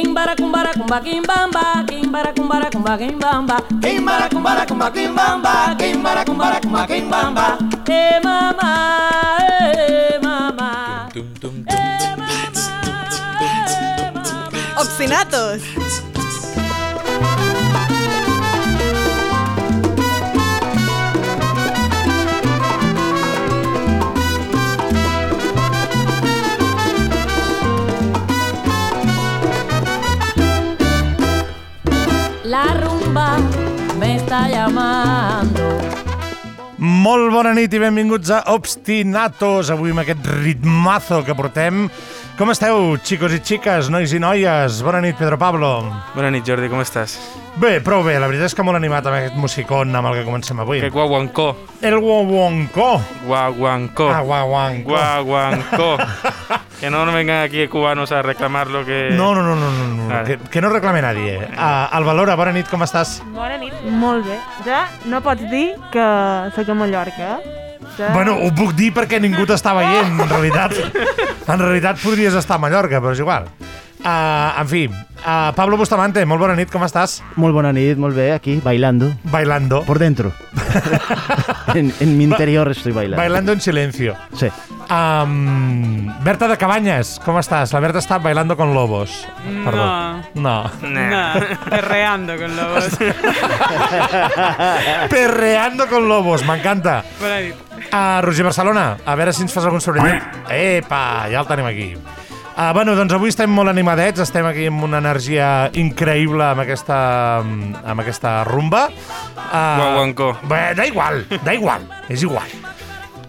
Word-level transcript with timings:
Kimbara 0.00 0.34
kumbara 0.34 0.72
kumba 0.72 1.00
kimbamba, 1.04 1.84
kimbara 1.86 2.32
kumbara 2.32 2.70
kumba 2.72 2.96
kimbamba, 2.96 3.56
kimbara 3.84 4.28
kumbara 4.32 4.64
kumba 4.66 4.90
kimbamba, 4.90 5.76
kimbara 5.76 6.24
kumbara 6.24 6.60
kumba 6.60 6.86
kimbamba. 6.88 7.58
Eh 7.86 8.16
mama, 8.24 8.70
eh 9.76 10.16
mama. 10.22 10.70
Tum, 11.12 11.64
está 34.30 34.46
llamando. 34.46 35.66
Molt 36.78 37.32
bona 37.34 37.50
nit 37.52 37.72
i 37.74 37.80
benvinguts 37.82 38.30
a 38.30 38.44
Obstinatos, 38.54 39.72
avui 39.74 39.90
amb 39.90 40.04
aquest 40.04 40.28
ritmazo 40.44 41.24
que 41.26 41.34
portem. 41.34 41.88
Com 42.40 42.48
esteu, 42.48 42.94
xicos 43.04 43.34
i 43.36 43.38
xiques, 43.44 43.90
nois 43.92 44.14
i 44.16 44.18
noies? 44.22 44.78
Bona 44.80 45.02
nit, 45.04 45.12
Pedro 45.18 45.36
Pablo. 45.36 45.74
Bona 46.14 46.30
nit, 46.32 46.46
Jordi, 46.48 46.70
com 46.72 46.80
estàs? 46.80 47.18
Bé, 47.60 47.82
prou 47.84 48.00
bé, 48.00 48.14
la 48.16 48.30
veritat 48.30 48.48
és 48.48 48.54
que 48.56 48.64
molt 48.64 48.78
animat 48.78 49.04
amb 49.04 49.18
aquest 49.18 49.36
musicón 49.36 49.92
amb 49.92 50.08
el 50.08 50.16
que 50.16 50.24
comencem 50.24 50.62
avui. 50.64 50.80
Que 50.80 50.88
guaguancó, 50.88 51.50
El 51.84 51.98
guaguancó. 52.00 52.88
guaguancó, 53.26 54.08
Ah, 54.08 54.22
guaguancó. 54.22 54.88
guaguancó. 54.88 55.90
que 56.80 56.88
no 56.88 57.04
vengan 57.12 57.44
aquí 57.44 57.68
cubanos 57.68 58.10
a 58.10 58.22
reclamar 58.22 58.68
lo 58.68 58.86
que... 58.86 59.10
No, 59.12 59.34
no, 59.34 59.42
no, 59.42 59.54
no, 59.54 59.70
no, 59.70 59.86
no. 59.88 60.08
Vale. 60.08 60.24
Que, 60.24 60.38
que 60.48 60.60
no 60.62 60.70
reclame 60.70 61.02
nadie. 61.02 61.36
Uh, 61.44 61.92
Alvalora, 61.92 62.36
bona 62.36 62.52
nit, 62.56 62.70
com 62.72 62.80
estàs? 62.80 63.18
Bona 63.36 63.58
nit. 63.58 63.74
Molt 63.84 64.24
bé. 64.24 64.40
Ja 64.64 64.88
no 65.04 65.20
pots 65.20 65.44
dir 65.50 65.74
que 65.92 66.06
sóc 66.56 66.72
a 66.72 66.74
Mallorca, 66.74 67.36
eh? 67.36 67.69
Ja... 68.00 68.14
Bueno, 68.14 68.38
ho 68.40 68.48
puc 68.56 68.72
dir 68.78 68.94
perquè 68.96 69.18
ningú 69.20 69.44
t'està 69.48 69.74
veient, 69.76 70.14
en 70.16 70.30
realitat. 70.30 70.76
En 71.50 71.58
realitat 71.58 71.98
podries 71.98 72.34
estar 72.38 72.60
a 72.60 72.62
Mallorca, 72.62 73.00
però 73.02 73.10
és 73.10 73.20
igual. 73.24 73.48
Uh, 74.00 74.60
en 74.60 74.68
fi, 74.68 74.86
uh, 74.88 75.52
Pablo 75.54 75.76
Bustamante, 75.76 76.22
molt 76.24 76.40
bona 76.40 76.54
nit, 76.56 76.70
com 76.72 76.80
estàs? 76.86 77.18
Molt 77.40 77.52
bona 77.52 77.72
nit, 77.76 77.98
molt 78.00 78.16
bé, 78.16 78.30
aquí, 78.32 78.56
bailando. 78.64 79.10
Bailando. 79.28 79.82
Por 79.84 79.98
dentro. 80.00 80.32
en, 81.74 81.92
en 82.00 82.16
mi 82.16 82.24
interior 82.24 82.70
estoy 82.70 82.92
bailando. 82.92 83.20
Bailando 83.20 83.52
en 83.52 83.60
silencio. 83.60 84.16
Sí. 84.32 84.48
Um, 84.90 86.08
Berta 86.24 86.48
de 86.48 86.56
Cabanyes, 86.58 87.18
com 87.22 87.36
estàs? 87.38 87.74
La 87.76 87.82
Berta 87.84 88.00
està 88.00 88.16
bailando 88.18 88.56
con 88.56 88.72
lobos. 88.74 89.20
Perdó. 89.66 89.84
No. 90.34 90.54
Nah. 90.82 91.34
perreando 91.68 92.38
con 92.40 92.56
lobos. 92.56 92.88
Perreando 95.10 95.86
con 95.88 96.08
lobos, 96.08 96.46
m'encanta. 96.48 97.02
Bona 97.20 97.42
nit. 97.44 97.66
Uh, 97.90 98.20
Roger 98.24 98.48
Barcelona, 98.48 98.96
a 99.04 99.14
veure 99.18 99.32
si 99.36 99.44
ens 99.44 99.52
fas 99.52 99.68
algun 99.68 99.84
sobrenyit. 99.84 100.48
Epa, 100.50 101.28
ja 101.30 101.44
el 101.44 101.52
tenim 101.52 101.68
aquí. 101.68 101.92
Uh, 102.50 102.72
bueno, 102.74 102.94
doncs 102.98 103.14
avui 103.16 103.30
estem 103.32 103.52
molt 103.54 103.70
animadets, 103.72 104.20
estem 104.20 104.44
aquí 104.48 104.66
amb 104.68 104.84
una 104.84 104.98
energia 105.00 105.70
increïble 105.80 106.44
amb 106.50 106.64
aquesta, 106.66 106.98
amb 107.40 108.02
aquesta 108.02 108.40
rumba. 108.48 108.88
Uh, 109.36 109.78
Guaguancó. 109.80 110.34
Bé, 110.50 110.64
da 110.76 110.88
igual, 110.90 111.24
da 111.46 111.56
igual, 111.56 111.86
és 112.10 112.26
igual. 112.26 112.59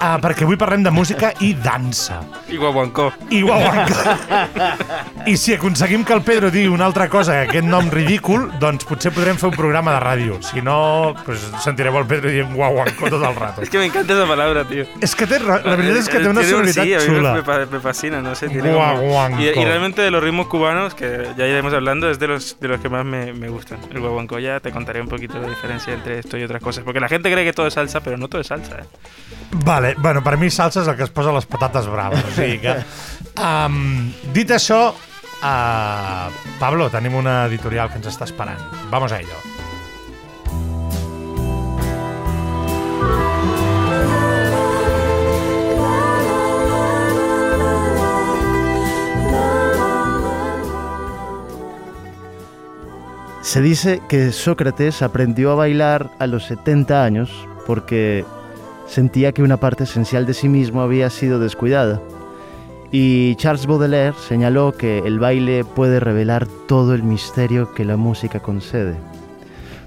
Uh, 0.01 0.17
perquè 0.17 0.47
avui 0.47 0.57
parlem 0.57 0.81
de 0.81 0.89
música 0.89 1.29
i 1.45 1.51
dansa. 1.53 2.23
I 2.49 2.57
guaguancó. 2.57 3.11
I 3.29 3.43
guaguanca. 3.45 4.15
I 5.27 5.35
si 5.37 5.53
aconseguim 5.53 6.03
que 6.03 6.13
el 6.15 6.23
Pedro 6.25 6.49
digui 6.49 6.67
una 6.73 6.87
altra 6.87 7.07
cosa 7.07 7.33
que 7.43 7.49
aquest 7.51 7.67
nom 7.69 7.85
ridícul, 7.93 8.47
doncs 8.59 8.87
potser 8.89 9.11
podrem 9.13 9.37
fer 9.37 9.51
un 9.51 9.55
programa 9.55 9.93
de 9.93 9.99
ràdio. 10.01 10.39
Si 10.41 10.61
no, 10.65 11.13
pues 11.25 11.43
sentireu 11.61 11.99
el 12.01 12.07
Pedro 12.09 12.31
dient 12.33 12.49
guaguanco 12.55 13.11
tot 13.13 13.21
el 13.21 13.35
rato. 13.35 13.61
Es 13.61 13.69
que 13.69 13.77
me 13.77 13.85
encanta 13.85 14.13
esa 14.17 14.25
palabra, 14.25 14.65
tío. 14.65 14.87
És 15.05 15.13
que 15.15 15.27
té, 15.29 15.37
la 15.39 15.59
veritat 15.61 15.97
és 16.01 16.09
que 16.09 16.19
té 16.23 16.29
una 16.33 16.41
sonoritat 16.49 16.83
sí, 16.83 16.93
a 16.95 16.99
mí 17.05 17.21
me- 17.21 17.65
me 17.67 17.79
fascina, 17.79 18.21
no 18.23 18.33
sé. 18.33 18.49
Tiene 18.49 18.73
Guaguancó. 18.73 19.35
como- 19.37 19.41
y, 19.43 19.49
y 19.49 19.65
realmente 19.65 20.01
de 20.01 20.09
los 20.09 20.23
ritmos 20.23 20.47
cubanos, 20.47 20.95
que 20.95 21.27
ya 21.37 21.45
iremos 21.45 21.73
hablando, 21.75 22.09
es 22.09 22.17
de 22.17 22.27
los, 22.27 22.59
de 22.59 22.67
los 22.67 22.81
que 22.81 22.89
más 22.89 23.05
me, 23.05 23.33
me 23.33 23.49
gustan. 23.49 23.77
El 23.91 23.99
guaguancó 23.99 24.39
ya 24.39 24.59
te 24.59 24.71
contaré 24.71 24.99
un 24.99 25.07
poquito 25.07 25.37
la 25.39 25.47
diferencia 25.47 25.93
entre 25.93 26.17
esto 26.17 26.37
y 26.39 26.43
otras 26.43 26.61
cosas. 26.63 26.83
Porque 26.83 26.99
la 26.99 27.07
gente 27.07 27.31
cree 27.31 27.45
que 27.45 27.53
todo 27.53 27.67
es 27.67 27.75
salsa, 27.75 27.99
pero 28.01 28.17
no 28.17 28.27
todo 28.27 28.41
es 28.41 28.47
salsa. 28.47 28.77
¿eh? 28.79 28.83
Vale, 29.63 29.90
bueno, 29.97 30.23
per 30.23 30.37
mi 30.37 30.49
salsa 30.49 30.81
és 30.81 30.89
el 30.91 30.97
que 30.97 31.07
es 31.07 31.13
posa 31.13 31.33
les 31.35 31.47
patates 31.49 31.87
braves. 31.91 32.23
O 32.27 32.35
sigui 32.35 32.59
que, 32.63 32.75
um, 33.41 34.11
dit 34.35 34.51
això, 34.51 34.83
uh, 34.91 36.27
una 37.17 37.45
editorial 37.45 37.89
que 37.89 37.97
ens 38.01 38.07
està. 38.07 38.27
Vamos 38.89 39.11
a 39.11 39.19
ello. 39.19 39.51
Se 53.41 53.61
dice 53.61 54.01
que 54.07 54.31
Sócrates 54.31 55.01
aprendió 55.01 55.51
a 55.51 55.55
bailar 55.55 56.09
a 56.19 56.27
los 56.27 56.45
70 56.45 57.03
años 57.03 57.29
porque 57.67 58.23
sentía 58.91 59.31
que 59.31 59.41
una 59.41 59.57
parte 59.57 59.85
esencial 59.85 60.25
de 60.25 60.33
sí 60.33 60.49
mismo 60.49 60.81
había 60.81 61.09
sido 61.09 61.39
descuidada. 61.39 62.01
Y 62.91 63.35
Charles 63.35 63.65
Baudelaire 63.65 64.17
señaló 64.27 64.73
que 64.73 64.99
el 64.99 65.17
baile 65.17 65.63
puede 65.63 66.01
revelar 66.01 66.45
todo 66.67 66.93
el 66.93 67.01
misterio 67.01 67.73
que 67.73 67.85
la 67.85 67.95
música 67.95 68.41
concede. 68.41 68.95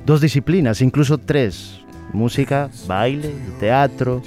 Dos 0.07 0.23
disciplinas, 0.23 0.81
incluso 0.81 1.19
tres, 1.19 1.81
música, 2.15 2.71
baile 2.87 3.29
y 3.29 3.61
teatro, 3.61 4.23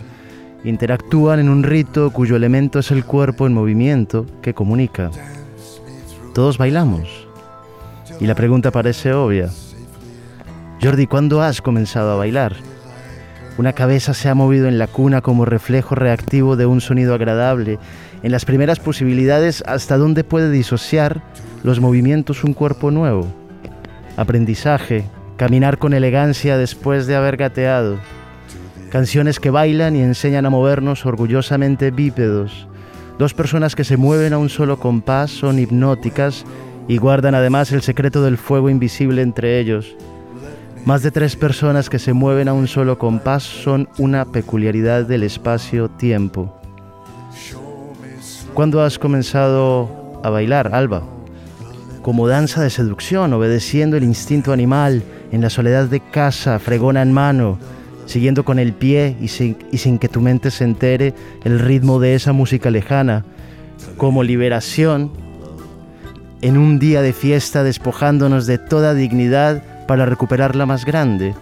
interactúan 0.64 1.40
en 1.40 1.50
un 1.50 1.64
rito 1.64 2.12
cuyo 2.12 2.36
elemento 2.36 2.78
es 2.78 2.92
el 2.92 3.04
cuerpo 3.04 3.48
en 3.48 3.56
movimiento 3.56 4.28
que 4.44 4.54
comunica. 4.54 5.10
Todos 6.36 6.60
bailamos. 6.60 7.28
Y 8.20 8.28
la 8.28 8.36
pregunta 8.36 8.70
parece 8.70 9.12
obvia. 9.12 9.50
Jordi, 10.84 11.08
¿cuándo 11.08 11.42
has 11.42 11.64
comenzado 11.64 12.12
a 12.12 12.16
bailar? 12.16 12.56
Una 13.58 13.74
cabeza 13.74 14.14
se 14.14 14.30
ha 14.30 14.36
movido 14.36 14.68
en 14.68 14.78
la 14.78 14.86
cuna 14.86 15.22
como 15.22 15.44
reflejo 15.44 15.96
reactivo 15.96 16.56
de 16.56 16.68
un 16.68 16.80
sonido 16.80 17.16
agradable. 17.16 17.80
En 18.22 18.32
las 18.32 18.46
primeras 18.46 18.80
posibilidades, 18.80 19.64
¿hasta 19.66 19.98
dónde 19.98 20.24
puede 20.24 20.52
disociar 20.52 21.24
los 21.64 21.80
movimientos 21.80 22.44
un 22.44 22.54
cuerpo 22.54 22.92
nuevo? 22.92 23.28
Aprendizaje, 24.16 25.06
caminar 25.38 25.80
con 25.80 25.96
elegancia 25.96 26.56
después 26.56 27.08
de 27.08 27.16
haber 27.16 27.36
gateado. 27.36 27.98
Canciones 28.92 29.40
que 29.40 29.50
bailan 29.50 29.96
y 29.96 30.02
enseñan 30.02 30.46
a 30.46 30.52
movernos 30.52 31.08
orgullosamente 31.08 31.90
bípedos. 31.90 32.68
Dos 33.18 33.34
personas 33.34 33.76
que 33.76 33.84
se 33.84 33.98
mueven 33.98 34.34
a 34.34 34.38
un 34.38 34.50
solo 34.50 34.80
compás 34.80 35.32
son 35.32 35.58
hipnóticas 35.58 36.46
y 36.88 36.98
guardan 36.98 37.34
además 37.34 37.72
el 37.72 37.82
secreto 37.82 38.22
del 38.22 38.38
fuego 38.38 38.70
invisible 38.70 39.24
entre 39.24 39.60
ellos. 39.60 39.96
Más 40.88 41.04
de 41.04 41.12
tres 41.12 41.36
personas 41.36 41.90
que 41.90 42.00
se 42.00 42.14
mueven 42.14 42.48
a 42.48 42.54
un 42.54 42.66
solo 42.66 42.98
compás 42.98 43.44
son 43.44 43.90
una 43.98 44.24
peculiaridad 44.24 45.04
del 45.04 45.24
espacio-tiempo. 45.24 46.58
¿Cuándo 48.54 48.82
has 48.82 48.98
comenzado 48.98 50.22
a 50.24 50.30
bailar, 50.30 50.74
Alba? 50.74 51.04
Como 52.02 52.30
danza 52.30 52.62
de 52.62 52.70
seducción, 52.70 53.34
obedeciendo 53.34 53.98
el 53.98 54.06
instinto 54.06 54.54
animal, 54.54 55.04
en 55.34 55.42
la 55.42 55.50
soledad 55.50 55.88
de 55.88 56.00
casa, 56.00 56.58
fregona 56.58 57.02
en 57.02 57.12
mano, 57.12 57.60
siguiendo 58.06 58.46
con 58.46 58.58
el 58.58 58.72
pie 58.72 59.18
y 59.20 59.28
sin, 59.28 59.58
y 59.74 59.80
sin 59.80 60.00
que 60.00 60.08
tu 60.08 60.22
mente 60.22 60.52
se 60.52 60.64
entere 60.64 61.14
el 61.44 61.60
ritmo 61.60 62.00
de 62.00 62.16
esa 62.16 62.32
música 62.32 62.72
lejana, 62.72 63.26
como 63.98 64.24
liberación 64.24 65.12
en 66.40 66.58
un 66.58 66.80
día 66.80 67.02
de 67.02 67.12
fiesta 67.12 67.64
despojándonos 67.64 68.48
de 68.48 68.58
toda 68.58 68.94
dignidad 68.94 69.62
para 69.88 70.06
recuperar 70.06 70.56
la 70.56 70.66
más 70.66 70.86
grande, 70.86 71.34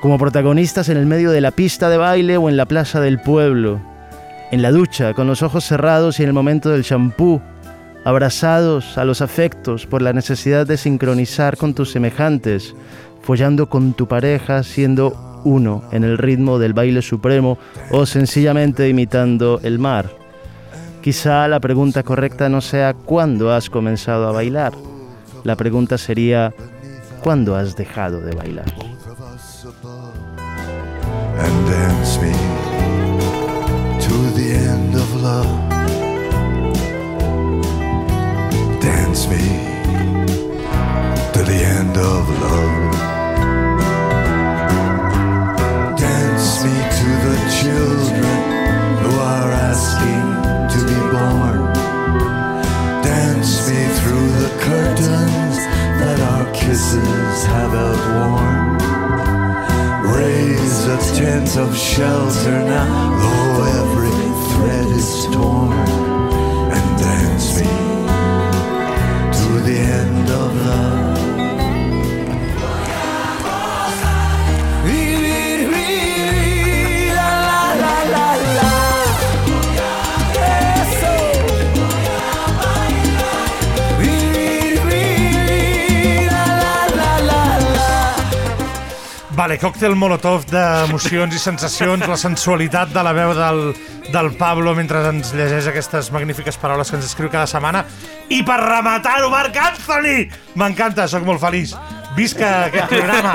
como 0.00 0.18
protagonistas 0.18 0.88
en 0.88 0.96
el 0.96 1.06
medio 1.06 1.30
de 1.30 1.40
la 1.40 1.50
pista 1.50 1.88
de 1.90 1.96
baile 1.96 2.36
o 2.36 2.48
en 2.48 2.56
la 2.56 2.66
plaza 2.66 3.00
del 3.00 3.20
pueblo, 3.20 3.80
en 4.50 4.62
la 4.62 4.70
ducha, 4.70 5.14
con 5.14 5.26
los 5.26 5.42
ojos 5.42 5.64
cerrados 5.64 6.18
y 6.18 6.22
en 6.22 6.28
el 6.28 6.34
momento 6.34 6.70
del 6.70 6.84
champú, 6.84 7.40
abrazados 8.04 8.96
a 8.98 9.04
los 9.04 9.20
afectos 9.20 9.86
por 9.86 10.02
la 10.02 10.12
necesidad 10.12 10.66
de 10.66 10.76
sincronizar 10.76 11.56
con 11.56 11.74
tus 11.74 11.90
semejantes, 11.90 12.74
follando 13.22 13.68
con 13.68 13.92
tu 13.92 14.08
pareja, 14.08 14.62
siendo 14.62 15.42
uno 15.44 15.84
en 15.92 16.04
el 16.04 16.18
ritmo 16.18 16.58
del 16.58 16.72
baile 16.72 17.02
supremo 17.02 17.58
o 17.90 18.06
sencillamente 18.06 18.88
imitando 18.88 19.60
el 19.62 19.78
mar. 19.78 20.10
Quizá 21.02 21.48
la 21.48 21.60
pregunta 21.60 22.02
correcta 22.02 22.48
no 22.48 22.60
sea 22.60 22.92
¿cuándo 22.92 23.52
has 23.52 23.70
comenzado 23.70 24.28
a 24.28 24.32
bailar? 24.32 24.72
La 25.44 25.56
pregunta 25.56 25.96
sería 25.96 26.52
¿cuándo 27.22 27.56
has 27.56 27.76
dejado 27.76 28.20
de 28.20 28.34
bailar? 28.34 28.66
and 31.42 31.66
dance 31.66 32.18
me 32.18 32.32
to 34.04 34.14
the 34.36 34.52
end 34.52 34.94
of 34.94 35.22
love. 35.22 35.70
Dance 38.80 39.28
me 39.28 39.70
of 42.00 42.29
tent 61.30 61.56
of 61.58 61.76
shelter 61.76 62.58
now, 62.64 63.10
though 63.20 63.62
every 63.80 64.10
thread 64.50 64.86
is 64.86 65.26
torn. 65.26 65.99
Vale, 89.40 89.56
còctel 89.56 89.94
molotov 89.96 90.42
d'emocions 90.50 91.32
i 91.32 91.38
sensacions, 91.40 92.02
la 92.04 92.16
sensualitat 92.20 92.90
de 92.92 93.00
la 93.00 93.14
veu 93.16 93.30
del, 93.32 93.60
del 94.12 94.28
Pablo 94.36 94.74
mentre 94.76 95.00
ens 95.08 95.30
llegeix 95.32 95.70
aquestes 95.70 96.10
magnífiques 96.12 96.58
paraules 96.60 96.92
que 96.92 96.98
ens 96.98 97.06
escriu 97.08 97.30
cada 97.32 97.48
setmana. 97.48 97.86
I 98.28 98.42
per 98.44 98.58
rematar-ho, 98.60 99.30
Marc 99.32 99.56
Anthony! 99.56 100.28
M'encanta, 100.60 101.08
sóc 101.08 101.24
molt 101.24 101.40
feliç. 101.40 101.72
Visca 102.18 102.66
aquest 102.66 102.92
programa! 102.92 103.32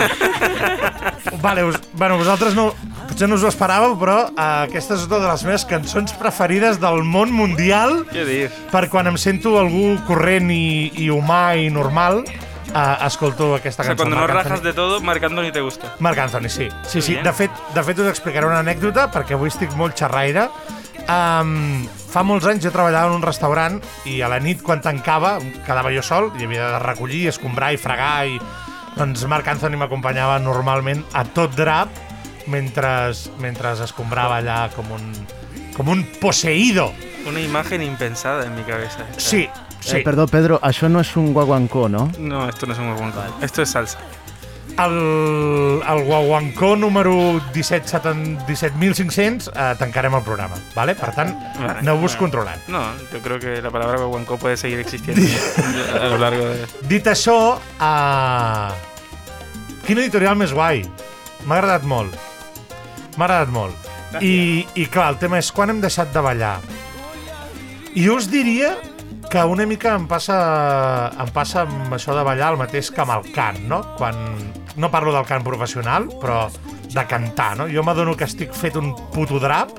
vale, 1.41 1.65
us, 1.71 1.81
bueno, 1.97 2.21
vosaltres 2.21 2.53
no, 2.53 2.69
potser 3.09 3.25
no 3.25 3.41
us 3.41 3.49
ho 3.49 3.49
esperàveu, 3.49 3.97
però 3.97 4.21
uh, 4.27 4.49
aquesta 4.69 4.99
és 5.01 5.09
una 5.09 5.23
de 5.25 5.31
les 5.31 5.49
meves 5.49 5.65
cançons 5.73 6.13
preferides 6.21 6.77
del 6.85 7.01
món 7.01 7.33
mundial 7.33 8.03
Què 8.13 8.29
dius? 8.29 8.65
per 8.69 8.91
quan 8.93 9.09
em 9.09 9.17
sento 9.17 9.57
algú 9.57 9.95
corrent 10.05 10.53
i, 10.53 10.91
i 11.01 11.09
humà 11.09 11.55
i 11.57 11.71
normal, 11.73 12.27
uh, 12.75 13.05
escolto 13.07 13.55
aquesta 13.55 13.81
O 13.81 13.85
sea, 13.85 13.95
cançó. 13.95 14.03
cuando 14.03 14.15
no 14.17 14.23
Anthony. 14.23 14.43
rajas 14.43 14.61
de 14.63 14.73
todo, 14.73 14.99
Marc 15.01 15.23
Anthony 15.23 15.51
te 15.51 15.61
gusta. 15.61 15.95
Marc 15.99 16.17
Anthony, 16.19 16.49
sí. 16.49 16.69
Sí, 16.87 17.01
sí. 17.01 17.15
De 17.15 17.33
fet, 17.33 17.51
de 17.73 17.83
fet, 17.83 17.99
us 17.99 18.07
explicaré 18.11 18.45
una 18.45 18.59
anècdota, 18.59 19.09
perquè 19.11 19.33
avui 19.33 19.47
estic 19.49 19.73
molt 19.75 19.95
xerraire. 19.97 20.49
Um, 21.05 21.85
fa 22.09 22.23
molts 22.25 22.47
anys 22.49 22.63
jo 22.65 22.71
treballava 22.73 23.11
en 23.11 23.19
un 23.19 23.21
restaurant 23.21 23.75
i 24.09 24.21
a 24.25 24.29
la 24.31 24.39
nit, 24.41 24.61
quan 24.65 24.81
tancava, 24.81 25.35
quedava 25.67 25.91
jo 25.93 26.01
sol 26.01 26.31
i 26.39 26.45
havia 26.47 26.71
de 26.75 26.79
recollir, 26.79 27.27
escombrar 27.29 27.73
i 27.73 27.77
fregar 27.77 28.27
i... 28.27 28.39
Doncs 28.95 29.25
Marc 29.27 29.47
Anthony 29.51 29.75
m'acompanyava 29.75 30.37
normalment 30.39 31.01
a 31.13 31.25
tot 31.27 31.51
drap 31.57 31.89
mentre, 32.47 33.11
mentre 33.43 33.73
escombrava 33.83 34.37
allà 34.39 34.69
com 34.71 34.87
un, 34.95 35.09
com 35.75 35.89
un 35.91 36.05
poseído. 36.21 36.93
Una 37.27 37.41
imagen 37.41 37.83
impensada 37.83 38.45
en 38.45 38.55
mi 38.55 38.63
cabeza. 38.63 39.03
Sí, 39.17 39.49
sí. 39.85 39.97
Eh, 39.97 40.03
perdó, 40.03 40.25
Pedro, 40.27 40.59
això 40.65 40.89
no 40.89 41.01
és 41.05 41.15
un 41.19 41.31
guaguancó, 41.33 41.87
no? 41.89 42.09
No, 42.17 42.47
esto 42.49 42.65
no 42.65 42.73
es 42.73 42.79
un 42.79 42.91
guaguancó. 42.91 43.23
Esto 43.41 43.61
es 43.61 43.69
salsa. 43.69 43.99
El, 44.75 45.79
el 45.87 46.03
guaguancó 46.03 46.75
número 46.75 47.39
17 47.53 47.87
7- 47.87 48.45
17.500 48.45 49.51
eh, 49.55 49.75
tancarem 49.79 50.13
el 50.17 50.23
programa, 50.25 50.57
vale? 50.75 50.95
Per 50.99 51.13
tant, 51.15 51.31
Vale, 51.55 51.79
aneu-vos 51.79 52.11
bueno. 52.11 52.19
controlant. 52.19 52.67
No, 52.67 52.81
yo 53.13 53.21
creo 53.23 53.39
que 53.39 53.61
la 53.61 53.71
palabra 53.71 53.97
guaguancó 53.97 54.35
puede 54.37 54.57
seguir 54.57 54.79
existiendo 54.79 55.21
a 56.01 56.09
lo 56.09 56.17
largo 56.17 56.43
de... 56.49 56.67
Dit 56.89 57.07
això, 57.07 57.55
uh... 57.55 58.73
quin 59.87 60.01
editorial 60.03 60.35
més 60.35 60.51
guai. 60.51 60.83
M'ha 61.45 61.61
agradat 61.61 61.85
molt. 61.87 62.11
M'ha 63.15 63.29
agradat 63.29 63.53
molt. 63.55 63.91
I, 64.19 64.65
I 64.75 64.85
clar, 64.91 65.13
el 65.13 65.21
tema 65.21 65.39
és 65.39 65.53
quan 65.55 65.71
hem 65.71 65.79
deixat 65.83 66.11
de 66.11 66.21
ballar. 66.23 66.57
I 67.95 68.03
jo 68.09 68.17
us 68.19 68.27
diria 68.31 68.73
que 69.29 69.43
una 69.43 69.65
mica 69.65 69.95
em 69.95 70.05
passa, 70.07 70.37
em 71.21 71.31
passa 71.33 71.63
amb 71.65 71.93
això 71.95 72.15
de 72.15 72.23
ballar 72.25 72.53
el 72.53 72.59
mateix 72.61 72.91
que 72.93 73.03
amb 73.03 73.15
el 73.17 73.27
cant, 73.35 73.59
no? 73.69 73.81
Quan, 73.99 74.15
no 74.77 74.91
parlo 74.93 75.13
del 75.15 75.27
cant 75.27 75.43
professional, 75.43 76.07
però 76.21 76.45
de 76.93 77.05
cantar, 77.09 77.55
no? 77.59 77.67
Jo 77.71 77.83
m'adono 77.83 78.15
que 78.15 78.27
estic 78.27 78.53
fet 78.55 78.77
un 78.79 78.93
puto 79.13 79.39
drap 79.43 79.73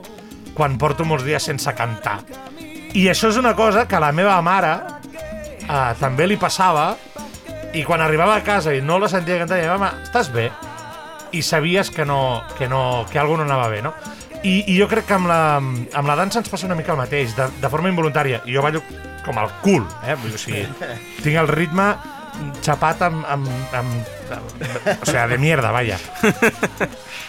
quan 0.57 0.79
porto 0.81 1.05
molts 1.05 1.25
dies 1.27 1.49
sense 1.49 1.73
cantar. 1.77 2.21
I 2.97 3.09
això 3.13 3.29
és 3.33 3.37
una 3.41 3.55
cosa 3.57 3.87
que 3.89 3.97
a 3.97 4.03
la 4.03 4.13
meva 4.13 4.37
mare 4.45 4.73
eh, 5.69 5.93
també 6.01 6.27
li 6.27 6.39
passava 6.41 6.95
i 7.77 7.85
quan 7.85 8.01
arribava 8.01 8.39
a 8.39 8.45
casa 8.45 8.73
i 8.73 8.81
no 8.81 8.99
la 8.99 9.11
sentia 9.13 9.39
cantar, 9.43 9.61
deia, 9.61 9.75
mama, 9.77 9.93
estàs 10.07 10.31
bé? 10.33 10.49
I 11.37 11.43
sabies 11.45 11.91
que 11.93 12.07
no, 12.09 12.43
que 12.57 12.69
no, 12.73 13.05
que 13.11 13.19
alguna 13.21 13.45
no 13.45 13.53
anava 13.53 13.69
bé, 13.69 13.83
no? 13.85 13.93
I, 14.47 14.63
I 14.71 14.77
jo 14.79 14.87
crec 14.89 15.09
que 15.09 15.17
amb 15.17 15.29
la, 15.29 15.41
amb 15.59 16.09
la 16.09 16.17
dansa 16.17 16.41
ens 16.41 16.49
passa 16.49 16.69
una 16.69 16.77
mica 16.79 16.95
el 16.95 17.01
mateix, 17.01 17.35
de, 17.37 17.49
de 17.61 17.71
forma 17.73 17.91
involuntària. 17.93 18.41
Jo 18.47 18.63
ballo 18.65 18.81
com 19.27 19.41
el 19.43 19.51
cul, 19.65 19.87
eh? 20.07 20.15
Vull 20.21 20.33
dir, 20.33 20.39
o 20.39 20.43
sigui, 20.43 20.63
tinc 21.25 21.41
el 21.43 21.51
ritme 21.51 21.91
xapat 22.65 23.03
amb, 23.07 23.25
amb, 23.29 23.49
amb, 23.77 24.11
amb... 24.37 24.65
O 24.97 25.09
sigui, 25.09 25.27
de 25.33 25.39
mierda, 25.41 25.73
vaya. 25.75 25.99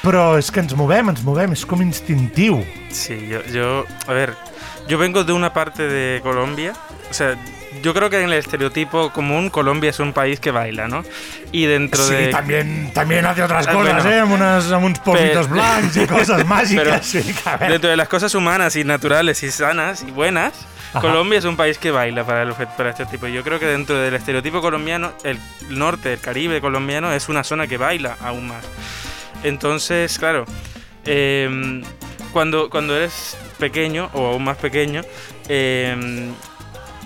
Però 0.04 0.24
és 0.40 0.52
que 0.54 0.64
ens 0.64 0.76
movem, 0.78 1.12
ens 1.14 1.24
movem, 1.26 1.54
és 1.56 1.66
com 1.68 1.84
instintiu. 1.84 2.60
Sí, 2.94 3.18
yo, 3.32 3.44
yo, 3.54 3.70
a 4.08 4.18
ver, 4.18 4.34
yo 4.88 5.00
vengo 5.00 5.24
de 5.24 5.34
una 5.34 5.54
parte 5.54 5.88
de 5.88 6.20
Colombia, 6.24 6.74
o 7.10 7.14
sea, 7.14 7.36
yo 7.82 7.94
creo 7.94 8.10
que 8.10 8.18
en 8.20 8.26
el 8.26 8.34
estereotipo 8.34 9.12
común 9.12 9.50
Colombia 9.50 9.90
es 9.90 10.00
un 10.00 10.14
país 10.14 10.40
que 10.40 10.52
baila, 10.52 10.88
¿no? 10.88 11.04
Y 11.52 11.66
dentro 11.66 12.04
Sí, 12.04 12.14
de... 12.14 12.28
también, 12.30 12.92
también 12.94 13.26
hace 13.26 13.44
otras 13.44 13.68
Ah, 13.68 13.74
cosas, 13.74 14.04
bueno. 14.04 14.10
eh? 14.16 14.20
Amb, 14.20 14.32
unes, 14.34 14.72
amb 14.72 14.86
uns 14.86 15.00
polvitos 15.00 15.48
Pero- 15.48 15.54
blancs 15.56 15.98
i 15.98 16.08
coses 16.08 16.46
màgiques. 16.46 17.16
Pero. 17.60 17.72
Dentro 17.72 17.90
de 17.90 17.98
las 17.98 18.08
cosas 18.08 18.34
humanas 18.36 18.76
y 18.76 18.84
naturales 18.84 19.42
y 19.44 19.52
sanas 19.52 20.04
y 20.04 20.12
buenas, 20.12 20.54
Ajá. 20.92 21.02
Colombia 21.02 21.40
es 21.40 21.46
un 21.46 21.58
país 21.58 21.78
que 21.78 21.92
baila 21.92 22.24
para, 22.26 22.44
el, 22.44 22.54
para 22.54 22.90
este 22.92 23.06
tipo. 23.06 23.28
Yo 23.28 23.44
creo 23.44 23.60
que 23.60 23.66
dentro 23.66 23.98
del 23.98 24.14
estereotipo 24.14 24.62
colombiano, 24.62 25.12
el 25.24 25.38
norte, 25.70 26.14
el 26.14 26.20
Caribe 26.20 26.62
colombiano 26.62 27.12
es 27.12 27.28
una 27.30 27.44
zona 27.44 27.68
que 27.68 27.78
baila 27.78 28.16
aún 28.22 28.48
más. 28.48 28.64
Entonces, 29.44 30.18
claro, 30.18 30.46
em, 31.06 31.84
cuando, 32.34 32.70
cuando 32.70 32.96
eres 32.96 33.38
pequeño 33.60 34.10
o 34.14 34.28
aún 34.34 34.44
más 34.44 34.58
pequeño, 34.58 35.02
em, 35.50 36.32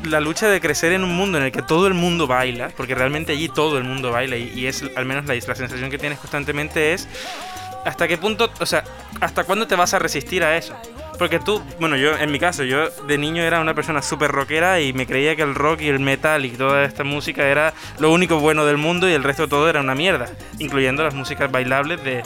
la 0.03 0.19
lucha 0.19 0.47
de 0.47 0.59
crecer 0.59 0.93
en 0.93 1.03
un 1.03 1.15
mundo 1.15 1.37
en 1.37 1.45
el 1.45 1.51
que 1.51 1.61
todo 1.61 1.87
el 1.87 1.93
mundo 1.93 2.27
baila, 2.27 2.69
porque 2.75 2.95
realmente 2.95 3.33
allí 3.33 3.49
todo 3.49 3.77
el 3.77 3.83
mundo 3.83 4.11
baila 4.11 4.37
y, 4.37 4.65
es 4.65 4.83
al 4.95 5.05
menos 5.05 5.25
la, 5.25 5.35
la 5.35 5.55
sensación 5.55 5.89
que 5.89 5.97
tienes 5.97 6.19
constantemente 6.19 6.93
es 6.93 7.07
hasta 7.85 8.07
qué 8.07 8.17
punto, 8.17 8.49
o 8.59 8.65
sea, 8.65 8.83
hasta 9.19 9.43
cuándo 9.43 9.67
te 9.67 9.75
vas 9.75 9.93
a 9.93 9.99
resistir 9.99 10.43
a 10.43 10.57
eso. 10.57 10.75
Porque 11.21 11.37
tú, 11.37 11.61
bueno, 11.79 11.97
yo 11.97 12.17
en 12.17 12.31
mi 12.31 12.39
caso, 12.39 12.63
yo 12.63 12.89
de 12.89 13.19
niño 13.19 13.43
era 13.43 13.61
una 13.61 13.75
persona 13.75 14.01
súper 14.01 14.31
rockera 14.31 14.81
y 14.81 14.91
me 14.91 15.05
creía 15.05 15.35
que 15.35 15.43
el 15.43 15.53
rock 15.53 15.81
y 15.81 15.87
el 15.87 15.99
metal 15.99 16.47
y 16.47 16.49
toda 16.49 16.83
esta 16.83 17.03
música 17.03 17.47
era 17.47 17.75
lo 17.99 18.09
único 18.11 18.39
bueno 18.39 18.65
del 18.65 18.77
mundo 18.77 19.07
y 19.07 19.13
el 19.13 19.23
resto 19.23 19.47
todo 19.47 19.69
era 19.69 19.81
una 19.81 19.93
mierda, 19.93 20.25
incluyendo 20.57 21.03
las 21.03 21.13
músicas 21.13 21.51
bailables 21.51 22.03
de, 22.03 22.23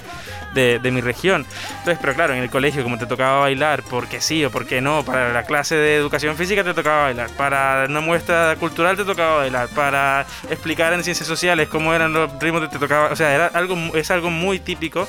de, 0.54 0.80
de 0.80 0.92
mi 0.92 1.02
región. 1.02 1.46
Entonces, 1.80 1.98
pero 2.00 2.14
claro, 2.14 2.36
en 2.36 2.42
el 2.42 2.50
colegio, 2.50 2.84
como 2.84 2.98
te 2.98 3.06
tocaba 3.06 3.42
bailar, 3.42 3.84
porque 3.90 4.22
sí 4.22 4.46
o 4.46 4.50
porque 4.50 4.80
no, 4.80 5.04
para 5.04 5.34
la 5.34 5.44
clase 5.44 5.76
de 5.76 5.98
educación 5.98 6.38
física 6.38 6.64
te 6.64 6.74
tocaba 6.74 7.04
bailar, 7.04 7.30
para 7.32 7.88
una 7.90 8.00
muestra 8.00 8.56
cultural 8.58 8.96
te 8.96 9.04
tocaba 9.04 9.40
bailar, 9.40 9.68
para 9.76 10.26
explicar 10.50 10.94
en 10.94 11.04
ciencias 11.04 11.28
sociales 11.28 11.68
cómo 11.68 11.94
eran 11.94 12.14
los 12.14 12.32
ritmos 12.40 12.70
te 12.70 12.80
tocaba, 12.80 13.10
o 13.10 13.16
sea, 13.18 13.36
era 13.36 13.48
algo, 13.48 13.76
es 13.94 14.10
algo 14.10 14.30
muy 14.30 14.60
típico 14.60 15.06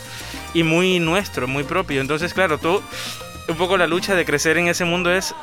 y 0.54 0.64
muy 0.64 0.98
nuestro, 0.98 1.46
muy 1.46 1.62
propio. 1.62 2.00
Entonces, 2.00 2.34
claro, 2.34 2.58
tú, 2.58 2.82
un 3.48 3.56
poco 3.56 3.76
la 3.76 3.86
lucha 3.86 4.14
de 4.14 4.24
crecer 4.24 4.56
en 4.58 4.68
ese 4.68 4.84
mundo 4.84 5.10
es 5.12 5.34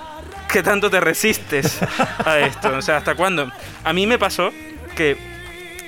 qué 0.51 0.61
tanto 0.63 0.89
te 0.89 0.99
resistes 0.99 1.79
a 2.25 2.39
esto, 2.39 2.75
o 2.77 2.81
sea, 2.81 2.97
hasta 2.97 3.15
cuándo. 3.15 3.51
A 3.83 3.93
mí 3.93 4.05
me 4.07 4.17
pasó 4.19 4.51
que 4.95 5.17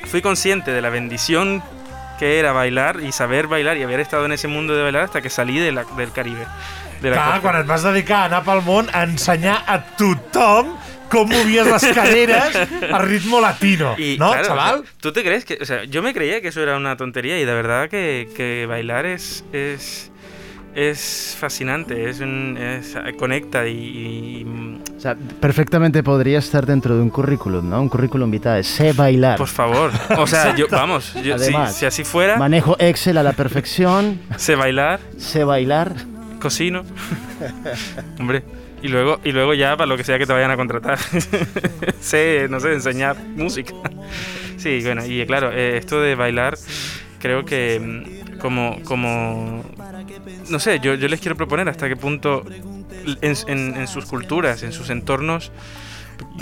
fui 0.05 0.21
consciente 0.21 0.71
de 0.71 0.81
la 0.81 0.89
bendición 0.89 1.61
que 2.19 2.39
era 2.39 2.53
bailar 2.53 3.01
y 3.01 3.11
saber 3.11 3.47
bailar 3.47 3.77
y 3.77 3.83
haber 3.83 3.99
estado 3.99 4.25
en 4.25 4.31
ese 4.31 4.47
mundo 4.47 4.73
de 4.75 4.83
bailar 4.83 5.03
hasta 5.03 5.21
que 5.21 5.29
salí 5.29 5.59
de 5.59 5.71
la- 5.73 5.83
del 5.97 6.11
Caribe. 6.11 6.45
De 7.01 7.09
la 7.09 7.15
Clar, 7.17 7.25
costa. 7.27 7.41
quan 7.41 7.61
et 7.61 7.67
vas 7.67 7.83
dedicar 7.83 8.21
a 8.21 8.25
anar 8.25 8.43
pel 8.45 8.61
món 8.63 8.87
a 8.93 9.03
ensenyar 9.03 9.63
a 9.67 9.81
tothom 9.97 10.77
com 11.11 11.27
movies 11.29 11.67
les 11.67 11.83
caderes 11.93 12.55
a 12.91 12.99
ritmo 12.99 13.41
latino. 13.41 13.95
Y, 13.99 14.15
no, 14.17 14.31
claro, 14.31 14.47
chaval? 14.47 14.75
o 14.79 14.83
sea, 14.83 14.91
¿Tú 15.01 15.11
te 15.11 15.21
crees 15.23 15.43
que.? 15.43 15.57
O 15.61 15.65
sea, 15.65 15.83
yo 15.83 16.01
me 16.01 16.13
creía 16.13 16.39
que 16.41 16.47
eso 16.47 16.63
era 16.63 16.77
una 16.77 16.95
tontería 16.95 17.37
y 17.37 17.43
de 17.45 17.53
verdad 17.53 17.89
que, 17.89 18.29
que 18.35 18.65
bailar 18.65 19.05
es. 19.05 19.43
es 19.51 20.09
es 20.75 21.35
fascinante, 21.39 22.09
es 22.09 22.19
un, 22.19 22.57
es- 22.57 22.95
conecta 23.17 23.65
y, 23.67 24.43
y- 24.45 24.45
O 24.95 24.99
sea, 24.99 25.15
perfectamente 25.39 26.03
podría 26.03 26.39
estar 26.39 26.65
dentro 26.65 26.95
de 26.95 27.01
un 27.01 27.09
currículum, 27.09 27.69
¿no? 27.69 27.81
Un 27.81 27.89
currículum 27.89 28.29
vitae. 28.29 28.63
Sé 28.63 28.93
bailar. 28.93 29.37
por 29.37 29.47
favor, 29.47 29.91
o 30.17 30.27
sea, 30.27 30.55
yo 30.55 30.67
vamos, 30.69 31.13
yo- 31.15 31.21
si, 31.37 31.45
Además, 31.45 31.75
si 31.75 31.85
así 31.85 32.03
fuera, 32.03 32.37
Manejo 32.37 32.75
Excel 32.79 33.17
a 33.17 33.23
la 33.23 33.33
perfección. 33.33 34.19
sé 34.37 34.55
bailar, 34.55 34.99
Sé 35.17 35.43
bailar. 35.43 35.93
cocino, 36.39 36.83
hombre, 38.19 38.43
Y 38.83 38.87
luego, 38.89 39.19
y 39.23 39.31
luego 39.31 39.53
ya 39.55 39.75
para 39.77 39.87
lo 39.87 39.97
que 39.97 40.03
sea 40.03 40.19
que 40.19 40.25
te 40.27 40.33
vayan 40.33 40.51
a 40.51 40.55
contratar. 40.57 40.99
sé, 41.99 42.47
no 42.49 42.59
sé, 42.59 42.73
enseñar 42.73 43.15
música. 43.35 43.73
sí, 44.57 44.79
bueno, 44.83 45.05
y 45.05 45.25
claro, 45.25 45.51
eh, 45.51 45.77
esto 45.77 46.01
de 46.01 46.15
bailar, 46.15 46.57
creo 47.19 47.45
que 47.45 47.79
mm, 47.79 48.24
como, 48.45 48.79
como 48.83 49.63
no 50.51 50.59
sé, 50.59 50.79
yo, 50.79 50.95
les 50.95 51.19
quiero 51.19 51.35
proponer 51.35 51.67
hasta 51.67 51.87
qué 51.89 51.95
punto 51.95 52.45
en, 53.21 53.87
sus 53.87 54.05
culturas, 54.05 54.61
en 54.61 54.71
sus 54.71 54.91
entornos, 54.91 55.51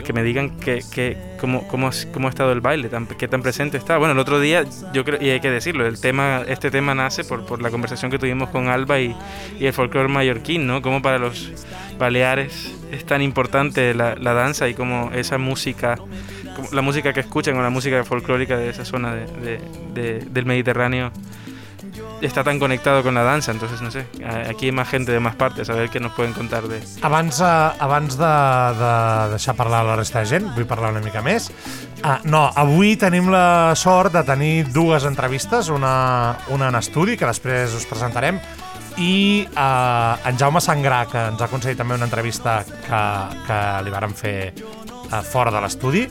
que 0.04 0.12
me 0.12 0.22
digan 0.22 0.60
que, 0.60 0.82
que 0.94 1.16
cómo, 1.40 1.66
cómo, 1.70 1.92
cómo 2.14 2.28
ha 2.28 2.30
estado 2.30 2.52
el 2.52 2.60
baile, 2.60 2.90
tan, 2.90 3.08
qué 3.08 3.30
tan 3.30 3.42
presente 3.42 3.78
está. 3.78 3.98
Bueno, 3.98 4.12
el 4.12 4.20
otro 4.20 4.42
día, 4.42 4.66
yo 4.94 5.06
creo, 5.06 5.18
y 5.22 5.30
hay 5.30 5.40
que 5.40 5.50
decirlo, 5.50 5.88
el 5.88 5.98
tema, 6.02 6.42
este 6.46 6.72
tema 6.72 6.94
nace 6.94 7.24
por, 7.24 7.62
la 7.62 7.72
conversación 7.72 8.12
que 8.12 8.20
tuvimos 8.20 8.50
con 8.50 8.68
Alba 8.68 9.00
y, 9.00 9.16
el 9.62 9.72
folclore 9.72 10.10
mallorquín, 10.10 10.68
¿no? 10.68 10.82
Cómo 10.82 11.02
para 11.02 11.20
los 11.20 11.54
baleares 11.98 12.76
es 12.92 13.06
tan 13.06 13.22
importante 13.22 13.94
la, 13.94 14.16
danza 14.16 14.68
y 14.68 14.74
cómo 14.74 15.10
esa 15.14 15.38
música, 15.38 15.96
como 16.58 16.70
la 16.74 16.82
música 16.82 17.14
que 17.14 17.22
escuchan 17.22 17.56
o 17.56 17.62
la 17.62 17.70
música 17.70 18.04
folclórica 18.04 18.58
de 18.58 18.72
esa 18.72 18.84
zona 18.84 19.16
de- 19.16 19.26
de- 19.26 19.62
de- 19.94 20.20
del 20.26 20.46
Mediterráneo 20.46 21.14
está 22.22 22.44
tan 22.44 22.60
conectado 22.60 23.04
con 23.04 23.14
la 23.16 23.24
dansa, 23.24 23.52
entonces 23.52 23.82
no 23.82 23.92
sé, 23.92 24.06
aquí 24.50 24.68
hay 24.68 24.72
más 24.72 24.88
gente 24.88 25.12
de 25.12 25.20
más 25.20 25.36
partes, 25.36 25.70
a 25.70 25.74
ver 25.74 25.90
qué 25.90 26.00
nos 26.00 26.14
pueden 26.14 26.34
contar 26.34 26.68
de... 26.68 26.82
Abans, 27.02 27.40
uh, 27.40 27.76
abans 27.80 28.18
de, 28.18 28.26
de 28.26 29.30
deixar 29.32 29.56
parlar 29.56 29.86
la 29.86 29.96
resta 29.96 30.20
de 30.20 30.26
gent, 30.28 30.52
vull 30.56 30.68
parlar 30.70 30.94
una 30.94 31.04
mica 31.04 31.22
més. 31.22 31.50
Uh, 32.04 32.20
no, 32.24 32.46
avui 32.56 32.96
tenim 33.00 33.30
la 33.34 33.74
sort 33.80 34.14
de 34.16 34.24
tenir 34.28 34.70
dues 34.72 35.06
entrevistes, 35.10 35.70
una, 35.70 36.38
una 36.54 36.70
en 36.72 36.80
estudi, 36.80 37.18
que 37.18 37.28
després 37.30 37.76
us 37.76 37.88
presentarem, 37.90 38.40
i 38.98 39.48
uh, 39.50 40.20
en 40.30 40.38
Jaume 40.38 40.62
Sangrà, 40.62 41.04
que 41.10 41.28
ens 41.34 41.42
ha 41.42 41.50
concedit 41.52 41.80
també 41.82 41.98
una 41.98 42.08
entrevista 42.08 42.62
que, 42.64 43.04
que 43.48 43.60
li 43.86 43.94
vàrem 43.94 44.14
fer 44.16 44.38
uh, 44.54 45.22
fora 45.26 45.54
de 45.54 45.64
l'estudi, 45.64 46.08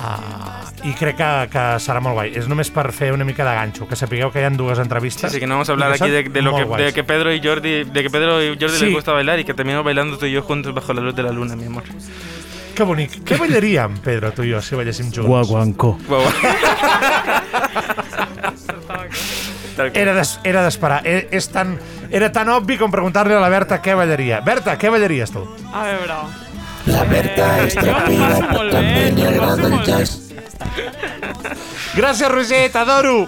Uh, 0.00 0.88
I 0.88 0.94
crec 0.96 1.16
que, 1.18 1.26
que 1.52 1.62
serà 1.84 2.00
molt 2.00 2.14
guai. 2.16 2.30
És 2.40 2.46
només 2.48 2.70
per 2.72 2.86
fer 2.96 3.10
una 3.12 3.24
mica 3.28 3.44
de 3.44 3.52
ganxo, 3.52 3.84
que 3.86 3.96
sapigueu 4.00 4.30
que 4.32 4.40
hi 4.40 4.46
ha 4.48 4.50
dues 4.56 4.78
entrevistes. 4.80 5.26
Así 5.28 5.38
que 5.38 5.46
no 5.46 5.54
vamos 5.58 5.68
a 5.68 5.72
hablar 5.72 5.92
aquí 5.92 6.08
de, 6.08 6.22
de 6.24 6.40
lo 6.42 6.54
que, 6.56 6.64
molt 6.64 6.78
de 6.78 6.84
guais. 6.84 6.94
que 6.94 7.04
Pedro 7.04 7.34
y 7.34 7.40
Jordi, 7.44 7.84
de 7.84 8.02
que 8.02 8.08
Pedro 8.08 8.42
y 8.42 8.56
Jordi 8.58 8.78
Sí. 8.78 8.84
les 8.86 8.94
gusta 8.94 9.12
bailar 9.12 9.38
y 9.40 9.44
que 9.44 9.52
terminamos 9.52 9.84
bailando 9.84 10.16
tú 10.16 10.24
y 10.24 10.32
yo 10.32 10.40
juntos 10.42 10.72
bajo 10.72 10.94
la 10.94 11.02
luz 11.02 11.14
de 11.14 11.22
la 11.22 11.32
luna, 11.32 11.54
mi 11.54 11.66
amor. 11.66 11.82
Que 12.74 12.82
bonic. 12.82 13.18
Què 13.28 13.36
ballaríem, 13.36 13.98
Pedro, 14.00 14.32
tu 14.32 14.42
i 14.42 14.52
jo, 14.54 14.62
si 14.62 14.74
balléssim 14.74 15.10
junts? 15.12 15.28
Guaguancó. 15.28 15.98
Era 19.94 20.14
des- 20.14 20.38
era 20.44 20.62
d'esperar. 20.64 21.00
Era, 21.06 21.26
és 21.30 21.48
tan, 21.48 21.78
era 22.10 22.30
tan 22.32 22.48
obvi 22.52 22.76
com 22.78 22.90
preguntar-li 22.92 23.32
a 23.36 23.40
la 23.40 23.48
Berta 23.52 23.80
què 23.82 23.94
ballaria. 23.96 24.40
Berta, 24.44 24.76
què 24.78 24.90
ballaries 24.92 25.32
tu? 25.32 25.44
A 25.72 25.84
veure... 25.88 26.16
La 26.88 27.04
Berta 27.04 27.46
és 27.66 27.76
trapera, 27.76 28.28
bé, 28.40 28.66
també 28.72 29.04
li 29.16 29.26
agrada 29.28 29.68
el 29.68 29.78
jazz. 29.84 30.30
Gràcies, 31.96 32.30
Roger, 32.32 32.62
t'adoro! 32.72 33.26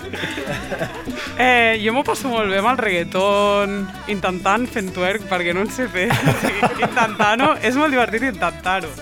Eh, 1.37 1.81
jo 1.83 1.93
m'ho 1.97 2.05
passo 2.07 2.31
molt 2.31 2.53
bé 2.53 2.61
amb 2.61 2.71
el 2.73 2.81
reggaeton, 2.81 3.77
intentant 4.13 4.67
fent 4.71 4.93
twerk, 4.95 5.27
perquè 5.31 5.55
no 5.57 5.65
en 5.67 5.73
sé 5.73 5.89
fer. 5.93 6.09
Intentant-ho, 6.87 7.55
és 7.65 7.77
molt 7.77 7.93
divertit 7.95 8.29
intentar-ho. 8.31 8.93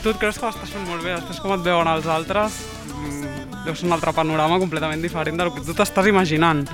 Tu 0.00 0.12
et 0.12 0.20
creus 0.20 0.38
que 0.40 0.46
ho 0.46 0.52
estàs 0.52 0.72
fent 0.72 0.86
molt 0.88 1.04
bé, 1.04 1.16
després 1.16 1.40
com 1.42 1.56
et 1.56 1.64
veuen 1.66 1.90
els 1.90 2.08
altres, 2.08 2.60
mm, 2.94 3.29
deu 3.64 3.74
ser 3.76 3.86
un 3.86 3.92
altre 3.92 4.12
panorama 4.16 4.58
completament 4.58 5.02
diferent 5.02 5.36
del 5.36 5.50
que 5.52 5.60
tu 5.66 5.74
t'estàs 5.76 6.06
imaginant. 6.08 6.64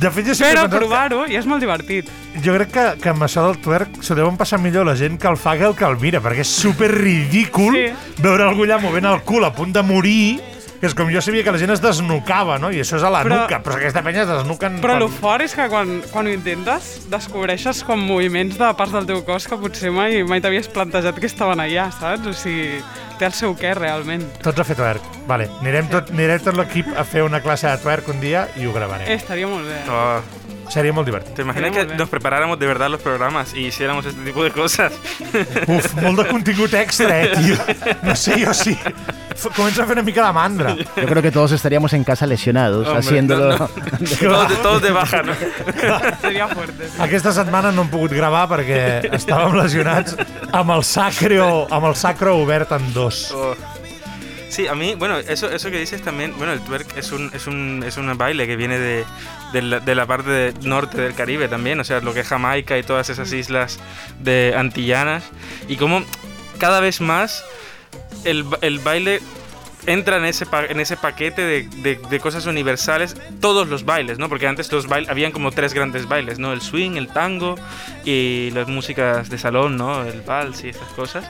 De 0.00 0.10
fet, 0.10 0.26
jo 0.26 0.34
Però 0.40 0.64
provar-ho 0.70 1.26
i 1.30 1.36
és 1.36 1.46
molt 1.46 1.60
divertit. 1.60 2.08
que, 2.32 2.40
jo 2.42 2.54
crec 2.56 2.70
que, 2.72 2.86
que 3.02 3.08
amb 3.12 3.22
això 3.22 3.44
del 3.46 3.58
twerk 3.62 4.00
s'ho 4.02 4.14
deuen 4.18 4.36
passar 4.40 4.58
millor 4.58 4.86
la 4.86 4.96
gent 4.96 5.18
que 5.20 5.28
el 5.28 5.36
fa 5.36 5.56
que 5.58 5.64
el 5.68 5.74
que 5.76 5.84
el 5.84 5.98
mira, 6.00 6.20
perquè 6.22 6.40
és 6.40 6.48
super 6.48 6.90
ridícul 6.90 7.74
Sí. 7.76 7.92
veure 8.22 8.44
algú 8.48 8.64
allà 8.64 8.80
movent 8.80 9.04
el 9.06 9.20
cul 9.22 9.44
a 9.44 9.52
punt 9.52 9.72
de 9.72 9.82
morir, 9.82 10.40
que 10.82 10.88
és 10.90 10.96
com 10.98 11.06
jo 11.14 11.20
sabia 11.22 11.44
que 11.46 11.52
la 11.54 11.58
gent 11.62 11.70
es 11.70 11.78
desnucava, 11.80 12.56
no? 12.58 12.72
I 12.74 12.80
això 12.82 12.96
és 12.98 13.04
a 13.06 13.10
la 13.14 13.20
Però- 13.22 13.36
nuca, 13.44 13.60
però 13.62 13.76
aquesta 13.78 14.02
penya 14.02 14.24
es 14.24 14.30
desnuquen... 14.32 14.80
Però 14.82 14.96
quan- 14.96 15.04
el 15.06 15.12
fort 15.14 15.44
és 15.46 15.54
que 15.54 15.68
quan, 15.70 16.00
quan 16.10 16.26
ho 16.26 16.32
intentes 16.34 17.04
descobreixes 17.12 17.84
com 17.86 18.02
moviments 18.02 18.58
de 18.58 18.72
parts 18.74 18.92
del 18.96 19.06
teu 19.06 19.22
cos 19.24 19.46
que 19.46 19.56
potser 19.62 19.92
mai, 19.94 20.24
mai 20.26 20.42
t'havies 20.42 20.66
plantejat 20.74 21.20
que 21.22 21.30
estaven 21.30 21.62
allà, 21.62 21.86
saps? 21.94 22.26
O 22.26 22.34
sigui, 22.34 22.82
té 23.20 23.28
el 23.30 23.36
seu 23.38 23.54
què, 23.54 23.76
realment. 23.78 24.26
Tots 24.42 24.58
a 24.58 24.66
fer 24.66 24.74
twerk. 24.74 25.06
Vale, 25.30 25.46
anirem 25.62 25.86
tot, 25.92 26.10
anirem 26.10 26.42
tot 26.42 26.58
l'equip 26.58 26.90
a 26.98 27.04
fer 27.06 27.22
una 27.22 27.38
classe 27.44 27.70
de 27.70 27.78
twerk 27.78 28.10
un 28.10 28.18
dia 28.18 28.48
i 28.58 28.66
ho 28.66 28.74
gravarem. 28.74 29.06
Eh, 29.06 29.20
estaria 29.22 29.46
molt 29.46 29.62
bé. 29.70 29.78
Oh, 29.86 30.18
Seria 30.72 30.92
molt 30.96 31.04
divertit. 31.06 31.34
¿Te 31.36 31.42
imaginas 31.42 31.70
que 31.70 31.78
muy 31.78 31.86
bien. 31.86 31.98
nos 31.98 32.08
preparáramos 32.08 32.58
de 32.58 32.66
verdad 32.66 32.88
los 32.88 33.00
programas 33.02 33.52
y 33.52 33.66
hiciéramos 33.66 34.06
este 34.06 34.22
tipo 34.24 34.42
de 34.42 34.50
cosas? 34.52 34.92
Uf, 35.68 35.94
molt 36.00 36.18
de 36.22 36.28
contingut 36.30 36.72
extra, 36.74 37.22
eh, 37.24 37.32
tio. 37.36 37.56
No 38.02 38.16
sé, 38.16 38.38
jo 38.44 38.54
sí. 38.54 38.72
F- 39.34 39.50
Comença 39.56 39.82
a 39.82 39.86
fer 39.86 39.96
una 39.98 40.02
mica 40.06 40.24
de 40.26 40.32
mandra. 40.32 40.74
Yo 40.76 41.06
creo 41.06 41.20
que 41.22 41.30
todos 41.30 41.52
estaríamos 41.52 41.92
en 41.92 42.04
casa 42.04 42.26
lesionados 42.26 42.86
Hombre, 42.86 43.00
haciéndolo. 43.00 43.48
no, 43.50 43.58
no. 43.58 43.68
todos, 43.68 44.48
de, 44.48 44.56
todos 44.62 44.82
de 44.82 44.90
baja, 44.92 45.22
¿no? 45.22 45.32
Seria 46.22 46.48
fuerte. 46.48 46.88
Sí. 46.88 46.96
Aquesta 47.02 47.32
setmana 47.32 47.72
no 47.72 47.82
hem 47.84 47.90
pogut 47.92 48.12
gravar 48.16 48.46
perquè 48.52 49.10
estàvem 49.12 49.56
lesionats 49.60 50.16
amb 50.52 50.72
el 50.76 50.84
sacro, 50.88 51.66
amb 51.70 51.90
el 51.90 51.96
sacro 51.96 52.36
obert 52.40 52.72
en 52.78 52.92
dos. 52.94 53.28
Oh. 53.36 53.52
Sí, 54.48 54.66
a 54.68 54.74
mí, 54.74 54.94
bueno, 54.96 55.16
eso, 55.16 55.50
eso 55.50 55.70
que 55.70 55.78
dices 55.78 56.02
también, 56.02 56.34
bueno, 56.36 56.52
el 56.52 56.60
twerk 56.60 56.96
es 56.98 57.10
un, 57.10 57.30
es 57.32 57.46
un, 57.46 57.82
es 57.86 57.96
un 57.96 58.12
baile 58.18 58.46
que 58.46 58.54
viene 58.56 58.78
de, 58.78 59.04
de, 59.52 59.62
la, 59.62 59.80
de 59.80 59.94
la 59.94 60.06
parte 60.06 60.30
de- 60.30 60.54
norte 60.68 61.00
del 61.00 61.14
Caribe 61.14 61.48
también, 61.48 61.78
o 61.80 61.84
sea, 61.84 62.00
lo 62.00 62.12
que 62.14 62.20
es 62.20 62.28
Jamaica 62.28 62.78
y 62.78 62.82
todas 62.82 63.10
esas 63.10 63.32
islas 63.32 63.78
de 64.20 64.54
antillanas, 64.56 65.24
y 65.68 65.76
como 65.76 66.02
cada 66.58 66.80
vez 66.80 67.00
más 67.00 67.44
el, 68.24 68.44
el 68.60 68.78
baile 68.78 69.20
entra 69.86 70.16
en 70.18 70.24
ese, 70.24 70.46
pa- 70.46 70.64
en 70.66 70.78
ese 70.80 70.96
paquete 70.96 71.42
de, 71.42 71.68
de- 71.82 71.96
de 72.08 72.20
cosas 72.20 72.46
universales, 72.46 73.16
todos 73.40 73.68
los 73.68 73.84
bailes, 73.84 74.18
¿no? 74.18 74.28
Porque 74.28 74.46
antes 74.46 74.70
los 74.72 74.86
bailes, 74.86 75.10
habían 75.10 75.32
como 75.32 75.50
tres 75.50 75.74
grandes 75.74 76.06
bailes, 76.08 76.38
¿no? 76.38 76.52
El 76.52 76.60
swing, 76.60 76.92
el 76.96 77.08
tango 77.08 77.56
y 78.04 78.50
las 78.52 78.68
músicas 78.68 79.28
de 79.28 79.38
salón, 79.38 79.76
¿no? 79.76 80.04
El 80.04 80.22
vals 80.22 80.62
y 80.64 80.68
estas 80.68 80.88
cosas. 80.90 81.24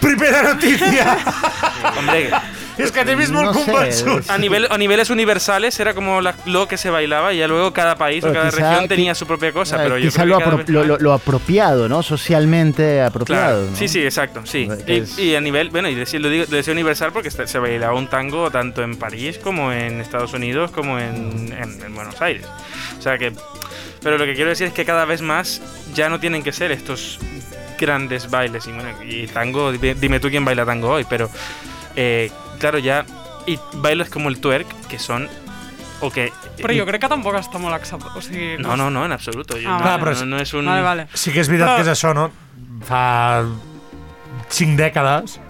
Primera 0.00 0.42
notícia! 0.42 1.16
Hombre, 1.98 2.30
És 2.76 2.90
que 2.90 3.04
t'he 3.06 3.14
vist 3.14 3.30
molt 3.30 3.46
No 3.46 3.52
sé, 3.54 3.70
convençut. 3.70 4.28
a, 4.28 4.36
nivel, 4.36 4.66
a 4.68 4.76
niveles 4.76 5.08
universales 5.08 5.78
era 5.78 5.94
como 5.94 6.20
la- 6.20 6.34
lo 6.46 6.66
que 6.66 6.76
se 6.76 6.90
bailaba 6.90 7.32
y 7.32 7.38
ya 7.38 7.46
luego 7.46 7.72
cada 7.72 7.94
país 7.94 8.24
o 8.24 8.26
Pero 8.26 8.40
cada 8.40 8.50
quizá 8.50 8.70
región 8.70 8.88
tenía 8.88 9.14
su 9.14 9.28
propia 9.28 9.52
cosa, 9.52 9.76
Ah, 9.76 9.80
pero 9.84 9.96
yo 9.96 10.10
creo 10.10 10.26
lo, 10.26 10.38
que 10.38 10.44
apro- 10.44 10.64
lo, 10.66 10.84
lo- 10.84 10.98
lo 10.98 11.12
apropiado, 11.12 11.88
¿no? 11.88 12.02
Socialmente 12.02 13.00
apropiado. 13.00 13.60
Claro, 13.60 13.70
¿no? 13.70 13.76
sí, 13.76 13.86
sí, 13.86 14.02
exacto, 14.02 14.44
sí. 14.44 14.68
Que 14.84 14.94
Y, 14.94 14.98
es- 14.98 15.18
y 15.20 15.36
a 15.36 15.40
nivel, 15.40 15.70
bueno, 15.70 15.88
y 15.88 15.94
decir, 15.94 16.20
lo 16.20 16.28
digo, 16.28 16.46
lo 16.50 16.56
deseo 16.56 16.72
universal 16.72 17.12
porque 17.12 17.30
se 17.30 17.58
bailaba 17.60 17.93
un 17.96 18.08
tango 18.08 18.50
tanto 18.50 18.82
en 18.82 18.96
París 18.96 19.38
como 19.38 19.72
en 19.72 20.00
Estados 20.00 20.32
Unidos 20.32 20.70
como 20.70 20.98
en, 20.98 21.52
en- 21.52 21.82
en 21.82 21.94
Buenos 21.94 22.20
Aires. 22.20 22.46
O 22.98 23.02
sea 23.02 23.18
que, 23.18 23.32
pero 24.02 24.18
lo 24.18 24.24
que 24.24 24.34
quiero 24.34 24.50
decir 24.50 24.66
es 24.68 24.72
que 24.72 24.84
cada 24.84 25.04
vez 25.04 25.20
más 25.22 25.60
ya 25.94 26.08
no 26.08 26.20
tienen 26.20 26.42
que 26.42 26.52
ser 26.52 26.72
estos 26.72 27.18
grandes 27.78 28.30
bailes. 28.30 28.66
Y 28.66 28.72
bueno, 28.72 28.88
y 29.04 29.26
tango, 29.26 29.72
dime, 29.72 30.20
tú 30.20 30.28
quién 30.30 30.44
baila 30.44 30.64
tango 30.64 30.90
hoy, 30.90 31.04
pero 31.08 31.28
eh, 31.96 32.30
claro, 32.58 32.78
ya, 32.78 33.04
y 33.46 33.58
bailes 33.74 34.08
como 34.10 34.28
el 34.28 34.38
twerk, 34.40 34.66
que 34.88 34.98
son, 34.98 35.28
o 36.00 36.10
que... 36.10 36.32
Però 36.54 36.70
jo 36.72 36.84
crec 36.86 37.00
que 37.02 37.08
tampoc 37.10 37.34
està 37.34 37.58
molt 37.58 37.74
acceptat. 37.74 38.14
O 38.14 38.20
sigui, 38.22 38.54
No, 38.62 38.76
no, 38.78 38.86
no, 38.94 39.02
en 39.04 39.12
absoluto. 39.12 39.56
Yo- 39.58 39.68
Ah, 39.68 39.78
no, 39.78 39.84
vale. 39.84 39.98
no, 39.98 40.04
Però 40.04 40.26
no 40.26 40.38
es 40.38 40.52
un... 40.54 40.64
Vale, 40.66 40.82
vale. 40.82 41.06
Sí 41.12 41.32
que 41.34 41.40
és 41.42 41.48
veritat 41.50 41.68
Però- 41.72 41.76
que 41.76 41.82
és 41.82 41.90
això, 41.90 42.12
no? 42.14 42.28
Fa 42.86 43.42
cinc 44.54 44.78
dècades 44.78 45.40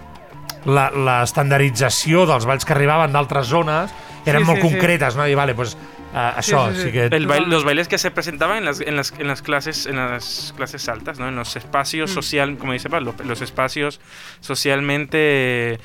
la, 0.67 0.91
la 0.91 1.23
estandardització 1.23 2.25
dels 2.27 2.47
balls 2.47 2.65
que 2.65 2.73
arribaven 2.73 3.13
d'altres 3.13 3.47
zones 3.49 3.93
eren 4.25 4.41
Sí, 4.43 4.47
molt 4.49 4.61
sí, 4.61 4.67
sí. 4.69 4.73
concretes, 4.75 5.17
no? 5.17 5.27
I 5.29 5.35
vale, 5.37 5.55
pues, 5.55 5.75
uh, 5.77 6.39
això 6.41 6.71
sí, 6.73 6.77
sí, 6.77 6.83
sí. 6.87 6.93
que... 6.93 7.05
El 7.13 7.27
baile- 7.29 7.47
los 7.47 7.65
bailes 7.65 7.89
que 7.89 7.99
se 7.99 8.11
presentaban 8.11 8.57
en 8.59 8.65
las, 8.65 8.81
en 8.81 8.97
las, 8.97 9.13
en 9.19 9.27
las 9.29 9.43
clases 9.43 9.85
en 9.87 9.97
las 9.97 10.55
clases 10.57 10.89
altas, 10.89 11.19
¿no? 11.19 11.29
En 11.29 11.37
los 11.37 11.57
espacios 11.57 12.11
Mm. 12.11 12.15
social, 12.15 12.57
como 12.59 12.73
dice 12.73 12.89
Pablo, 12.89 13.15
los 13.25 13.43
espacios 13.43 14.01
socialmente 14.41 15.79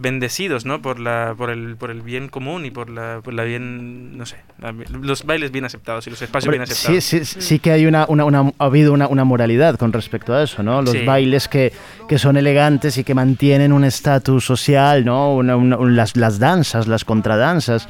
bendecidos, 0.00 0.64
¿no? 0.64 0.80
Por 0.80 1.00
la 1.00 1.34
por 1.36 1.50
el 1.50 1.76
por 1.76 1.90
el 1.90 2.02
bien 2.02 2.28
común 2.28 2.64
y 2.64 2.70
por 2.70 2.88
la 2.88 3.20
por 3.22 3.34
la 3.34 3.42
bien, 3.44 4.16
no 4.16 4.26
sé, 4.26 4.36
la- 4.60 4.72
los 4.72 5.24
bailes 5.24 5.50
bien 5.50 5.64
aceptados 5.64 6.06
y 6.06 6.10
los 6.10 6.22
espacios 6.22 6.46
Hombre, 6.48 6.58
bien 6.58 6.66
sí, 6.68 6.96
aceptados. 6.96 7.28
sí, 7.28 7.40
sí 7.40 7.58
que 7.58 7.72
hay 7.72 7.86
una, 7.86 8.06
una, 8.08 8.24
una- 8.24 8.52
ha 8.58 8.64
habido 8.64 8.92
una, 8.92 9.08
una 9.08 9.24
moralidad 9.24 9.76
con 9.76 9.92
respecto 9.92 10.32
a 10.34 10.42
eso, 10.44 10.62
¿no? 10.62 10.80
Los 10.82 10.92
Sí. 10.92 11.04
bailes 11.04 11.48
que, 11.48 11.72
que 12.08 12.18
son 12.18 12.36
elegantes 12.36 12.96
y 12.98 13.04
que 13.04 13.14
mantienen 13.14 13.72
un 13.72 13.84
estatus 13.84 14.44
social, 14.44 15.04
¿no? 15.04 15.34
Una- 15.34 15.56
una- 15.56 15.76
un- 15.76 15.96
las, 15.96 16.16
las 16.16 16.38
danzas, 16.38 16.86
las 16.86 17.04
contradanzas. 17.04 17.88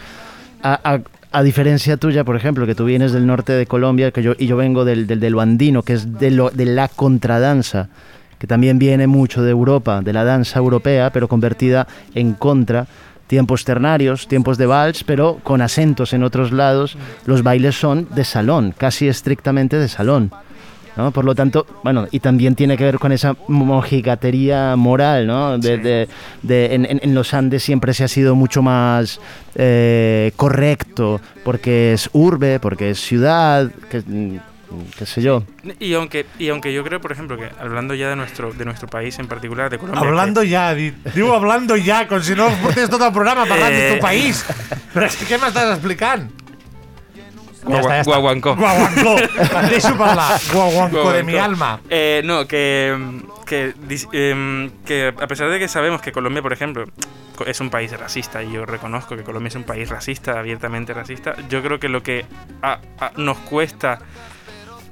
A, 0.62 0.80
a- 0.94 1.00
a 1.30 1.42
diferencia 1.42 1.98
tuya, 1.98 2.24
por 2.24 2.36
ejemplo, 2.36 2.64
que 2.66 2.74
tú 2.74 2.86
vienes 2.86 3.12
del 3.12 3.26
norte 3.26 3.52
de 3.52 3.66
Colombia 3.66 4.12
que 4.12 4.22
yo, 4.22 4.32
y 4.38 4.46
yo 4.46 4.56
vengo 4.56 4.86
del, 4.86 5.06
del, 5.06 5.20
de 5.20 5.28
lo 5.28 5.42
andino, 5.42 5.82
que 5.82 5.92
es 5.92 6.18
de, 6.18 6.30
lo, 6.30 6.48
de 6.48 6.64
la 6.64 6.88
contradanza, 6.88 7.90
que 8.38 8.46
también 8.46 8.78
viene 8.78 9.06
mucho 9.06 9.42
de 9.42 9.50
Europa, 9.50 10.00
de 10.00 10.12
la 10.12 10.24
danza 10.24 10.58
europea, 10.58 11.10
pero 11.12 11.28
convertida 11.28 11.86
en 12.14 12.34
contra. 12.34 12.86
Tiempos 13.26 13.64
ternarios, 13.64 14.26
tiempos 14.26 14.56
de 14.56 14.64
vals, 14.64 15.04
pero 15.04 15.38
con 15.42 15.60
acentos 15.60 16.14
en 16.14 16.22
otros 16.22 16.50
lados. 16.50 16.96
Los 17.26 17.42
bailes 17.42 17.78
son 17.78 18.08
de 18.14 18.24
salón, 18.24 18.72
casi 18.76 19.06
estrictamente 19.06 19.76
de 19.78 19.88
salón. 19.88 20.30
¿no? 20.96 21.10
Por 21.12 21.24
lo 21.24 21.34
tanto, 21.34 21.64
bueno, 21.84 22.06
y 22.10 22.18
también 22.20 22.54
tiene 22.56 22.76
que 22.76 22.82
ver 22.84 22.98
con 22.98 23.12
esa 23.12 23.36
mojigatería 23.48 24.74
moral, 24.76 25.26
¿no? 25.26 25.56
De, 25.58 25.76
Sí. 25.76 25.82
de- 25.82 26.08
de- 26.42 26.74
en, 27.02 27.14
los 27.14 27.34
Andes 27.34 27.62
siempre 27.62 27.94
se 27.94 28.02
ha 28.04 28.08
sido 28.08 28.34
mucho 28.34 28.62
más 28.62 29.20
eh, 29.54 30.32
correcto, 30.36 31.20
porque 31.44 31.92
es 31.92 32.10
urbe, 32.12 32.58
porque 32.60 32.90
es 32.90 32.98
ciudad, 33.00 33.70
que, 33.90 34.00
mm, 34.04 34.36
qué 34.98 35.06
sé 35.06 35.22
yo. 35.22 35.42
Y 35.80 35.94
aunque, 35.94 36.26
y 36.38 36.48
aunque 36.50 36.72
yo 36.72 36.84
creo, 36.84 37.00
por 37.00 37.12
ejemplo, 37.12 37.36
que 37.36 37.48
hablando 37.58 37.94
ya 37.94 38.08
de 38.10 38.16
nuestro, 38.16 38.52
de 38.52 38.64
nuestro 38.64 38.88
país 38.88 39.18
en 39.18 39.26
particular, 39.26 39.70
de 39.70 39.78
Colombia. 39.78 40.02
Hablando 40.08 40.42
dit. 40.42 40.94
Diu 41.14 41.32
hablando 41.32 41.74
ja, 41.82 42.06
com 42.06 42.20
si 42.22 42.34
no 42.34 42.48
portés 42.62 42.90
tot 42.90 43.00
el 43.02 43.12
programa 43.12 43.46
parlant 43.46 43.72
del 43.72 43.82
Eh. 43.82 43.92
teu 43.94 44.00
país. 44.00 44.44
Però 44.94 45.04
és 45.06 45.16
que 45.16 45.26
què 45.26 45.38
m'estàs 45.38 45.72
explicant? 45.76 46.30
Guagua- 47.64 48.02
Guaguancó. 48.04 48.54
Guaguancó. 48.56 49.18
Et 49.18 49.70
deixo 49.70 49.96
parlar. 49.98 50.40
Guaguancó 50.52 51.12
de 51.12 51.22
mi 51.22 51.32
Guaguancó. 51.32 51.64
alma. 51.64 51.80
Eh, 51.90 52.22
no, 52.24 52.46
que, 52.46 52.96
que, 53.46 53.74
em, 54.12 54.70
que 54.86 55.08
a 55.08 55.26
pesar 55.26 55.50
de 55.50 55.58
que 55.58 55.68
sabemos 55.68 56.00
que 56.00 56.12
Colombia, 56.12 56.40
por 56.40 56.52
ejemplo, 56.52 56.84
es 57.46 57.60
un 57.60 57.68
país 57.70 57.92
racista, 57.98 58.42
y 58.42 58.52
yo 58.52 58.64
reconozco 58.64 59.16
que 59.16 59.22
Colombia 59.22 59.48
es 59.48 59.54
un 59.56 59.64
país 59.64 59.88
racista, 59.88 60.38
abiertamente 60.38 60.94
racista, 60.94 61.34
yo 61.48 61.62
creo 61.62 61.78
que 61.78 61.88
lo 61.88 62.02
que 62.02 62.24
a- 62.62 62.78
a- 63.00 63.12
nos 63.16 63.36
cuesta, 63.38 63.98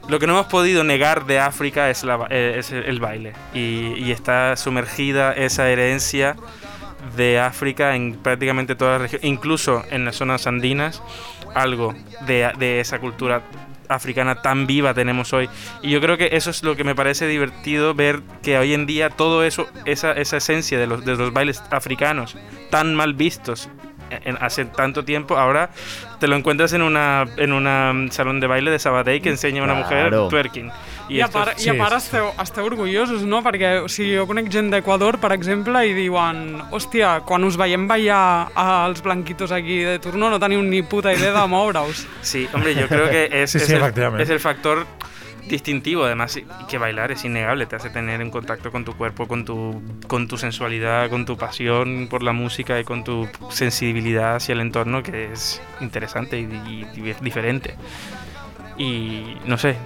lo 0.09 0.19
que 0.19 0.27
no 0.27 0.35
hemos 0.35 0.47
podido 0.47 0.85
negar 0.85 1.27
de 1.27 1.39
África 1.39 1.91
es, 1.91 2.05
la 2.05 2.27
eh, 2.31 2.57
es 2.59 2.73
el 2.73 3.01
baile. 3.01 3.33
Y, 3.55 3.95
y 3.97 4.13
está 4.13 4.57
sumergida 4.57 5.33
esa 5.33 5.69
herencia 5.69 6.37
de 7.17 7.39
África 7.39 7.95
en 7.95 8.15
prácticamente 8.15 8.75
toda 8.75 8.93
la 8.93 8.99
región, 8.99 9.21
incluso 9.25 9.85
en 9.91 10.05
las 10.05 10.17
zonas 10.17 10.47
andinas, 10.47 11.03
algo 11.55 11.95
de, 12.27 12.51
de 12.59 12.81
esa 12.81 12.99
cultura 12.99 13.43
africana 13.89 14.43
tan 14.43 14.67
viva 14.67 14.95
tenemos 14.95 15.33
hoy. 15.33 15.49
Y 15.83 15.91
yo 15.91 16.01
creo 16.01 16.17
que 16.17 16.31
eso 16.33 16.51
es 16.51 16.63
lo 16.63 16.77
que 16.77 16.85
me 16.85 16.95
parece 16.95 17.27
divertido 17.27 17.95
ver 17.95 18.21
que 18.43 18.59
hoy 18.59 18.75
en 18.75 18.87
día 18.87 19.11
todo 19.11 19.45
eso, 19.45 19.67
esa, 19.85 20.13
esa 20.13 20.39
esencia 20.39 20.79
de 20.79 20.87
los, 20.87 21.05
de 21.05 21.17
los 21.17 21.33
bailes 21.33 21.63
africanos 21.71 22.37
tan 22.71 22.95
mal 22.95 23.15
vistos 23.15 23.69
en- 24.11 24.39
hace 24.41 24.65
tanto 24.65 25.05
tiempo, 25.05 25.37
ahora 25.37 25.71
te 26.21 26.29
lo 26.29 26.37
encuentras 26.37 26.73
en 26.73 26.83
una 26.83 27.25
en 27.37 27.53
una 27.53 27.93
mm, 27.93 28.11
salón 28.11 28.41
de 28.41 28.47
baile 28.47 28.71
de 28.71 28.79
Sabadell 28.79 29.21
que 29.21 29.31
enseña 29.31 29.61
a 29.61 29.65
una 29.65 29.75
mujer 29.75 30.09
Claro. 30.09 30.29
twerking. 30.29 30.71
I, 31.09 31.21
a 31.21 31.27
esto 31.27 31.39
part, 31.39 31.57
es- 31.57 31.67
i 31.67 31.69
a 31.69 31.73
sí, 31.73 31.79
part 31.79 31.93
sí. 31.93 31.97
esteu, 31.99 32.33
esteu 32.43 32.65
orgullosos, 32.67 33.23
no? 33.23 33.41
Perquè 33.43 33.81
o 33.85 33.89
sigui, 33.89 34.17
jo 34.17 34.27
conec 34.27 34.49
gent 34.51 34.73
d'Equador, 34.73 35.19
per 35.23 35.31
exemple, 35.33 35.85
i 35.87 35.93
diuen 35.95 36.61
hòstia, 36.73 37.21
quan 37.25 37.45
us 37.45 37.57
veiem 37.57 37.87
ballar 37.87 38.49
als 38.55 39.03
blanquitos 39.03 39.53
aquí 39.53 39.79
de 39.87 39.99
turno 40.01 40.29
no 40.31 40.41
teniu 40.43 40.63
ni 40.63 40.83
puta 40.83 41.13
idea 41.15 41.31
de 41.33 41.47
moure-us. 41.47 42.07
Sí, 42.23 42.49
hombre, 42.53 42.75
yo 42.75 42.89
creo 42.89 43.09
que 43.09 43.29
es, 43.31 43.51
Sí, 43.53 43.59
es 43.59 43.67
sí, 43.67 43.73
el, 43.75 43.83
efectivamente. 43.83 44.25
es 44.25 44.31
el 44.31 44.41
factor 44.41 44.85
distintivo, 45.49 46.05
además, 46.05 46.39
que 46.69 46.79
bailar 46.79 47.13
es 47.13 47.25
innegable, 47.25 47.67
te 47.67 47.77
hace 47.77 47.91
tener 47.91 48.21
en 48.21 48.31
contacto 48.31 48.71
con 48.73 48.85
tu 48.85 48.97
cuerpo, 48.97 49.27
con 49.29 49.45
tu, 49.45 49.83
con 50.07 50.29
tu 50.29 50.37
sensualidad, 50.39 51.09
con 51.11 51.25
tu 51.25 51.37
pasión 51.37 52.09
por 52.11 52.23
la 52.23 52.33
música 52.33 52.79
y 52.81 52.85
con 52.85 53.05
tu 53.05 53.29
sensibilidad 53.51 54.37
hacia 54.37 54.53
el 54.55 54.61
entorno, 54.61 55.03
que 55.03 55.33
es 55.33 55.63
interesante 55.81 56.39
y 56.39 56.85
diferente. 57.21 57.75
Y 58.79 59.37
no 59.47 59.57
sé, 59.57 59.77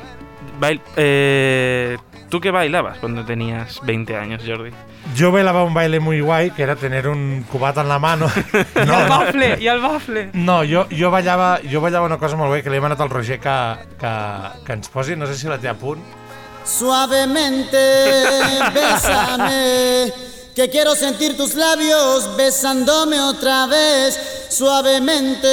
bail- 0.59 0.81
eh, 0.97 1.97
¿tú 2.31 2.41
qué 2.41 2.51
bailabas 2.51 2.99
cuando 2.99 3.25
tenías 3.25 3.81
20 3.83 4.17
años, 4.17 4.43
Jordi? 4.47 4.71
Jo 5.19 5.31
bailava 5.33 5.65
un 5.65 5.75
baile 5.75 6.01
muy 6.01 6.21
guai, 6.21 6.51
que 6.53 6.63
era 6.63 6.77
tener 6.77 7.09
un 7.09 7.45
cubat 7.51 7.77
en 7.79 7.89
la 7.89 7.99
mano. 7.99 8.27
I 8.77 8.87
No, 8.87 9.01
no, 9.03 9.09
bafle, 9.09 9.57
i 9.61 9.67
el 9.69 9.81
bafle. 9.81 10.31
no 10.33 10.63
jo, 10.65 10.87
jo, 10.91 11.11
ballava, 11.11 11.59
jo 11.71 11.81
ballava 11.81 12.07
una 12.07 12.19
cosa 12.19 12.37
molt 12.37 12.49
guai, 12.51 12.63
que 12.63 12.71
li 12.71 12.77
he 12.77 12.81
demanat 12.81 13.01
al 13.01 13.11
Roger 13.11 13.39
que, 13.41 13.57
que, 13.99 14.13
que 14.65 14.73
ens 14.73 14.89
posi, 14.89 15.17
no 15.17 15.27
sé 15.27 15.35
si 15.37 15.49
la 15.49 15.59
té 15.59 15.69
a 15.69 15.75
punt. 15.75 16.01
Suavemente, 16.65 17.77
bésame, 18.75 20.13
que 20.55 20.69
quiero 20.71 20.95
sentir 20.95 21.37
tus 21.37 21.55
labios 21.55 22.37
besándome 22.37 23.19
otra 23.21 23.67
vez. 23.67 24.47
Suavemente, 24.51 25.49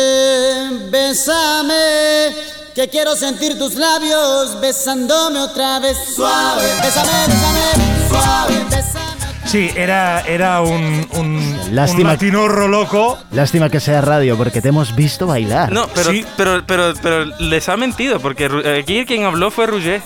bésame, 0.91 2.33
que 2.77 2.89
quiero 2.89 3.15
sentir 3.15 3.57
tus 3.57 3.73
labios 3.73 4.61
besándome 4.61 5.39
otra 5.39 5.79
vez. 5.79 5.97
Suave, 6.15 6.61
bésame, 6.83 7.09
bésame, 7.27 8.07
suave, 8.07 8.65
bésame. 8.69 9.07
Sí, 9.47 9.71
era, 9.75 10.21
era 10.21 10.61
un, 10.61 11.07
un, 11.13 11.25
un 11.25 11.75
Lástima- 11.75 12.09
latinorro 12.11 12.67
loco. 12.67 13.17
Lástima 13.31 13.71
que 13.71 13.79
sea 13.79 14.01
radio, 14.01 14.37
porque 14.37 14.61
te 14.61 14.67
hemos 14.69 14.95
visto 14.95 15.25
bailar. 15.25 15.71
No, 15.71 15.87
pero, 15.87 16.11
Sí. 16.11 16.23
pero, 16.37 16.63
pero, 16.67 16.93
pero 17.01 17.25
les 17.39 17.67
ha 17.67 17.77
mentido, 17.77 18.19
porque 18.19 18.47
Ru- 18.47 18.79
aquí 18.79 19.05
quien 19.07 19.23
habló 19.25 19.49
fue 19.49 19.65
Roger. 19.65 20.03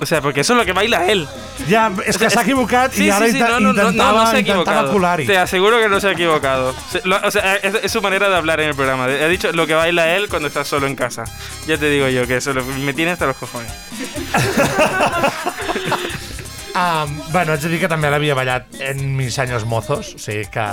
O 0.00 0.06
sea, 0.06 0.22
porque 0.22 0.40
eso 0.40 0.54
es 0.54 0.58
lo 0.58 0.64
que 0.64 0.72
baila 0.72 1.06
él. 1.12 1.28
Ja, 1.68 1.92
és 2.08 2.16
que 2.16 2.30
s'ha 2.32 2.40
equivocat 2.40 2.94
i 2.96 3.10
ara 3.12 3.26
inta- 3.28 3.50
no, 3.50 3.60
no, 3.60 3.72
no, 3.74 3.92
no, 3.92 4.12
no 4.16 4.26
se 4.30 4.36
ha 4.36 4.40
equivocado. 4.40 4.96
Te 5.26 5.36
aseguro 5.36 5.78
que 5.78 5.90
no 5.90 6.00
se 6.00 6.08
ha 6.08 6.12
equivocado. 6.12 6.74
Se- 6.90 7.02
o 7.06 7.30
sea, 7.30 7.56
es, 7.56 7.74
es 7.82 7.92
su 7.92 8.00
manera 8.00 8.30
de 8.30 8.36
hablar 8.36 8.60
en 8.60 8.70
el 8.70 8.74
programa. 8.74 9.04
Ha 9.04 9.28
dicho 9.28 9.52
lo 9.52 9.66
que 9.66 9.74
baila 9.74 10.08
él 10.16 10.28
cuando 10.30 10.48
está 10.48 10.64
solo 10.64 10.86
en 10.86 10.96
casa. 10.96 11.24
Ya 11.66 11.76
te 11.76 11.90
digo 11.90 12.08
yo 12.08 12.26
que 12.26 12.36
eso 12.38 12.54
lo- 12.54 12.64
me 12.64 12.94
tiene 12.94 13.10
hasta 13.12 13.26
los 13.26 13.36
cojones. 13.36 13.70
Um, 16.74 17.20
bueno, 17.32 17.52
haig 17.52 17.60
de 17.60 17.68
dir 17.68 17.80
que 17.82 17.88
també 17.90 18.08
l'havia 18.10 18.34
ballat 18.34 18.66
en 18.80 19.16
mis 19.18 19.38
años 19.38 19.64
mozos, 19.66 20.14
o 20.14 20.18
sigui 20.22 20.46
que, 20.54 20.66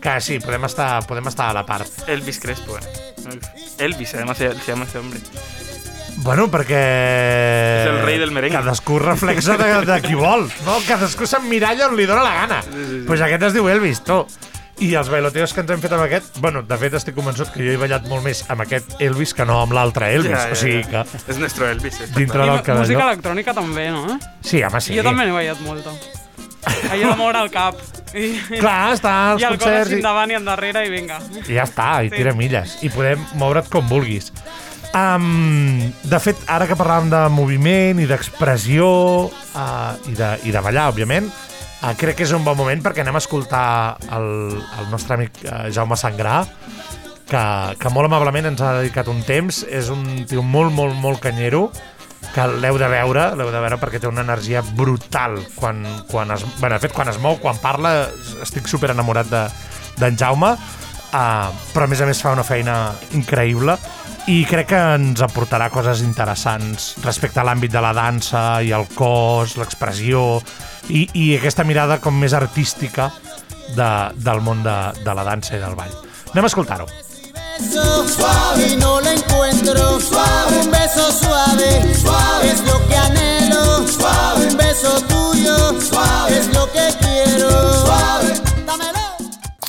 que 0.00 0.20
sí, 0.22 0.38
podem 0.40 0.64
estar, 0.64 1.02
podem 1.06 1.26
estar 1.28 1.50
a 1.50 1.52
la 1.60 1.66
part. 1.66 1.88
Elvis 2.08 2.40
Crespo. 2.40 2.78
eh. 2.78 3.40
Elvis, 3.78 4.14
además 4.14 4.38
se, 4.38 4.52
se 4.54 4.72
llama 4.72 4.84
ese 4.84 4.98
hombre. 4.98 5.20
Bueno, 6.22 6.46
perquè... 6.52 6.78
És 7.82 7.90
el 7.90 8.00
rei 8.06 8.18
del 8.22 8.30
merengue. 8.32 8.56
Cadascú 8.60 8.98
reflexa 9.02 9.56
de, 9.60 9.70
de 9.84 9.96
qui 10.04 10.14
vol, 10.16 10.46
no? 10.64 10.78
Cadascú 10.86 11.26
s'emmiralla 11.28 11.88
on 11.90 11.96
li 11.98 12.06
dóna 12.08 12.22
la 12.24 12.34
gana. 12.38 12.58
Doncs 12.64 12.76
sí, 12.88 12.98
sí. 13.00 13.04
pues 13.08 13.24
aquest 13.26 13.48
es 13.50 13.56
diu 13.56 13.68
Elvis, 13.68 14.00
tu. 14.06 14.20
I 14.82 14.88
els 14.98 15.06
bailoteos 15.10 15.52
que 15.54 15.62
ens 15.62 15.70
hem 15.70 15.82
fet 15.84 15.92
amb 15.94 16.02
aquest, 16.02 16.38
bueno, 16.42 16.62
de 16.66 16.76
fet 16.80 16.94
estic 16.98 17.14
convençut 17.14 17.52
que 17.54 17.62
jo 17.62 17.74
he 17.74 17.78
ballat 17.78 18.08
molt 18.10 18.24
més 18.26 18.40
amb 18.50 18.64
aquest 18.64 18.96
Elvis 19.04 19.30
que 19.38 19.44
no 19.46 19.60
amb 19.62 19.74
l'altre 19.76 20.08
Elvis. 20.16 20.32
Ya, 20.34 20.48
ya, 20.48 20.56
o 20.56 20.58
sigui 20.58 20.80
que 20.90 21.04
Es 21.30 21.38
nuestro 21.38 21.68
Elvis. 21.70 22.00
eh. 22.00 22.08
dintre 22.16 22.40
I 22.42 22.48
del 22.48 22.56
música 22.56 22.72
cadalló... 22.72 23.04
electrònica 23.12 23.54
també, 23.54 23.88
no? 23.94 24.18
Sí, 24.42 24.62
home, 24.66 24.80
sí. 24.80 24.92
Sí. 24.94 24.98
Jo 24.98 25.04
també 25.06 25.28
n'he 25.28 25.36
ballat 25.36 25.60
molta. 25.66 25.94
Allò 26.90 27.10
de 27.12 27.16
moure 27.20 27.42
el 27.44 27.50
cap. 27.54 27.78
I, 28.14 28.32
Clar, 28.62 28.94
està 28.96 29.12
als 29.34 29.42
I 29.42 29.46
el 29.50 29.58
cos 29.58 29.62
concerts 29.66 29.86
així 29.90 29.98
i, 29.98 30.02
endavant 30.02 30.30
i 30.34 30.38
endarrere 30.40 30.82
i 30.86 30.90
vinga. 30.90 31.20
i 31.44 31.54
ja 31.58 31.66
està, 31.68 31.88
i 32.06 32.10
Sí. 32.10 32.16
tira 32.16 32.34
milles. 32.34 32.78
I 32.82 32.90
podem 32.94 33.22
moure't 33.38 33.68
com 33.70 33.86
vulguis. 33.90 34.32
Um, 34.94 35.90
de 36.06 36.18
fet, 36.22 36.38
ara 36.46 36.68
que 36.70 36.76
parlàvem 36.78 37.08
de 37.10 37.24
moviment 37.34 37.98
i 37.98 38.06
d'expressió 38.06 38.86
uh, 39.26 39.96
i, 40.06 40.14
de, 40.14 40.28
i 40.46 40.52
de 40.54 40.60
ballar, 40.62 40.84
òbviament, 40.92 41.26
uh, 41.26 41.90
crec 41.98 42.20
que 42.20 42.26
és 42.28 42.34
un 42.36 42.44
bon 42.46 42.54
moment 42.60 42.78
perquè 42.84 43.02
anem 43.02 43.18
a 43.18 43.22
escoltar 43.24 43.64
el, 44.14 44.28
el 44.54 44.86
nostre 44.92 45.16
amic 45.18 45.40
uh, 45.48 45.64
Jaume 45.74 45.98
Sangrà, 45.98 46.44
que, 47.26 47.42
que 47.80 47.90
molt 47.90 48.06
amablement 48.06 48.52
ens 48.52 48.62
ha 48.62 48.76
dedicat 48.78 49.10
un 49.10 49.24
temps. 49.26 49.64
És 49.66 49.90
un 49.90 50.04
tio 50.30 50.44
molt, 50.46 50.70
molt, 50.76 50.94
molt 51.02 51.18
canyero, 51.24 51.64
que 52.34 52.46
l'heu 52.62 52.78
de 52.78 52.92
veure, 52.94 53.26
l'heu 53.34 53.50
de 53.50 53.64
veure 53.66 53.80
perquè 53.82 53.98
té 53.98 54.06
una 54.10 54.22
energia 54.22 54.62
brutal 54.78 55.40
quan, 55.58 55.82
quan 56.10 56.30
es, 56.36 56.46
bueno, 56.60 56.76
de 56.76 56.80
fet, 56.86 56.94
quan 56.94 57.10
es 57.10 57.18
mou, 57.22 57.40
quan 57.42 57.58
parla, 57.62 57.96
estic 58.46 58.70
super 58.70 58.94
enamorat 58.94 59.26
de- 59.30 59.44
d'en 59.98 60.16
Jaume, 60.18 60.54
uh, 60.54 61.50
però 61.74 61.84
a 61.86 61.90
més 61.90 62.00
a 62.02 62.06
més 62.06 62.22
fa 62.22 62.32
una 62.34 62.46
feina 62.46 62.78
increïble 63.18 63.74
i 64.26 64.38
crec 64.48 64.70
que 64.70 64.78
ens 64.96 65.20
aportarà 65.20 65.66
coses 65.68 66.00
interessants 66.00 66.94
respecte 67.04 67.42
a 67.42 67.44
l'àmbit 67.44 67.72
de 67.74 67.80
la 67.84 67.92
dansa 67.92 68.62
i 68.64 68.70
el 68.72 68.86
cos, 68.96 69.58
l'expressió 69.60 70.40
i, 70.88 71.04
i 71.12 71.26
aquesta 71.36 71.66
mirada 71.68 71.98
com 72.00 72.16
més 72.16 72.32
artística 72.32 73.10
de, 73.76 73.90
del 74.16 74.40
món 74.40 74.62
de, 74.64 74.76
de 75.04 75.16
la 75.16 75.26
dansa 75.28 75.58
i 75.58 75.60
del 75.60 75.76
ball. 75.76 75.92
Anem 76.32 76.48
a 76.48 76.52
escoltar-ho. 76.52 76.88
suave 77.60 78.76
no 78.80 79.00
lo 79.00 79.10
encuentro. 79.10 80.00
Suave. 80.00 80.60
Un 80.60 80.70
beso 80.70 81.12
suave. 81.12 81.94
Suave. 81.94 82.50
Es 82.50 82.64
lo 82.64 82.80
que 82.88 82.96
anhelo. 82.96 83.86
Suave. 83.86 84.46
Un 84.48 84.56
beso 84.56 85.00
tuyo. 85.02 85.80
Suave. 85.80 86.38
Es 86.38 86.48
lo 86.54 86.63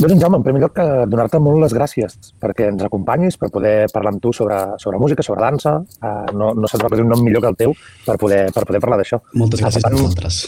doncs, 0.10 0.22
Jaume, 0.22 0.40
en 0.40 0.46
primer 0.46 0.62
lloc, 0.64 0.78
eh, 0.82 1.06
donar-te 1.12 1.40
molt 1.44 1.62
les 1.64 1.76
gràcies 1.76 2.18
perquè 2.42 2.70
ens 2.72 2.84
acompanyis, 2.86 3.38
per 3.42 3.52
poder 3.54 3.76
parlar 3.94 4.14
amb 4.16 4.22
tu 4.24 4.34
sobre, 4.34 4.58
sobre 4.82 5.00
música, 5.02 5.24
sobre 5.26 5.44
dansa. 5.44 5.78
Uh, 6.02 6.26
no, 6.36 6.52
no 6.58 6.70
se't 6.72 6.84
recordi 6.84 7.06
un 7.06 7.12
nom 7.14 7.24
millor 7.24 7.44
que 7.46 7.52
el 7.54 7.58
teu 7.60 7.74
per 8.06 8.18
poder, 8.22 8.44
per 8.56 8.66
poder 8.68 8.82
parlar 8.84 9.00
d'això. 9.02 9.22
Moltes 9.40 9.64
gràcies 9.64 9.84
a 9.84 9.90
tant, 9.90 9.98
vosaltres. 10.00 10.44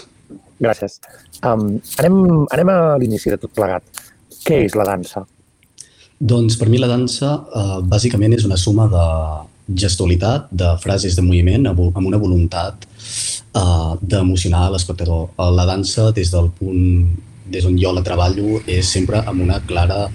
Gràcies. 0.60 1.00
Um, 1.46 1.78
anem, 2.02 2.22
anem 2.54 2.74
a 2.74 2.78
l'inici 3.02 3.34
de 3.34 3.40
tot 3.42 3.54
plegat. 3.56 4.06
Què 4.48 4.64
és 4.66 4.76
la 4.78 4.86
dansa? 4.88 5.26
Doncs 6.18 6.58
per 6.58 6.70
mi 6.72 6.80
la 6.82 6.90
dansa 6.90 7.30
eh, 7.54 7.78
bàsicament 7.86 8.34
és 8.34 8.46
una 8.48 8.58
suma 8.58 8.88
de 8.90 9.06
gestualitat, 9.84 10.48
de 10.50 10.72
frases 10.82 11.18
de 11.18 11.22
moviment 11.22 11.68
amb 11.70 12.06
una 12.08 12.18
voluntat 12.18 12.88
eh, 12.88 13.94
d'emocionar 14.02 14.72
l'espectador. 14.74 15.30
La 15.38 15.68
dansa, 15.70 16.10
des 16.16 16.32
del 16.34 16.50
punt 16.58 17.27
des 17.52 17.66
on 17.66 17.78
jo 17.80 17.94
la 17.96 18.04
treballo, 18.06 18.62
és 18.68 18.88
sempre 18.90 19.22
amb 19.26 19.44
una 19.44 19.60
clara 19.66 20.08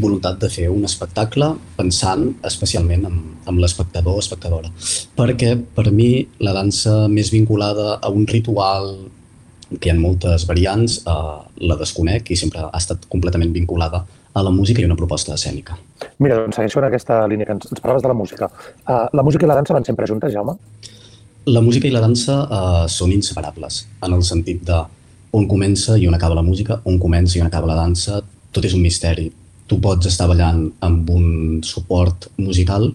voluntat 0.00 0.38
de 0.40 0.48
fer 0.50 0.68
un 0.70 0.84
espectacle 0.86 1.50
pensant 1.76 2.26
especialment 2.46 3.06
en, 3.08 3.16
en 3.48 3.60
l'espectador 3.60 4.18
o 4.18 4.22
espectadora. 4.22 4.70
Perquè 5.16 5.56
per 5.76 5.90
mi 5.90 6.26
la 6.40 6.54
dansa 6.56 7.06
més 7.08 7.32
vinculada 7.34 7.96
a 8.00 8.12
un 8.12 8.26
ritual 8.30 8.94
que 9.70 9.86
hi 9.86 9.92
ha 9.92 9.98
moltes 9.98 10.46
variants, 10.48 11.00
eh, 11.06 11.36
la 11.66 11.76
desconec 11.78 12.32
i 12.32 12.38
sempre 12.38 12.64
ha 12.66 12.78
estat 12.78 13.06
completament 13.12 13.52
vinculada 13.54 14.04
a 14.32 14.42
la 14.46 14.50
música 14.54 14.82
i 14.82 14.86
una 14.86 14.96
proposta 14.98 15.34
escènica. 15.34 15.76
Mira, 16.18 16.38
doncs 16.38 16.58
segueixo 16.58 16.80
en 16.80 16.86
aquesta 16.88 17.24
línia 17.30 17.46
que 17.46 17.56
ens, 17.56 17.66
ens 17.70 17.82
parlaves 17.82 18.02
de 18.02 18.10
la 18.10 18.14
música. 18.14 18.48
Uh, 18.86 19.06
la 19.16 19.24
música 19.26 19.46
i 19.46 19.50
la 19.50 19.58
dansa 19.58 19.74
van 19.74 19.86
sempre 19.86 20.06
juntes, 20.06 20.32
Jaume? 20.34 20.54
La 21.50 21.62
música 21.64 21.88
i 21.88 21.90
la 21.90 22.02
dansa 22.04 22.36
eh, 22.44 22.88
són 22.92 23.14
inseparables, 23.14 23.86
en 24.04 24.12
el 24.12 24.22
sentit 24.28 24.60
de 24.68 24.76
on 25.32 25.46
comença 25.48 25.96
i 25.98 26.06
on 26.08 26.14
acaba 26.16 26.38
la 26.38 26.46
música, 26.46 26.80
on 26.84 26.98
comença 26.98 27.38
i 27.38 27.42
on 27.42 27.48
acaba 27.48 27.70
la 27.70 27.78
dansa, 27.78 28.20
tot 28.50 28.66
és 28.66 28.74
un 28.74 28.82
misteri. 28.82 29.30
Tu 29.70 29.78
pots 29.78 30.06
estar 30.10 30.26
ballant 30.26 30.64
amb 30.82 31.10
un 31.14 31.60
suport 31.62 32.26
musical, 32.38 32.88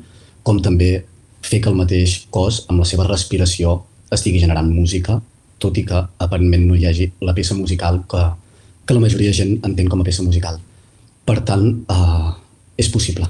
com 0.43 0.59
també 0.61 1.05
fer 1.45 1.61
que 1.61 1.71
el 1.71 1.77
mateix 1.79 2.25
cos, 2.33 2.65
amb 2.69 2.81
la 2.81 2.87
seva 2.89 3.07
respiració, 3.07 3.79
estigui 4.11 4.41
generant 4.43 4.67
música, 4.71 5.19
tot 5.61 5.77
i 5.79 5.85
que 5.87 6.01
aparentment 6.21 6.65
no 6.67 6.75
hi 6.75 6.87
hagi 6.89 7.09
la 7.23 7.35
peça 7.37 7.55
musical 7.55 8.01
que, 8.11 8.23
que 8.85 8.97
la 8.97 9.03
majoria 9.03 9.31
de 9.31 9.37
gent 9.37 9.53
entén 9.67 9.87
com 9.91 10.01
a 10.01 10.07
peça 10.07 10.25
musical. 10.25 10.59
Per 11.25 11.39
tant, 11.47 11.69
eh, 11.89 12.33
és 12.77 12.89
possible. 12.91 13.29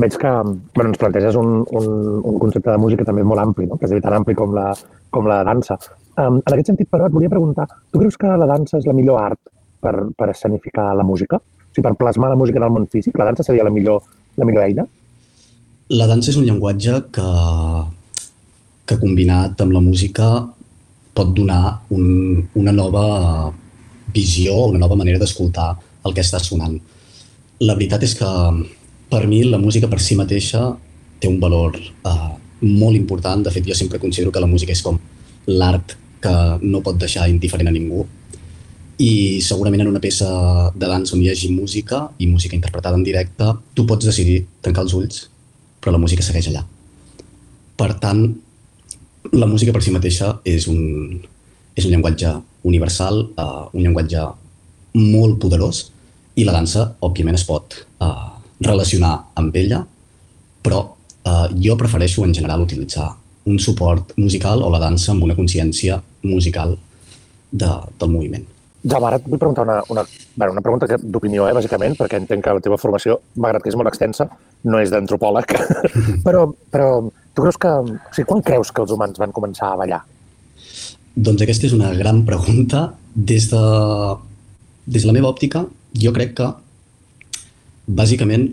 Veig 0.00 0.14
que 0.20 0.30
bueno, 0.30 0.90
ens 0.92 1.00
planteges 1.00 1.34
un, 1.40 1.64
un, 1.66 1.88
un 2.22 2.38
concepte 2.38 2.70
de 2.70 2.78
música 2.78 3.06
també 3.06 3.24
molt 3.26 3.42
ampli, 3.42 3.66
no? 3.66 3.78
que 3.80 3.88
és 3.88 4.04
tan 4.04 4.20
ampli 4.20 4.36
com 4.38 4.54
la, 4.54 4.68
com 5.10 5.26
la 5.26 5.40
dansa. 5.46 5.78
Um, 6.18 6.40
en 6.40 6.54
aquest 6.54 6.72
sentit, 6.72 6.88
però, 6.90 7.06
et 7.06 7.14
volia 7.14 7.30
preguntar, 7.30 7.68
tu 7.92 8.00
creus 8.00 8.16
que 8.18 8.30
la 8.40 8.48
dansa 8.50 8.80
és 8.80 8.86
la 8.88 8.94
millor 8.96 9.20
art 9.22 9.40
per, 9.80 9.94
per 10.18 10.30
escenificar 10.32 10.90
la 10.98 11.06
música? 11.06 11.38
O 11.38 11.70
sigui, 11.70 11.84
per 11.86 11.94
plasmar 12.00 12.32
la 12.32 12.38
música 12.38 12.58
en 12.58 12.66
el 12.66 12.74
món 12.74 12.88
físic, 12.90 13.16
la 13.18 13.28
dansa 13.28 13.46
seria 13.46 13.66
la 13.66 13.72
millor, 13.72 14.02
la 14.36 14.48
millor 14.48 14.66
eina? 14.66 14.86
La 15.94 16.08
dansa 16.10 16.32
és 16.32 16.38
un 16.38 16.46
llenguatge 16.48 16.96
que, 17.14 17.28
que 18.90 18.98
combinat 18.98 19.62
amb 19.62 19.74
la 19.76 19.82
música 19.84 20.30
pot 21.14 21.32
donar 21.34 21.80
un, 21.94 22.42
una 22.58 22.74
nova 22.74 23.04
visió, 24.14 24.66
una 24.70 24.82
nova 24.82 24.98
manera 24.98 25.18
d'escoltar 25.22 25.72
el 26.06 26.14
que 26.14 26.24
està 26.24 26.40
sonant. 26.42 26.76
La 27.60 27.76
veritat 27.78 28.06
és 28.06 28.14
que 28.18 28.30
per 29.10 29.24
mi 29.26 29.42
la 29.44 29.58
música 29.58 29.90
per 29.90 30.00
si 30.02 30.16
mateixa 30.18 30.68
té 31.20 31.28
un 31.28 31.40
valor 31.42 31.76
eh, 31.76 32.30
molt 32.62 32.96
important. 32.96 33.42
De 33.44 33.52
fet, 33.52 33.66
jo 33.66 33.76
sempre 33.76 34.00
considero 34.02 34.32
que 34.32 34.42
la 34.42 34.50
música 34.50 34.72
és 34.72 34.82
com 34.82 34.98
l'art 35.50 35.96
que 36.20 36.32
no 36.62 36.82
pot 36.84 36.98
deixar 37.00 37.28
indiferent 37.32 37.70
a 37.70 37.74
ningú. 37.74 38.04
I 39.00 39.40
segurament 39.40 39.82
en 39.82 39.90
una 39.90 40.02
peça 40.02 40.28
de 40.76 40.86
dansa 40.86 41.16
on 41.16 41.22
hi 41.22 41.30
hagi 41.32 41.48
música 41.54 42.02
i 42.20 42.28
música 42.28 42.56
interpretada 42.56 42.98
en 42.98 43.04
directe, 43.04 43.48
tu 43.74 43.86
pots 43.88 44.06
decidir 44.06 44.44
tancar 44.60 44.84
els 44.84 44.94
ulls, 44.94 45.22
però 45.80 45.94
la 45.94 46.02
música 46.02 46.22
segueix 46.22 46.50
allà. 46.50 46.66
Per 47.80 47.94
tant, 48.02 48.26
la 49.32 49.48
música 49.48 49.72
per 49.72 49.82
si 49.82 49.94
mateixa 49.94 50.34
és 50.44 50.68
un, 50.68 51.16
és 51.74 51.86
un 51.86 51.94
llenguatge 51.94 52.34
universal, 52.68 53.22
uh, 53.40 53.70
un 53.72 53.80
llenguatge 53.80 54.26
molt 55.00 55.40
poderós 55.40 55.86
i 56.36 56.44
la 56.44 56.52
dansa, 56.52 56.90
òbviament, 57.00 57.38
es 57.40 57.46
pot 57.48 57.78
uh, 58.04 58.36
relacionar 58.60 59.14
amb 59.40 59.56
ella, 59.56 59.80
però 60.60 60.82
uh, 60.84 61.48
jo 61.56 61.76
prefereixo 61.80 62.26
en 62.26 62.36
general 62.36 62.66
utilitzar 62.66 63.08
un 63.50 63.58
suport 63.58 64.14
musical 64.16 64.62
o 64.62 64.70
la 64.72 64.80
dansa 64.82 65.12
amb 65.14 65.26
una 65.26 65.36
consciència 65.38 65.98
musical 66.22 66.76
de, 67.50 67.70
del 67.98 68.10
moviment. 68.12 68.46
Jaume, 68.80 69.08
ara 69.10 69.18
et 69.20 69.26
vull 69.28 69.40
preguntar 69.40 69.66
una, 69.66 69.80
una, 69.92 70.04
bueno, 70.36 70.54
una 70.54 70.62
pregunta 70.64 70.86
d'opinió, 70.88 71.44
eh, 71.50 71.56
bàsicament, 71.56 71.98
perquè 71.98 72.16
entenc 72.22 72.46
que 72.46 72.54
la 72.56 72.62
teva 72.64 72.78
formació, 72.80 73.18
malgrat 73.36 73.64
que 73.64 73.68
és 73.72 73.76
molt 73.76 73.90
extensa, 73.90 74.30
no 74.64 74.80
és 74.80 74.92
d'antropòleg, 74.92 75.52
però, 76.26 76.46
però 76.72 76.88
tu 77.34 77.44
creus 77.44 77.60
que... 77.60 77.74
O 77.82 78.14
sigui, 78.14 78.28
quan 78.30 78.40
creus 78.46 78.72
que 78.72 78.82
els 78.84 78.94
humans 78.96 79.20
van 79.20 79.36
començar 79.36 79.74
a 79.74 79.78
ballar? 79.82 80.00
Doncs 81.14 81.44
aquesta 81.44 81.68
és 81.68 81.76
una 81.76 81.92
gran 81.98 82.24
pregunta. 82.24 82.88
Des 83.10 83.48
de, 83.50 83.60
des 84.86 85.02
de 85.02 85.08
la 85.10 85.16
meva 85.16 85.28
òptica, 85.32 85.64
jo 85.98 86.12
crec 86.14 86.36
que 86.38 86.48
bàsicament 87.90 88.46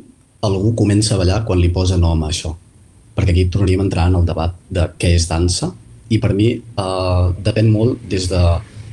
algú 0.48 0.74
comença 0.76 1.14
a 1.16 1.20
ballar 1.22 1.44
quan 1.46 1.62
li 1.62 1.70
posa 1.74 1.98
nom 2.02 2.24
a 2.26 2.32
això. 2.34 2.56
Perquè 3.18 3.34
aquí 3.34 3.46
tornaríem 3.50 3.82
a 3.82 3.88
entrar 3.88 4.08
en 4.12 4.18
el 4.20 4.26
debat 4.30 4.54
de 4.70 4.84
què 5.02 5.16
és 5.18 5.26
dansa 5.30 5.72
i 6.14 6.20
per 6.22 6.34
mi 6.38 6.52
eh, 6.54 7.26
depèn 7.44 7.72
molt 7.74 8.04
des, 8.10 8.28
de, 8.30 8.42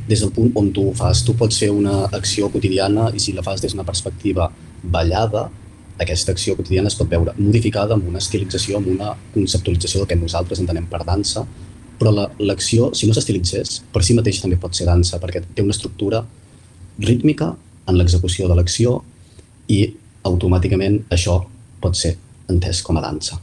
des 0.09 0.23
del 0.25 0.33
punt 0.35 0.55
on 0.59 0.71
tu 0.75 0.89
ho 0.91 0.95
fas. 0.97 1.21
Tu 1.27 1.35
pots 1.37 1.59
fer 1.61 1.69
una 1.71 2.07
acció 2.17 2.49
quotidiana 2.51 3.11
i 3.15 3.21
si 3.21 3.37
la 3.37 3.45
fas 3.45 3.61
des 3.63 3.75
d'una 3.77 3.85
perspectiva 3.87 4.49
ballada, 4.83 5.45
aquesta 6.01 6.33
acció 6.35 6.57
quotidiana 6.57 6.91
es 6.91 6.97
pot 6.99 7.09
veure 7.09 7.37
modificada 7.39 7.95
amb 7.95 8.09
una 8.09 8.19
estilització, 8.19 8.81
amb 8.81 8.89
una 8.91 9.13
conceptualització 9.35 10.01
del 10.01 10.09
que 10.11 10.19
nosaltres 10.19 10.59
entenem 10.65 10.89
per 10.91 11.05
dansa, 11.07 11.45
però 12.01 12.11
la- 12.11 12.31
l'acció, 12.41 12.91
si 12.95 13.07
no 13.07 13.15
s'estilitzés, 13.15 13.83
per 13.93 14.03
si 14.03 14.17
mateix 14.19 14.41
també 14.43 14.57
pot 14.57 14.75
ser 14.75 14.89
dansa, 14.89 15.21
perquè 15.23 15.45
té 15.55 15.63
una 15.63 15.71
estructura 15.77 16.25
rítmica 16.99 17.55
en 17.87 17.97
l'execució 18.01 18.49
de 18.49 18.57
l'acció 18.59 19.03
i 19.69 19.95
automàticament 20.25 21.05
això 21.15 21.45
pot 21.81 21.95
ser 21.95 22.17
entès 22.49 22.83
com 22.83 22.97
a 22.97 23.03
dansa. 23.05 23.39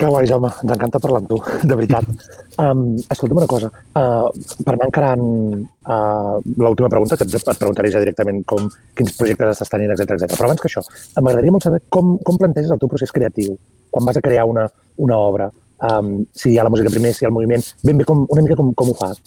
Que 0.00 0.08
guai, 0.08 0.24
Jaume, 0.24 0.48
ens 0.48 0.72
encanta 0.72 0.98
parlar 1.02 1.18
amb 1.20 1.28
tu, 1.28 1.38
de 1.68 1.76
veritat. 1.76 2.08
Um, 2.60 2.98
escolta'm 3.08 3.38
una 3.38 3.46
cosa, 3.48 3.70
uh, 3.96 4.26
per 4.66 4.72
anar 4.74 4.90
encarant 4.90 5.22
uh, 5.24 6.34
l'última 6.60 6.90
pregunta, 6.92 7.16
que 7.16 7.24
et, 7.24 7.36
et 7.38 7.60
preguntaré 7.62 7.88
ja 7.94 8.02
directament 8.02 8.42
com, 8.44 8.66
quins 8.98 9.14
projectes 9.16 9.54
estàs 9.54 9.72
tenint, 9.72 9.94
etc 9.94 10.18
etc. 10.18 10.34
Però 10.34 10.50
abans 10.50 10.60
que 10.60 10.68
això, 10.68 10.82
m'agradaria 11.22 11.54
molt 11.54 11.64
saber 11.64 11.80
com, 11.88 12.18
com 12.26 12.36
planteges 12.36 12.74
el 12.74 12.82
teu 12.82 12.90
procés 12.92 13.14
creatiu 13.16 13.54
quan 13.88 14.04
vas 14.04 14.18
a 14.20 14.24
crear 14.26 14.44
una, 14.50 14.66
una 15.00 15.16
obra. 15.16 15.48
Um, 15.88 16.26
si 16.36 16.52
hi 16.52 16.58
ha 16.60 16.66
la 16.68 16.74
música 16.74 16.92
primer, 16.92 17.14
si 17.16 17.24
hi 17.24 17.30
ha 17.30 17.30
el 17.30 17.38
moviment, 17.38 17.64
ben 17.80 18.02
bé 18.02 18.08
com, 18.10 18.26
una 18.28 18.44
mica 18.44 18.58
com, 18.60 18.74
com 18.76 18.92
ho 18.92 18.98
fas. 18.98 19.22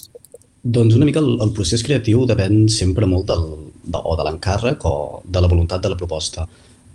Doncs 0.77 0.99
una 0.99 1.09
mica 1.09 1.23
el, 1.23 1.33
el 1.41 1.55
procés 1.57 1.81
creatiu 1.87 2.27
depèn 2.29 2.67
sempre 2.69 3.09
molt 3.09 3.31
del, 3.33 3.49
de, 3.81 3.97
o 3.97 4.13
de 4.19 4.29
l'encàrrec 4.29 4.85
o 4.85 4.95
de 5.25 5.41
la 5.41 5.49
voluntat 5.49 5.81
de 5.81 5.95
la 5.95 5.97
proposta. 5.97 6.45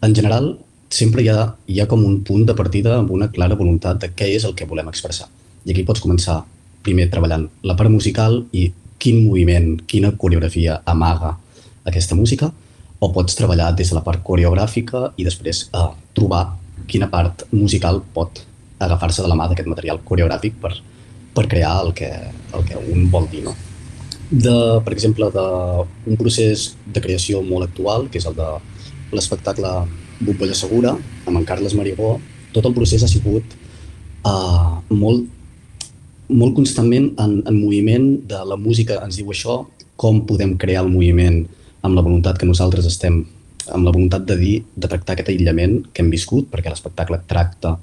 En 0.07 0.15
general, 0.15 0.53
sempre 0.89 1.23
hi 1.23 1.29
ha, 1.29 1.55
hi 1.69 1.81
ha 1.81 1.87
com 1.89 2.05
un 2.05 2.23
punt 2.25 2.47
de 2.49 2.57
partida 2.57 2.97
amb 2.99 3.11
una 3.13 3.31
clara 3.33 3.57
voluntat 3.57 4.01
de 4.03 4.13
què 4.17 4.31
és 4.37 4.47
el 4.49 4.55
que 4.57 4.67
volem 4.69 4.89
expressar. 4.89 5.29
I 5.65 5.73
aquí 5.73 5.85
pots 5.85 6.03
començar 6.05 6.43
primer 6.87 7.09
treballant 7.13 7.49
la 7.67 7.77
part 7.77 7.93
musical 7.93 8.41
i 8.53 8.71
quin 8.99 9.21
moviment, 9.27 9.77
quina 9.87 10.15
coreografia 10.17 10.81
amaga 10.87 11.37
aquesta 11.87 12.17
música, 12.19 12.51
o 12.99 13.13
pots 13.15 13.37
treballar 13.39 13.71
des 13.79 13.93
de 13.93 13.97
la 13.99 14.03
part 14.03 14.25
coreogràfica 14.27 15.13
i 15.17 15.27
després 15.27 15.69
eh, 15.71 15.91
trobar 16.17 16.45
quina 16.91 17.11
part 17.13 17.45
musical 17.53 18.01
pot 18.15 18.43
agafar-se 18.79 19.23
de 19.23 19.31
la 19.31 19.37
mà 19.39 19.47
d'aquest 19.51 19.69
material 19.71 20.01
coreogràfic 20.07 20.59
per, 20.63 20.73
per 21.35 21.47
crear 21.51 21.77
el 21.85 21.93
que, 21.95 22.11
el 22.55 22.67
que 22.67 22.79
un 22.79 23.07
vol 23.13 23.29
dir. 23.31 23.45
No? 23.47 23.55
De, 24.31 24.57
per 24.85 24.93
exemple, 24.93 25.31
d'un 25.35 26.19
procés 26.19 26.73
de 26.87 27.03
creació 27.05 27.43
molt 27.43 27.69
actual, 27.69 28.09
que 28.11 28.21
és 28.21 28.27
el 28.29 28.37
de 28.39 28.49
l'espectacle 29.15 29.71
Bombolla 30.21 30.55
Segura, 30.55 30.95
amb 31.27 31.39
en 31.39 31.47
Carles 31.47 31.75
Marigó, 31.79 32.17
tot 32.53 32.67
el 32.67 32.75
procés 32.75 33.05
ha 33.05 33.11
sigut 33.11 33.45
uh, 34.27 34.79
molt, 34.91 35.27
molt 36.29 36.57
constantment 36.57 37.13
en, 37.21 37.41
en 37.47 37.57
moviment 37.59 38.09
de 38.29 38.41
la 38.49 38.59
música 38.59 38.99
ens 39.05 39.21
diu 39.21 39.31
això, 39.35 39.63
com 39.99 40.23
podem 40.27 40.57
crear 40.59 40.85
el 40.85 40.93
moviment 40.93 41.43
amb 41.83 41.95
la 41.99 42.05
voluntat 42.05 42.39
que 42.39 42.49
nosaltres 42.49 42.87
estem, 42.87 43.23
amb 43.75 43.87
la 43.87 43.93
voluntat 43.95 44.27
de 44.27 44.37
dir, 44.39 44.57
de 44.75 44.91
tractar 44.91 45.15
aquest 45.15 45.31
aïllament 45.33 45.81
que 45.93 46.03
hem 46.03 46.11
viscut, 46.11 46.49
perquè 46.51 46.73
l'espectacle 46.73 47.21
tracta 47.31 47.77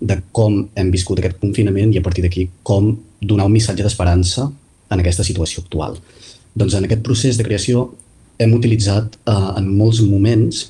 de 0.00 0.20
com 0.32 0.60
hem 0.78 0.90
viscut 0.94 1.18
aquest 1.18 1.40
confinament 1.42 1.92
i 1.94 1.98
a 1.98 2.04
partir 2.04 2.22
d'aquí 2.24 2.48
com 2.62 2.92
donar 3.20 3.48
un 3.48 3.54
missatge 3.54 3.82
d'esperança 3.82 4.46
en 4.88 5.00
aquesta 5.00 5.26
situació 5.26 5.64
actual. 5.64 5.98
Doncs 6.54 6.76
en 6.78 6.86
aquest 6.86 7.02
procés 7.06 7.38
de 7.38 7.46
creació 7.46 7.88
hem 8.38 8.54
utilitzat 8.54 9.16
eh, 9.26 9.32
en 9.58 9.72
molts 9.76 10.00
moments 10.06 10.68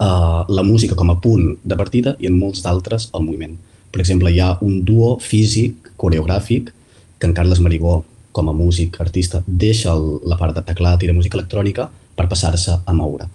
eh, 0.00 0.42
la 0.48 0.62
música 0.62 0.94
com 0.94 1.10
a 1.10 1.20
punt 1.20 1.56
de 1.62 1.76
partida 1.76 2.16
i 2.20 2.28
en 2.30 2.38
molts 2.38 2.62
d'altres 2.64 3.10
el 3.14 3.24
moviment. 3.24 3.56
Per 3.92 4.02
exemple, 4.02 4.32
hi 4.32 4.40
ha 4.40 4.56
un 4.60 4.82
duo 4.84 5.16
físic, 5.22 5.92
coreogràfic, 5.96 6.72
que 7.18 7.26
en 7.26 7.34
Carles 7.34 7.62
Marigó, 7.64 8.04
com 8.32 8.50
a 8.50 8.52
músic, 8.52 9.00
artista, 9.00 9.42
deixa 9.46 9.94
el, 9.94 10.18
la 10.28 10.36
part 10.36 10.56
de 10.56 10.64
teclat 10.66 11.02
i 11.02 11.08
de 11.08 11.14
música 11.16 11.38
electrònica 11.38 11.88
per 12.16 12.28
passar-se 12.28 12.74
a 12.84 12.96
moure. 12.96 13.28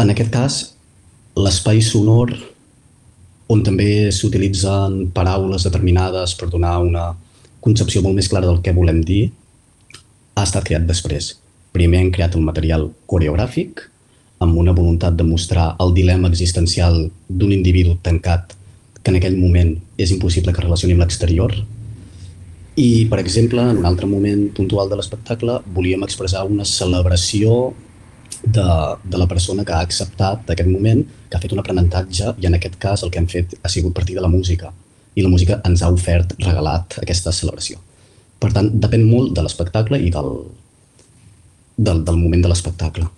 En 0.00 0.08
aquest 0.08 0.32
cas, 0.32 0.60
l'espai 1.36 1.82
sonor, 1.84 2.32
on 3.50 3.64
també 3.66 4.08
s'utilitzen 4.14 5.10
paraules 5.12 5.66
determinades 5.66 6.32
per 6.38 6.48
donar 6.48 6.78
una 6.80 7.10
concepció 7.60 8.00
molt 8.00 8.16
més 8.16 8.30
clara 8.32 8.48
del 8.48 8.62
que 8.64 8.72
volem 8.72 9.02
dir, 9.04 9.26
ha 10.34 10.46
estat 10.46 10.64
creat 10.64 10.86
després. 10.88 11.34
Primer 11.74 12.00
hem 12.00 12.12
creat 12.14 12.38
un 12.38 12.46
material 12.46 12.88
coreogràfic 13.10 13.84
amb 14.40 14.56
una 14.56 14.72
voluntat 14.72 15.16
de 15.16 15.26
mostrar 15.28 15.74
el 15.84 15.92
dilema 15.94 16.28
existencial 16.28 17.10
d'un 17.28 17.52
individu 17.52 17.98
tancat 18.02 18.54
que 19.02 19.12
en 19.12 19.18
aquell 19.18 19.36
moment 19.36 19.74
és 20.00 20.12
impossible 20.14 20.52
que 20.52 20.64
relacioni 20.64 20.96
amb 20.96 21.04
l'exterior. 21.04 21.52
I, 22.80 23.06
per 23.10 23.18
exemple, 23.20 23.60
en 23.60 23.82
un 23.82 23.88
altre 23.88 24.08
moment 24.08 24.46
puntual 24.56 24.88
de 24.88 24.96
l'espectacle, 24.96 25.58
volíem 25.76 26.04
expressar 26.06 26.46
una 26.48 26.64
celebració 26.64 27.74
de, 28.44 28.68
de 29.04 29.20
la 29.20 29.28
persona 29.28 29.64
que 29.68 29.76
ha 29.76 29.82
acceptat 29.84 30.48
aquest 30.48 30.70
moment, 30.70 31.04
que 31.28 31.36
ha 31.36 31.42
fet 31.42 31.52
un 31.52 31.60
aprenentatge 31.60 32.34
i 32.40 32.48
en 32.48 32.56
aquest 32.56 32.80
cas 32.80 33.04
el 33.04 33.12
que 33.12 33.20
hem 33.20 33.28
fet 33.28 33.58
ha 33.60 33.72
sigut 33.72 33.94
partir 33.96 34.16
de 34.16 34.24
la 34.24 34.32
música 34.32 34.72
i 35.14 35.22
la 35.24 35.28
música 35.28 35.60
ens 35.66 35.82
ha 35.82 35.92
ofert, 35.92 36.36
regalat 36.40 37.00
aquesta 37.02 37.32
celebració. 37.34 37.80
Per 38.40 38.54
tant, 38.56 38.70
depèn 38.80 39.04
molt 39.04 39.34
de 39.36 39.44
l'espectacle 39.44 40.00
i 40.00 40.08
del, 40.14 40.30
del, 41.76 42.04
del 42.06 42.16
moment 42.16 42.46
de 42.46 42.52
l'espectacle. 42.52 43.10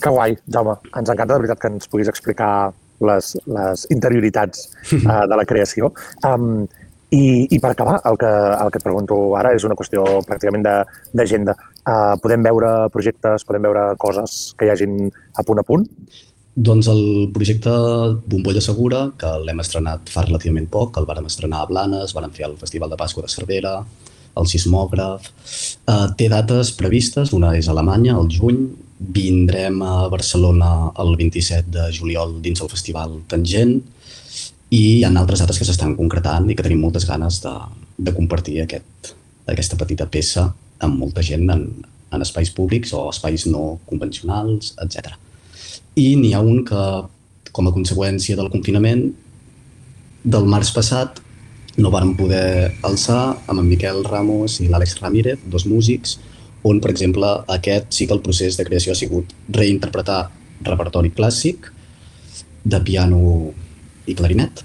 Que 0.00 0.12
guai, 0.12 0.36
Jaume. 0.52 0.76
Ens 0.96 1.10
encanta 1.10 1.34
de 1.34 1.42
veritat 1.42 1.60
que 1.60 1.70
ens 1.72 1.90
puguis 1.90 2.08
explicar 2.08 2.72
les, 3.02 3.32
les 3.46 3.84
interioritats 3.90 4.68
uh, 5.02 5.24
de 5.30 5.36
la 5.36 5.44
creació. 5.48 5.92
Um, 6.24 6.64
i, 7.12 7.44
I 7.52 7.58
per 7.60 7.74
acabar, 7.74 7.98
el 8.08 8.16
que, 8.16 8.28
el 8.64 8.70
que 8.72 8.80
et 8.80 8.84
pregunto 8.86 9.16
ara 9.36 9.52
és 9.52 9.66
una 9.68 9.76
qüestió 9.76 10.04
pràcticament 10.24 10.64
de- 10.64 11.08
d'agenda. 11.12 11.54
Uh, 11.82 12.14
podem 12.22 12.44
veure 12.46 12.70
projectes, 12.94 13.44
podem 13.44 13.66
veure 13.68 13.90
coses 14.00 14.54
que 14.56 14.68
hi 14.68 14.72
hagin 14.72 15.10
a 15.36 15.44
punt 15.44 15.60
a 15.60 15.66
punt? 15.66 15.84
Doncs 16.52 16.88
el 16.92 17.02
projecte 17.32 17.72
Bombolla 18.28 18.60
Segura, 18.64 19.06
que 19.16 19.28
l'hem 19.44 19.60
estrenat 19.60 20.08
fa 20.12 20.24
relativament 20.26 20.68
poc, 20.72 20.98
el 21.00 21.08
vàrem 21.08 21.28
estrenar 21.28 21.62
a 21.62 21.68
Blanes, 21.68 22.12
vàrem 22.16 22.32
fer 22.32 22.44
el 22.48 22.58
Festival 22.60 22.92
de 22.92 22.98
Pasqua 23.00 23.24
de 23.24 23.32
Cervera, 23.32 23.78
el 24.36 24.48
Sismògraf... 24.48 25.28
Eh, 25.88 26.08
té 26.16 26.28
dates 26.32 26.72
previstes, 26.76 27.32
una 27.36 27.54
és 27.56 27.68
a 27.68 27.72
Alemanya, 27.72 28.14
al 28.16 28.28
juny, 28.32 28.60
vindrem 29.02 29.80
a 29.82 30.08
Barcelona 30.08 30.92
el 31.02 31.16
27 31.18 31.70
de 31.74 31.88
juliol 31.94 32.38
dins 32.42 32.62
el 32.62 32.70
Festival 32.70 33.18
Tangent, 33.28 33.80
i 34.72 34.80
hi 34.80 35.00
ha 35.04 35.10
altres 35.20 35.42
dates 35.42 35.58
que 35.60 35.66
s'estan 35.68 35.96
concretant 35.98 36.46
i 36.48 36.54
que 36.56 36.64
tenim 36.64 36.80
moltes 36.80 37.04
ganes 37.08 37.42
de, 37.44 37.52
de 37.98 38.14
compartir 38.16 38.62
aquest, 38.62 39.12
aquesta 39.50 39.76
petita 39.76 40.06
peça 40.08 40.46
amb 40.82 40.96
molta 41.02 41.24
gent 41.24 41.44
en, 41.52 41.66
en 42.12 42.24
espais 42.24 42.50
públics 42.56 42.94
o 42.96 43.08
espais 43.10 43.44
no 43.50 43.80
convencionals, 43.90 44.72
etc. 44.84 45.12
I 46.00 46.14
n'hi 46.16 46.32
ha 46.32 46.40
un 46.40 46.62
que, 46.64 46.86
com 47.52 47.68
a 47.68 47.74
conseqüència 47.74 48.38
del 48.38 48.48
confinament, 48.52 49.10
del 50.24 50.48
març 50.48 50.72
passat, 50.72 51.20
no 51.76 51.92
vàrem 51.92 52.14
poder 52.16 52.72
alçar 52.84 53.34
amb 53.48 53.60
en 53.60 53.68
Miquel 53.68 54.02
Ramos 54.04 54.58
i 54.60 54.68
l'Àlex 54.72 54.98
Ramírez, 55.00 55.44
dos 55.52 55.66
músics, 55.68 56.18
on, 56.62 56.80
per 56.80 56.92
exemple, 56.92 57.28
aquest 57.50 57.90
sí 57.94 58.06
que 58.06 58.14
el 58.14 58.22
procés 58.22 58.56
de 58.58 58.66
creació 58.66 58.92
ha 58.92 58.98
sigut 58.98 59.32
reinterpretar 59.50 60.20
repertori 60.62 61.10
clàssic 61.10 61.72
de 62.64 62.80
piano 62.86 63.50
i 64.06 64.14
clarinet. 64.14 64.62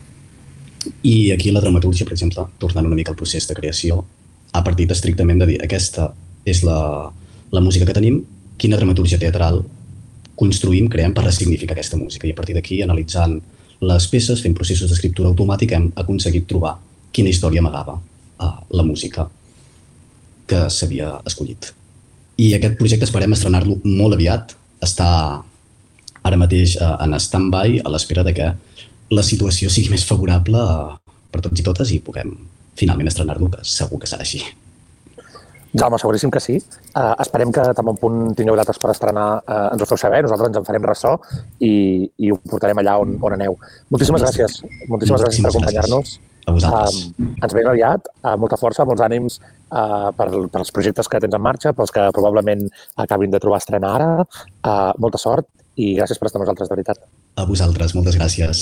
I 1.03 1.31
aquí 1.33 1.51
la 1.51 1.61
dramaturgia, 1.61 2.05
per 2.05 2.13
exemple, 2.13 2.45
tornant 2.61 2.85
una 2.85 2.95
mica 2.95 3.11
al 3.11 3.19
procés 3.19 3.47
de 3.49 3.57
creació, 3.57 4.03
ha 4.53 4.63
partit 4.63 4.91
estrictament 4.93 5.41
de 5.41 5.49
dir 5.49 5.57
aquesta 5.63 6.11
és 6.47 6.63
la, 6.63 7.09
la 7.51 7.63
música 7.63 7.85
que 7.85 7.97
tenim, 7.97 8.21
quina 8.57 8.77
dramaturgia 8.77 9.19
teatral 9.21 9.63
construïm, 10.37 10.87
creem 10.89 11.13
per 11.17 11.25
ressignificar 11.25 11.75
aquesta 11.75 11.97
música. 11.97 12.27
I 12.27 12.33
a 12.33 12.37
partir 12.37 12.55
d'aquí, 12.57 12.81
analitzant 12.85 13.39
les 13.81 14.07
peces, 14.09 14.41
fent 14.41 14.55
processos 14.57 14.89
d'escriptura 14.89 15.29
automàtica, 15.33 15.77
hem 15.77 15.89
aconseguit 15.97 16.47
trobar 16.49 16.77
quina 17.13 17.33
història 17.33 17.61
amagava 17.65 17.97
a 18.37 18.53
la 18.69 18.85
música 18.85 19.27
que 20.47 20.67
s'havia 20.71 21.17
escollit. 21.25 21.73
I 22.37 22.51
aquest 22.57 22.77
projecte 22.77 23.07
esperem 23.07 23.33
estrenar-lo 23.33 23.79
molt 23.83 24.17
aviat. 24.17 24.53
Està 24.85 25.07
ara 26.27 26.37
mateix 26.37 26.75
eh, 26.77 26.93
en 27.03 27.17
stand-by 27.17 27.81
a 27.81 27.93
l'espera 27.93 28.23
de 28.27 28.35
que 28.37 28.51
la 29.17 29.23
situació 29.23 29.71
sigui 29.73 29.93
més 29.93 30.05
favorable 30.05 30.61
eh, 30.61 31.17
per 31.33 31.41
tots 31.45 31.59
i 31.59 31.65
totes 31.65 31.93
i 31.95 31.99
puguem 32.03 32.35
finalment 32.77 33.09
estrenar-lo, 33.09 33.49
que 33.49 33.65
segur 33.65 33.99
que 34.01 34.09
serà 34.09 34.25
així. 34.25 34.43
Jaume, 35.77 35.97
seguríssim 35.99 36.31
que 36.33 36.41
sí. 36.41 36.55
Uh, 36.95 37.13
esperem 37.21 37.51
que 37.53 37.63
tan 37.75 37.85
bon 37.85 37.97
punt 37.99 38.19
tingueu 38.37 38.55
dates 38.57 38.79
per 38.81 38.93
estrenar, 38.93 39.27
uh, 39.43 39.65
ens 39.73 39.83
ho 39.83 39.87
feu 39.89 39.99
saber, 39.99 40.23
nosaltres 40.25 40.49
ens 40.49 40.61
en 40.61 40.65
farem 40.65 40.85
ressò 40.87 41.17
i, 41.59 42.07
i 42.17 42.31
ho 42.31 42.37
portarem 42.49 42.79
allà 42.81 42.95
on, 43.03 43.17
on 43.21 43.35
aneu. 43.35 43.57
Moltíssimes 43.93 44.23
gràcies. 44.23 44.61
Moltíssimes 44.87 45.25
gràcies 45.25 45.43
per 45.43 45.51
acompanyar-nos. 45.51 46.15
A 46.47 46.55
vosaltres. 46.55 47.11
Um, 47.19 47.33
ens 47.43 47.53
veiem 47.53 47.69
aviat, 47.73 48.07
uh, 48.23 48.35
molta 48.39 48.57
força, 48.59 48.85
molts 48.87 49.03
ànims 49.03 49.39
uh, 49.43 50.09
per, 50.15 50.29
per 50.47 50.61
els 50.63 50.71
projectes 50.71 51.09
que 51.11 51.19
tens 51.23 51.35
en 51.35 51.43
marxa, 51.43 51.73
pels 51.75 51.91
que 51.91 52.07
probablement 52.15 52.63
acabin 53.03 53.33
de 53.33 53.41
trobar 53.43 53.59
estrena 53.59 53.91
ara. 53.99 54.09
Uh, 54.63 54.93
molta 55.03 55.19
sort 55.21 55.49
i 55.75 55.93
gràcies 55.99 56.17
per 56.19 56.31
estar 56.31 56.39
amb 56.39 56.47
nosaltres, 56.47 56.71
de 56.71 56.75
veritat. 56.77 57.03
A 57.35 57.45
vosaltres, 57.49 57.93
moltes 57.99 58.15
gràcies. 58.17 58.57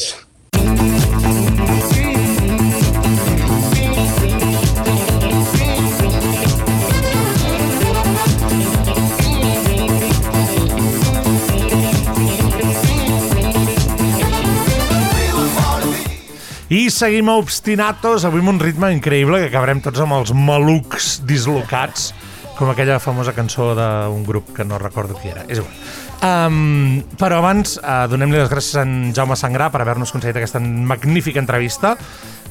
I 16.65 16.89
seguim 16.89 17.28
a 17.30 17.36
Obstinatos, 17.38 18.23
avui 18.25 18.41
amb 18.41 18.56
un 18.56 18.58
ritme 18.58 18.88
increïble 18.89 19.38
que 19.38 19.51
acabarem 19.51 19.84
tots 19.86 20.01
amb 20.01 20.15
els 20.15 20.32
malucs 20.34 21.19
dislocats, 21.30 22.08
com 22.58 22.71
aquella 22.71 22.97
famosa 22.97 23.36
cançó 23.38 23.67
d'un 23.78 24.23
grup 24.25 24.49
que 24.56 24.65
no 24.65 24.80
recordo 24.82 25.13
qui 25.19 25.30
era. 25.30 25.43
És 25.45 25.62
igual. 25.62 25.75
Um, 26.25 27.04
però 27.21 27.38
abans, 27.43 27.75
uh, 27.84 28.08
donem-li 28.10 28.39
les 28.39 28.49
gràcies 28.49 28.80
a 28.80 28.86
en 28.88 29.13
Jaume 29.13 29.38
Sangrà 29.38 29.67
per 29.69 29.84
haver-nos 29.84 30.10
concedit 30.15 30.39
aquesta 30.41 30.58
magnífica 30.63 31.38
entrevista. 31.43 31.93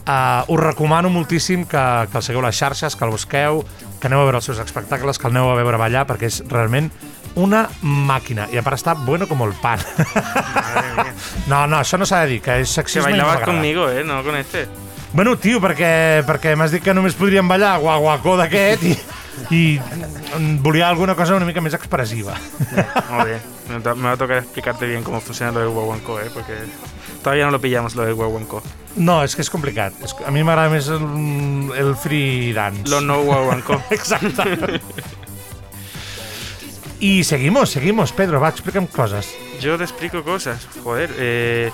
Uh, 0.05 0.47
us 0.47 0.63
recomano 0.63 1.11
moltíssim 1.11 1.65
que, 1.67 1.85
que 2.13 2.21
el 2.21 2.23
segueu 2.23 2.45
les 2.45 2.55
xarxes, 2.55 2.95
que 2.95 3.09
el 3.09 3.11
busqueu, 3.17 3.65
que 3.99 4.07
aneu 4.07 4.23
a 4.23 4.29
veure 4.29 4.39
els 4.39 4.47
seus 4.47 4.63
espectacles, 4.63 5.19
que 5.19 5.27
el 5.27 5.35
aneu 5.35 5.51
a 5.51 5.59
veure 5.59 5.81
ballar, 5.81 6.07
perquè 6.07 6.31
és 6.31 6.39
realment 6.55 6.93
una 7.41 7.65
màquina. 7.83 8.49
I 8.53 8.59
a 8.61 8.65
part 8.65 8.79
està 8.79 8.95
bueno 8.99 9.29
com 9.31 9.43
el 9.47 9.55
pan. 9.63 9.83
no, 11.51 11.65
no, 11.67 11.81
això 11.81 11.99
no 11.99 12.07
s'ha 12.07 12.25
de 12.25 12.35
dir, 12.35 12.41
que 12.45 12.61
és 12.63 12.69
Que 12.69 12.81
sexisme 12.83 13.11
no 13.11 13.25
bailabas 13.25 13.47
conmigo, 13.49 13.89
eh, 13.91 14.05
no 14.05 14.23
con 14.25 14.37
este. 14.37 14.67
Bueno, 15.15 15.37
tio, 15.39 15.61
perquè, 15.63 16.25
perquè 16.27 16.57
m'has 16.59 16.73
dit 16.75 16.83
que 16.83 16.95
només 16.95 17.15
podríem 17.15 17.47
ballar 17.47 17.77
guaguacó 17.79 18.35
d'aquest 18.41 18.83
i, 18.83 18.95
i 19.55 19.61
volia 20.59 20.89
alguna 20.89 21.15
cosa 21.15 21.37
una 21.39 21.47
mica 21.47 21.63
més 21.63 21.75
expressiva. 21.79 22.35
Muy 23.13 23.29
bien. 23.29 23.53
Me, 23.71 23.79
va 23.79 24.13
a 24.13 24.17
tocar 24.17 24.39
explicarte 24.39 24.87
bien 24.87 25.05
cómo 25.05 25.21
funciona 25.21 25.53
lo 25.53 25.61
del 25.61 25.69
guaguancó, 25.69 26.19
¿eh? 26.21 26.31
Porque 26.35 26.59
todavía 27.23 27.45
no 27.47 27.53
lo 27.53 27.61
pillamos, 27.61 27.95
lo 27.95 28.05
del 28.05 28.15
guaguancó. 28.15 28.63
No, 28.97 29.23
és 29.27 29.35
que 29.35 29.43
és 29.43 29.51
complicat. 29.51 29.95
És, 30.03 30.15
que 30.15 30.27
a 30.27 30.31
mi 30.35 30.45
m'agrada 30.47 30.71
més 30.71 30.87
el, 30.91 31.03
el 31.79 31.95
free 31.99 32.53
dance. 32.55 32.87
Lo 32.91 33.01
no 33.03 33.23
guaguancó. 33.23 33.81
Exacte. 33.95 34.83
I 37.01 37.25
seguimos, 37.25 37.71
seguimos. 37.71 38.13
Pedro, 38.13 38.41
va, 38.41 38.49
explica'm 38.49 38.87
coses. 38.87 39.35
Yo 39.61 39.77
te 39.77 39.85
explico 39.85 40.23
cosas, 40.23 40.67
joder. 40.83 41.11
Eh, 41.19 41.71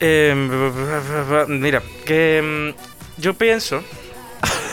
eh, 0.00 1.46
mira, 1.48 1.82
que 2.04 2.74
yo 3.16 3.34
pienso 3.34 3.82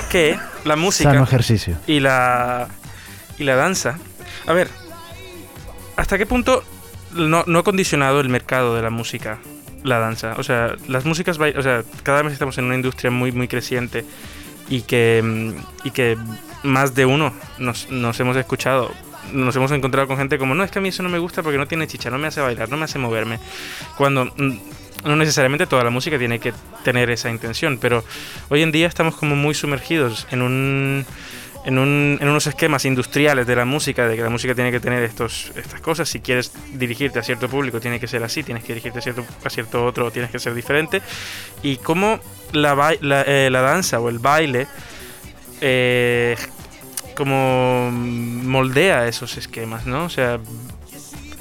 que 0.09 0.37
la 0.65 0.75
música 0.75 1.11
Sano 1.11 1.23
ejercicio. 1.23 1.77
y 1.87 1.99
la 1.99 2.67
y 3.37 3.43
la 3.43 3.55
danza. 3.55 3.97
A 4.45 4.53
ver, 4.53 4.69
¿hasta 5.95 6.17
qué 6.17 6.25
punto 6.25 6.63
no, 7.13 7.43
no 7.47 7.59
ha 7.59 7.63
condicionado 7.63 8.19
el 8.19 8.29
mercado 8.29 8.75
de 8.75 8.81
la 8.81 8.89
música 8.89 9.39
la 9.83 9.99
danza? 9.99 10.35
O 10.37 10.43
sea, 10.43 10.75
las 10.87 11.05
músicas, 11.05 11.39
o 11.39 11.61
sea, 11.61 11.83
cada 12.03 12.21
vez 12.21 12.33
estamos 12.33 12.57
en 12.57 12.65
una 12.65 12.75
industria 12.75 13.11
muy 13.11 13.31
muy 13.31 13.47
creciente 13.47 14.05
y 14.69 14.81
que 14.81 15.21
mm, 15.23 15.87
y 15.87 15.91
que 15.91 16.17
más 16.63 16.95
de 16.95 17.05
uno 17.05 17.33
nos, 17.57 17.89
nos 17.89 18.19
hemos 18.19 18.35
escuchado 18.37 18.91
nos 19.31 19.55
hemos 19.55 19.71
encontrado 19.71 20.07
con 20.07 20.17
gente 20.17 20.37
como 20.37 20.53
no 20.55 20.63
es 20.63 20.71
que 20.71 20.79
a 20.79 20.81
mí 20.81 20.89
eso 20.89 21.01
no 21.03 21.09
me 21.09 21.19
gusta 21.19 21.41
porque 21.43 21.57
no 21.57 21.65
tiene 21.67 21.87
chicha 21.87 22.09
no 22.09 22.17
me 22.17 22.27
hace 22.27 22.41
bailar 22.41 22.69
no 22.69 22.77
me 22.77 22.85
hace 22.85 22.99
moverme 22.99 23.39
cuando 23.97 24.25
mm, 24.25 24.57
no 25.05 25.15
necesariamente 25.15 25.65
toda 25.67 25.83
la 25.83 25.89
música 25.89 26.17
tiene 26.19 26.39
que 26.39 26.53
tener 26.83 27.09
esa 27.09 27.29
intención 27.29 27.77
pero 27.79 28.03
hoy 28.49 28.61
en 28.61 28.71
día 28.71 28.87
estamos 28.87 29.15
como 29.15 29.35
muy 29.35 29.53
sumergidos 29.53 30.27
en 30.31 30.41
un 30.41 31.05
en, 31.65 31.77
un- 31.77 32.17
en 32.19 32.27
unos 32.27 32.45
esquemas 32.47 32.83
industriales 32.83 33.47
de 33.47 33.55
la 33.55 33.63
música, 33.63 34.05
de 34.05 34.17
que 34.17 34.21
la 34.21 34.29
música 34.29 34.53
tiene 34.53 34.69
que 34.69 34.81
tener 34.81 35.01
estos, 35.01 35.49
estas 35.55 35.79
cosas. 35.79 36.09
Si 36.09 36.19
quieres 36.19 36.51
dirigirte 36.73 37.19
a 37.19 37.23
cierto 37.23 37.47
público, 37.47 37.79
tiene 37.79 38.01
que 38.01 38.07
ser 38.09 38.21
así, 38.21 38.43
tienes 38.43 38.65
que 38.65 38.73
dirigirte 38.73 38.99
a 38.99 39.01
cierto, 39.01 39.25
a 39.45 39.49
cierto 39.49 39.85
otro, 39.85 40.11
tienes 40.11 40.29
que 40.29 40.39
ser 40.39 40.53
diferente. 40.55 41.01
Y 41.61 41.77
cómo 41.77 42.19
la, 42.51 42.75
la, 42.99 43.21
eh, 43.25 43.47
la 43.49 43.61
danza 43.61 44.01
o 44.01 44.09
el 44.09 44.19
baile 44.19 44.67
eh, 45.61 46.35
como 47.13 47.89
moldea 47.91 49.07
esos 49.07 49.37
esquemas, 49.37 49.85
¿no? 49.85 50.05
O 50.05 50.09
sea, 50.09 50.39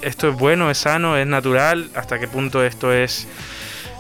esto 0.03 0.29
es 0.29 0.37
bueno, 0.37 0.71
es 0.71 0.79
sano, 0.79 1.17
es 1.17 1.27
natural, 1.27 1.91
hasta 1.95 2.19
qué 2.19 2.29
punto 2.29 2.65
esto 2.65 2.93
es 2.93 3.27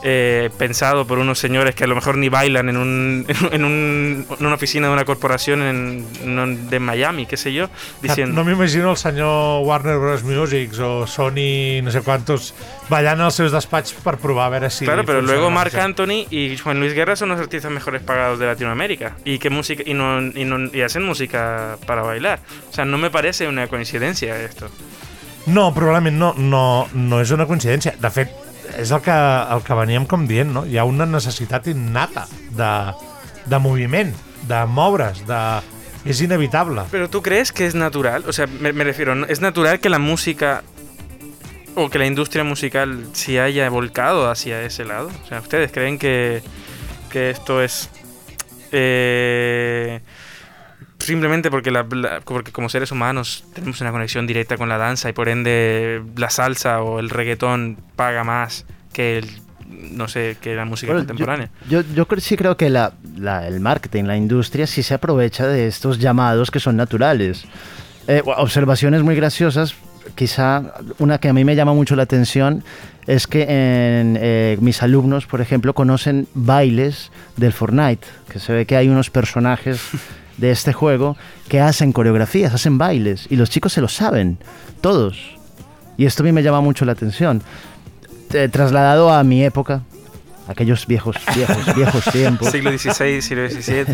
eh, 0.05 0.51
pensado 0.59 1.07
por 1.07 1.19
unos 1.19 1.39
señores 1.39 1.75
que 1.75 1.85
a 1.85 1.87
lo 1.87 1.95
mejor 1.95 2.17
ni 2.19 2.29
bailan 2.29 2.69
en, 2.69 2.77
un, 2.77 3.27
en, 3.53 3.65
un- 3.65 4.27
en 4.39 4.47
una 4.47 4.55
oficina 4.55 4.89
de 4.89 4.93
una 4.93 5.05
corporación 5.05 5.63
en, 5.63 6.07
en- 6.23 6.69
de 6.71 6.79
Miami, 6.81 7.27
qué 7.27 7.37
sé 7.37 7.53
yo, 7.53 7.69
diciendo... 8.03 8.35
No 8.35 8.45
m'imagino 8.45 8.91
el 8.91 8.97
senyor 8.97 9.65
Warner 9.67 9.99
Bros. 9.99 10.23
Music 10.25 10.73
o 10.81 11.07
Sony, 11.07 11.83
no 11.83 11.91
sé 11.91 12.01
quantos, 12.03 12.55
ballant 12.91 13.21
als 13.21 13.35
seus 13.39 13.53
despatx 13.53 13.93
per 14.03 14.17
provar 14.19 14.47
a 14.47 14.51
veure 14.57 14.71
si... 14.71 14.85
Claro, 14.85 15.05
pero 15.05 15.23
luego 15.23 15.51
Marc. 15.51 15.75
Anthony 15.75 16.27
y 16.31 16.57
Juan 16.59 16.81
Luis 16.81 16.95
Guerra 16.95 17.17
son 17.17 17.29
los 17.31 17.41
artistas 17.41 17.71
mejores 17.71 18.03
pagados 18.03 18.39
de 18.39 18.47
Latinoamérica 18.47 19.17
y 19.25 19.39
que 19.39 19.51
música 19.51 19.83
y 19.87 19.95
no, 19.95 20.21
y 20.21 20.45
no- 20.45 20.71
y 20.73 20.81
hacen 20.83 21.03
música 21.05 21.77
para 21.87 22.03
bailar. 22.03 22.41
O 22.71 22.75
sea, 22.75 22.85
no 22.85 22.99
me 22.99 23.11
parece 23.11 23.47
una 23.49 23.67
coincidencia 23.69 24.37
esto. 24.43 24.69
No, 25.47 25.75
probablement 25.75 26.17
no, 26.17 26.35
no, 26.39 26.89
no 26.95 27.19
és 27.19 27.33
una 27.35 27.49
coincidència. 27.51 27.97
De 27.99 28.11
fet, 28.15 28.31
és 28.79 28.91
el 28.91 29.03
que, 29.05 29.15
el 29.55 29.63
que 29.67 29.77
veníem 29.79 30.07
com 30.09 30.27
dient, 30.29 30.53
no? 30.55 30.65
Hi 30.67 30.79
ha 30.79 30.87
una 30.89 31.07
necessitat 31.09 31.69
innata 31.73 32.27
de, 32.57 32.73
de 33.47 33.61
moviment, 33.63 34.15
de 34.49 34.65
moure's, 34.67 35.25
de... 35.29 35.43
És 36.03 36.19
inevitable. 36.19 36.83
Pero 36.91 37.09
tú 37.09 37.21
crees 37.23 37.53
que 37.53 37.65
es 37.65 37.77
natural, 37.77 38.25
o 38.27 38.33
sea, 38.33 38.49
me, 38.49 38.73
me 38.73 38.83
refiero, 38.83 39.15
es 39.27 39.41
natural 39.41 39.79
que 39.79 39.89
la 39.89 40.01
música 40.01 40.65
o 41.77 41.89
que 41.91 41.99
la 41.99 42.07
industria 42.07 42.43
musical 42.43 43.07
se 43.13 43.41
haya 43.41 43.69
volcado 43.71 44.29
hacia 44.29 44.63
ese 44.63 44.85
lado. 44.85 45.11
O 45.25 45.29
sea, 45.29 45.39
¿ustedes 45.39 45.71
creen 45.71 45.99
que, 45.99 46.43
que 47.09 47.31
esto 47.31 47.63
es 47.63 47.89
eh, 48.73 50.01
simplemente 51.03 51.51
porque, 51.51 51.71
la- 51.71 51.87
la- 51.91 52.21
porque 52.21 52.53
como 52.53 52.69
seres 52.69 52.91
humanos 52.93 53.45
tenemos 53.55 53.81
una 53.81 53.91
conexión 53.93 54.27
directa 54.27 54.57
con 54.57 54.69
la 54.69 54.79
danza 54.79 55.09
y 55.09 55.13
por 55.13 55.29
ende 55.29 56.03
la 56.17 56.31
salsa 56.31 56.83
o 56.83 56.99
el 57.01 57.11
reggaetón 57.11 57.77
paga 57.97 58.25
más 58.25 58.65
que 58.93 59.19
el, 59.19 59.27
no 59.69 60.09
sé, 60.09 60.37
que 60.41 60.55
la 60.55 60.65
música 60.65 60.93
Bueno, 60.93 61.07
contemporánea? 61.07 61.51
Yo, 61.69 61.81
yo, 61.95 62.07
sí 62.19 62.37
creo 62.37 62.57
que 62.57 62.71
la, 62.71 62.93
la- 63.17 63.47
el 63.47 63.61
marketing, 63.61 64.05
la 64.05 64.17
industria, 64.17 64.67
sí 64.67 64.83
se 64.83 64.95
aprovecha 64.95 65.47
de 65.47 65.67
estos 65.67 65.99
llamados 65.99 66.51
que 66.51 66.61
son 66.61 66.77
naturales. 66.77 67.45
Eh, 68.09 68.23
observaciones 68.25 69.03
muy 69.03 69.15
graciosas, 69.15 69.75
quizá 70.15 70.75
una 70.99 71.19
que 71.19 71.29
a 71.29 71.33
mí 71.33 71.45
me 71.45 71.55
llama 71.57 71.73
mucho 71.75 71.95
la 71.97 72.03
atención 72.03 72.65
es 73.07 73.27
que 73.27 73.43
en, 73.43 74.17
eh, 74.21 74.57
mis 74.61 74.83
alumnos, 74.83 75.27
por 75.27 75.41
ejemplo, 75.41 75.75
conocen 75.75 76.29
bailes 76.35 77.11
del 77.37 77.53
Fortnite, 77.53 78.07
que 78.29 78.39
se 78.39 78.53
ve 78.53 78.67
que 78.67 78.77
hay 78.77 78.89
unos 78.89 79.11
personajes 79.11 79.81
de 80.39 80.51
este 80.51 80.73
juego 80.73 81.17
que 81.49 81.61
hacen 81.61 81.93
coreografías, 81.93 82.53
hacen 82.55 82.79
bailes, 82.79 83.27
y 83.31 83.37
los 83.37 83.51
chicos 83.51 83.73
se 83.73 83.81
lo 83.81 83.89
saben, 83.89 84.39
todos. 84.81 85.19
Y 85.97 86.07
esto 86.07 86.23
a 86.23 86.27
mí 86.27 86.33
me 86.33 86.43
llama 86.43 86.61
mucho 86.61 86.85
la 86.85 86.93
atención. 86.93 87.43
Eh, 88.33 88.49
trasladado 88.49 89.13
a 89.13 89.23
mi 89.25 89.45
época, 89.45 89.83
aquellos 90.49 90.87
viejos, 90.87 91.17
viejos, 91.37 91.75
viejos 91.77 92.05
tiempos. 92.13 92.51
Siglo 92.51 92.71
XVI, 92.77 93.21
siglo 93.23 93.49
XVII. 93.49 93.85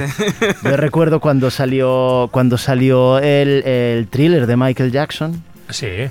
Yo 0.64 0.76
recuerdo 0.76 1.20
cuando 1.20 1.50
salió, 1.50 2.28
cuando 2.32 2.56
salió 2.56 3.18
el, 3.18 3.62
el 3.66 4.06
thriller 4.08 4.46
de 4.46 4.56
Michael 4.56 4.92
Jackson 4.92 5.42
Sí. 5.70 6.08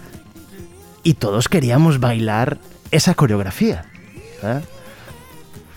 y 1.04 1.14
todos 1.16 1.48
queríamos 1.48 2.00
bailar 2.00 2.58
esa 2.92 3.14
coreografía. 3.16 3.86
¿eh? 4.44 4.60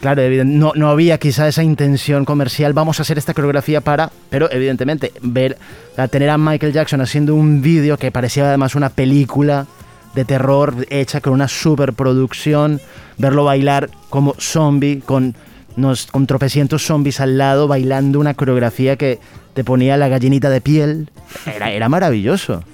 Claro, 0.01 0.23
no, 0.47 0.73
no 0.75 0.89
había 0.89 1.19
quizá 1.19 1.47
esa 1.47 1.63
intención 1.63 2.25
comercial, 2.25 2.73
vamos 2.73 2.99
a 2.99 3.03
hacer 3.03 3.19
esta 3.19 3.35
coreografía 3.35 3.83
para, 3.83 4.11
pero 4.31 4.51
evidentemente 4.51 5.13
ver, 5.21 5.59
a 5.97 6.09
tener 6.09 6.31
a 6.31 6.39
Michael 6.39 6.73
Jackson 6.73 7.03
haciendo 7.03 7.35
un 7.35 7.61
vídeo 7.61 7.99
que 7.99 8.11
parecía 8.11 8.49
además 8.49 8.75
una 8.75 8.89
película 8.89 9.67
de 10.15 10.25
terror 10.25 10.87
hecha 10.89 11.21
con 11.21 11.35
una 11.35 11.49
superproducción, 11.49 12.81
verlo 13.19 13.45
bailar 13.45 13.91
como 14.09 14.35
zombie, 14.39 15.03
con, 15.05 15.35
nos, 15.77 16.07
con 16.07 16.27
tropecientos 16.27 16.83
zombies 16.87 17.21
al 17.21 17.37
lado, 17.37 17.69
bailando 17.69 18.19
una 18.21 18.33
coreografía 18.33 18.97
que 18.97 19.19
te 19.53 19.65
ponía 19.65 19.99
la 19.99 20.09
gallinita 20.09 20.49
de 20.49 20.63
piel, 20.63 21.11
era, 21.45 21.71
era 21.71 21.91
maravilloso. 21.91 22.65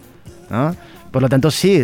¿no? 0.48 0.76
Por 1.16 1.22
lo 1.22 1.31
tanto, 1.31 1.50
sí, 1.50 1.83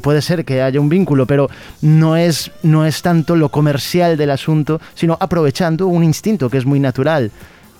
puede 0.00 0.22
ser 0.22 0.44
que 0.44 0.62
haya 0.62 0.78
un 0.80 0.88
vínculo, 0.88 1.26
pero 1.26 1.50
no 1.82 2.16
es, 2.16 2.52
no 2.62 2.86
es 2.86 3.02
tanto 3.02 3.34
lo 3.34 3.48
comercial 3.48 4.16
del 4.16 4.30
asunto, 4.30 4.80
sino 4.94 5.18
aprovechando 5.18 5.88
un 5.88 6.04
instinto 6.04 6.48
que 6.48 6.58
es 6.58 6.64
muy 6.64 6.78
natural. 6.78 7.32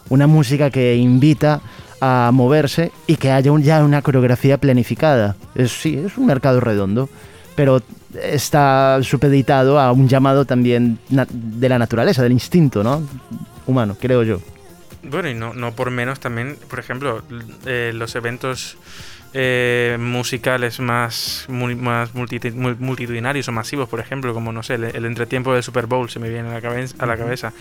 Una 0.08 0.26
música 0.26 0.68
que 0.68 0.96
invita 0.96 1.60
a 2.00 2.30
moverse 2.34 2.90
y 3.06 3.14
que 3.14 3.30
haya 3.30 3.52
ya 3.60 3.84
una 3.84 4.02
coreografía 4.02 4.58
planificada. 4.58 5.36
Sí, 5.68 5.96
es 5.96 6.18
un 6.18 6.26
mercado 6.26 6.58
redondo, 6.58 7.08
pero 7.54 7.80
está 8.20 8.98
supeditado 9.04 9.78
a 9.78 9.92
un 9.92 10.08
llamado 10.08 10.44
también 10.44 10.98
de 11.08 11.68
la 11.68 11.78
naturaleza, 11.78 12.20
del 12.20 12.32
instinto 12.32 12.82
¿no? 12.82 13.00
humano, 13.64 13.96
creo 14.00 14.24
yo. 14.24 14.40
Bueno, 15.04 15.30
y 15.30 15.34
no, 15.34 15.54
no 15.54 15.70
por 15.70 15.92
menos 15.92 16.18
también, 16.18 16.58
por 16.68 16.80
ejemplo, 16.80 17.22
eh, 17.64 17.92
los 17.94 18.16
eventos 18.16 18.76
eh, 19.32 19.96
musicales 20.00 20.80
más, 20.80 21.46
más 21.48 22.10
multitudinarios 22.14 23.48
o 23.48 23.52
masivos, 23.52 23.88
por 23.88 24.00
ejemplo, 24.00 24.34
como 24.34 24.52
no 24.52 24.62
sé, 24.62 24.74
el, 24.74 24.84
el 24.84 25.04
entretiempo 25.04 25.54
del 25.54 25.62
Super 25.62 25.86
Bowl 25.86 26.10
se 26.10 26.18
me 26.18 26.28
viene 26.28 26.48
a 26.48 26.60
la, 26.60 26.86
a 26.98 27.06
la 27.06 27.16
cabeza. 27.16 27.52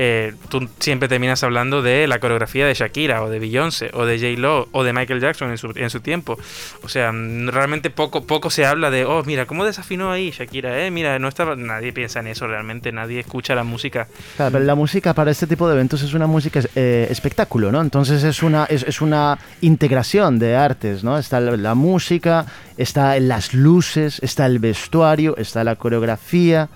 Eh, 0.00 0.32
tú 0.48 0.68
siempre 0.78 1.08
terminas 1.08 1.42
hablando 1.42 1.82
de 1.82 2.06
la 2.06 2.20
coreografía 2.20 2.64
de 2.68 2.74
Shakira 2.74 3.20
o 3.20 3.28
de 3.30 3.40
Beyoncé 3.40 3.90
o 3.94 4.06
de 4.06 4.16
J-Lo 4.16 4.68
o 4.70 4.84
de 4.84 4.92
Michael 4.92 5.20
Jackson 5.20 5.50
en 5.50 5.58
su, 5.58 5.72
en 5.74 5.90
su 5.90 5.98
tiempo. 5.98 6.38
O 6.84 6.88
sea, 6.88 7.10
mm, 7.10 7.48
realmente 7.48 7.90
poco, 7.90 8.24
poco 8.24 8.48
se 8.48 8.64
habla 8.64 8.90
de, 8.92 9.04
oh, 9.04 9.24
mira, 9.24 9.46
¿cómo 9.46 9.64
desafinó 9.64 10.12
ahí 10.12 10.30
Shakira? 10.30 10.86
Eh? 10.86 10.92
Mira, 10.92 11.18
no 11.18 11.26
estaba, 11.26 11.56
nadie 11.56 11.92
piensa 11.92 12.20
en 12.20 12.28
eso 12.28 12.46
realmente, 12.46 12.92
nadie 12.92 13.18
escucha 13.18 13.56
la 13.56 13.64
música. 13.64 14.06
Claro, 14.36 14.52
pero 14.52 14.64
la 14.64 14.76
música 14.76 15.14
para 15.14 15.32
este 15.32 15.48
tipo 15.48 15.66
de 15.66 15.74
eventos 15.74 16.00
es 16.02 16.14
una 16.14 16.28
música 16.28 16.60
eh, 16.76 17.08
espectáculo, 17.10 17.72
¿no? 17.72 17.80
Entonces 17.80 18.22
es 18.22 18.40
una, 18.44 18.66
es, 18.66 18.84
es 18.84 19.00
una 19.00 19.36
integración 19.62 20.38
de 20.38 20.54
artes, 20.54 21.02
¿no? 21.02 21.18
Está 21.18 21.40
la, 21.40 21.56
la 21.56 21.74
música, 21.74 22.46
está 22.76 23.18
las 23.18 23.52
luces, 23.52 24.20
está 24.22 24.46
el 24.46 24.60
vestuario, 24.60 25.36
está 25.38 25.64
la 25.64 25.74
coreografía, 25.74 26.68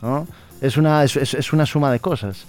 ¿no? 0.00 0.26
Es 0.62 0.76
una, 0.76 1.04
es- 1.04 1.16
es 1.16 1.52
una 1.52 1.64
suma 1.66 1.90
de 1.92 2.00
cosas. 2.00 2.44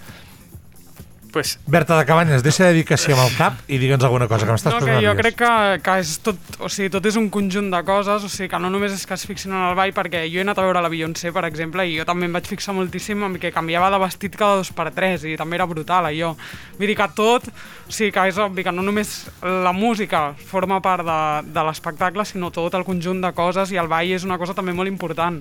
Pues 1.32 1.58
Berta 1.66 1.96
de 1.98 2.04
Cabanyes, 2.04 2.42
deixa 2.44 2.66
de 2.68 2.74
dir 2.76 2.84
que 2.84 2.98
sí 3.00 3.14
amb 3.14 3.22
el 3.24 3.30
cap 3.38 3.60
i 3.72 3.78
digue'ns 3.80 4.04
alguna 4.04 4.26
cosa, 4.28 4.44
que 4.44 4.52
m'estàs 4.52 4.74
No, 4.74 4.80
que 4.82 4.90
posant 4.90 5.06
jo 5.06 5.14
crec 5.16 5.38
que, 5.40 5.52
que 5.80 5.94
és 6.02 6.10
tot, 6.20 6.36
o 6.60 6.68
sigui, 6.68 6.90
tot 6.92 7.08
és 7.08 7.16
un 7.16 7.30
conjunt 7.32 7.70
de 7.72 7.80
coses, 7.88 8.26
o 8.28 8.28
sigui, 8.28 8.50
que 8.52 8.60
no 8.60 8.68
només 8.68 8.92
és 8.92 9.06
que 9.08 9.16
es 9.16 9.24
fixin 9.24 9.54
en 9.56 9.64
el 9.70 9.78
ball, 9.78 9.94
perquè 9.96 10.26
jo 10.28 10.42
he 10.42 10.44
anat 10.44 10.60
a 10.60 10.66
veure 10.68 10.82
la 10.84 10.92
Beyoncé, 10.92 11.32
per 11.32 11.46
exemple, 11.48 11.88
i 11.88 11.96
jo 11.96 12.04
també 12.08 12.28
em 12.28 12.36
vaig 12.36 12.52
fixar 12.52 12.76
moltíssim 12.76 13.24
en 13.24 13.40
que 13.40 13.54
canviava 13.54 13.88
de 13.94 14.02
vestit 14.04 14.36
cada 14.36 14.60
dos 14.60 14.74
per 14.76 14.90
tres, 14.92 15.24
i 15.24 15.38
també 15.40 15.56
era 15.56 15.70
brutal, 15.70 16.12
allò. 16.12 16.34
Vull 16.76 16.92
dir 16.92 17.00
que 17.00 17.10
tot, 17.16 17.48
o 17.48 17.96
sigui, 17.96 18.12
que 18.12 18.28
és 18.28 18.44
obvi 18.44 18.68
que 18.68 18.76
no 18.76 18.84
només 18.84 19.22
la 19.40 19.72
música 19.72 20.34
forma 20.36 20.82
part 20.84 21.08
de, 21.08 21.20
de 21.48 21.64
l'espectacle, 21.64 22.28
sinó 22.28 22.52
tot 22.52 22.76
el 22.76 22.84
conjunt 22.84 23.24
de 23.24 23.32
coses, 23.32 23.72
i 23.72 23.80
el 23.80 23.88
ball 23.88 24.12
és 24.12 24.28
una 24.28 24.36
cosa 24.36 24.52
també 24.52 24.76
molt 24.76 24.92
important. 24.92 25.40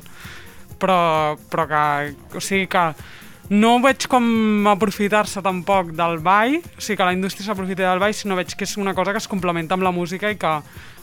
Però, 0.79 1.35
però 1.51 1.67
que, 1.67 1.81
o 2.31 2.39
sigui 2.41 2.71
que 2.71 2.93
no 3.51 3.71
veig 3.83 4.07
com 4.07 4.67
aprofitar-se 4.71 5.43
tampoc 5.43 5.91
del 5.97 6.19
ball, 6.23 6.57
o 6.61 6.81
sigui 6.81 6.97
que 6.97 7.07
la 7.07 7.15
indústria 7.15 7.49
s'aprofita 7.49 7.83
del 7.83 7.99
ball, 7.99 8.15
sinó 8.15 8.37
veig 8.39 8.53
que 8.55 8.63
és 8.63 8.77
una 8.79 8.93
cosa 8.95 9.11
que 9.11 9.19
es 9.19 9.27
complementa 9.27 9.75
amb 9.75 9.83
la 9.83 9.91
música 9.91 10.31
i 10.31 10.37
que, 10.39 10.51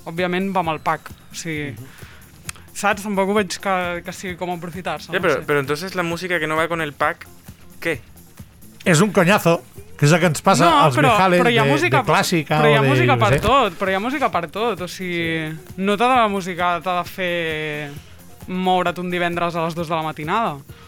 òbviament, 0.08 0.48
va 0.54 0.64
amb 0.64 0.72
el 0.72 0.80
pack. 0.84 1.10
O 1.28 1.36
sigui, 1.36 1.74
saps? 2.72 3.04
Tampoc 3.04 3.28
ho 3.28 3.36
veig 3.36 3.58
que, 3.60 3.74
que 4.06 4.14
sigui 4.16 4.38
com 4.40 4.54
aprofitar-se. 4.54 5.12
Ya, 5.12 5.18
no 5.18 5.26
pero, 5.26 5.34
sé. 5.34 5.44
pero 5.46 5.60
entonces 5.60 5.94
la 5.94 6.02
música 6.02 6.40
que 6.40 6.48
no 6.48 6.56
va 6.56 6.68
con 6.68 6.80
el 6.80 6.94
pack, 6.94 7.26
¿qué? 7.80 8.00
És 8.84 9.02
un 9.04 9.12
conyazo, 9.12 9.58
que 9.98 10.06
és 10.06 10.12
el 10.14 10.20
que 10.22 10.28
ens 10.30 10.40
passa 10.40 10.64
no, 10.64 10.82
als 10.86 10.96
però, 10.96 11.12
Mijales 11.12 11.42
però 11.42 11.52
hi 11.52 11.58
ha 11.58 11.64
de, 11.66 11.72
música, 11.74 12.00
de 12.00 12.08
clàssica 12.08 12.60
però 12.62 12.70
hi 12.70 12.76
ha 12.78 12.82
de... 12.84 12.88
música 12.88 13.16
per 13.18 13.30
què 13.34 13.40
sé. 13.40 13.44
tot, 13.44 13.76
però 13.76 13.90
hi 13.90 13.96
ha 13.98 14.00
música 14.00 14.28
per 14.32 14.44
tot, 14.54 14.84
o 14.86 14.88
sigui, 14.88 15.50
no 15.82 15.96
tota 15.98 16.20
la 16.22 16.28
música 16.32 16.76
t'ha 16.84 17.00
de 17.02 17.08
fer 17.10 17.32
moure't 18.48 19.02
un 19.02 19.10
divendres 19.12 19.58
a 19.58 19.66
les 19.66 19.76
2 19.76 19.90
de 19.90 19.98
la 19.98 20.04
matinada. 20.06 20.78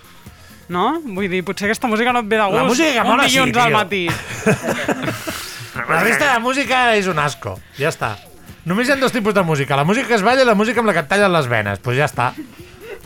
No? 0.70 1.00
Vull 1.02 1.26
dir, 1.32 1.40
potser 1.46 1.66
aquesta 1.66 1.88
música 1.90 2.12
no 2.14 2.20
et 2.22 2.28
ve 2.30 2.38
de 2.38 2.44
gust 2.46 2.56
La 2.60 2.64
música 2.68 2.92
que 2.94 3.00
un 3.02 3.08
mola 3.10 3.24
sí, 3.28 3.34
dilluns 3.34 3.56
al 3.58 3.70
tio. 3.72 3.76
matí. 3.76 4.02
La 5.90 6.02
resta 6.04 6.32
de 6.32 6.38
música 6.42 6.84
és 6.98 7.08
un 7.10 7.18
asco. 7.18 7.56
Ja 7.78 7.90
està. 7.90 8.14
Només 8.68 8.86
hi 8.88 8.92
ha 8.94 8.96
dos 9.00 9.12
tipus 9.14 9.34
de 9.34 9.42
música. 9.42 9.76
La 9.78 9.84
música 9.88 10.06
que 10.08 10.14
es 10.18 10.22
balla 10.22 10.44
i 10.44 10.46
la 10.46 10.54
música 10.54 10.82
amb 10.82 10.90
la 10.90 10.94
que 10.94 11.02
et 11.02 11.08
tallen 11.10 11.32
les 11.32 11.48
venes. 11.50 11.80
Doncs 11.80 11.84
pues 11.86 11.98
ja 11.98 12.06
està. 12.06 12.30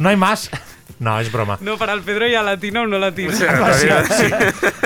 No 0.03 0.11
hi 0.13 0.19
más. 0.21 0.49
No, 1.01 1.17
és 1.21 1.31
broma. 1.33 1.57
No, 1.65 1.75
per 1.81 1.89
al 1.91 2.03
Pedro 2.07 2.27
hi 2.29 2.35
ha 2.39 2.43
latino 2.45 2.83
o 2.85 2.87
no 2.87 2.99
latino. 3.01 3.33
Si, 3.35 3.89
si, 4.15 4.29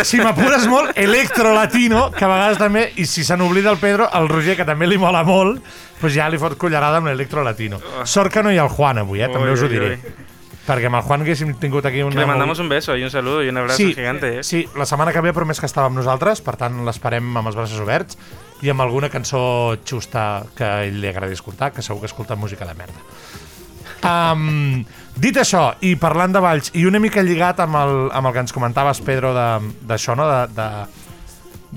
si 0.08 0.20
m'apures 0.22 0.64
molt, 0.70 0.94
electro 0.98 1.52
latino, 1.54 2.08
que 2.14 2.24
a 2.24 2.30
vegades 2.30 2.58
també, 2.60 2.86
i 2.96 3.04
si 3.06 3.24
se 3.26 3.36
n'oblida 3.36 3.70
el 3.74 3.78
Pedro, 3.82 4.06
el 4.16 4.28
Roger, 4.30 4.56
que 4.56 4.64
també 4.68 4.88
li 4.88 4.98
mola 4.98 5.24
molt, 5.26 5.60
doncs 6.00 6.14
ja 6.14 6.28
li 6.32 6.38
fot 6.40 6.56
cullerada 6.60 7.02
amb 7.02 7.10
l'electro 7.10 7.44
latino. 7.44 7.80
Sort 8.08 8.32
que 8.32 8.42
no 8.42 8.52
hi 8.54 8.58
ha 8.58 8.64
el 8.64 8.72
Juan 8.72 9.02
avui, 9.04 9.20
eh? 9.22 9.28
també 9.32 9.50
Ui, 9.50 9.54
us 9.58 9.62
ho 9.62 9.68
ui, 9.68 9.74
diré. 9.74 9.90
ui. 9.98 10.14
Perquè 10.68 10.90
amb 10.90 10.98
el 10.98 11.04
Juan 11.06 11.24
haguéssim 11.24 11.54
tingut 11.56 11.86
aquí 11.88 12.02
una... 12.04 12.12
Que 12.12 12.20
le 12.20 12.28
mandamos 12.28 12.58
un 12.58 12.68
beso 12.68 12.96
y 12.96 13.02
un 13.02 13.10
saludo 13.10 13.42
y 13.42 13.48
un 13.48 13.56
abrazo 13.56 13.78
sí, 13.78 13.94
gigante. 13.94 14.40
¿eh? 14.40 14.44
Sí, 14.44 14.66
la 14.76 14.84
setmana 14.84 15.14
que 15.14 15.22
ve 15.24 15.32
ha 15.32 15.36
promès 15.36 15.62
que 15.62 15.68
estava 15.68 15.88
amb 15.88 15.96
nosaltres, 15.96 16.42
per 16.44 16.58
tant 16.60 16.82
l'esperem 16.84 17.30
amb 17.40 17.48
els 17.48 17.56
braços 17.56 17.80
oberts 17.80 18.18
i 18.60 18.68
amb 18.68 18.84
alguna 18.84 19.08
cançó 19.08 19.40
xusta 19.88 20.44
que 20.58 20.66
a 20.66 20.82
ell 20.84 20.98
li 21.00 21.08
agradi 21.08 21.38
escoltar, 21.38 21.72
que 21.72 21.80
segur 21.80 22.02
que 22.04 22.10
escolta 22.10 22.36
música 22.36 22.68
de 22.68 22.74
merda. 22.76 23.00
Um, 24.04 24.84
dit 25.16 25.38
això, 25.40 25.70
i 25.80 25.94
parlant 25.98 26.36
de 26.36 26.42
balls, 26.44 26.68
i 26.76 26.84
una 26.86 27.00
mica 27.00 27.24
lligat 27.24 27.62
amb 27.64 27.78
el, 27.80 27.94
amb 28.12 28.28
el 28.28 28.36
que 28.36 28.44
ens 28.44 28.54
comentaves, 28.54 29.00
Pedro, 29.06 29.32
d'això, 29.32 30.18
no? 30.18 30.26
De, 30.28 30.42
de, 30.52 30.68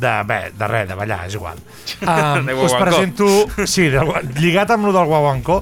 de, 0.03 0.11
bé, 0.27 0.41
de 0.57 0.69
res, 0.73 0.89
de 0.89 0.97
ballar, 0.99 1.21
és 1.29 1.39
igual. 1.39 1.63
Um, 2.01 2.51
us 2.65 2.75
presento... 2.75 3.29
Sí, 3.63 3.87
de, 3.93 4.03
lligat 4.41 4.75
amb 4.75 4.89
lo 4.89 4.93
del 4.95 5.07
guaguancó. 5.07 5.61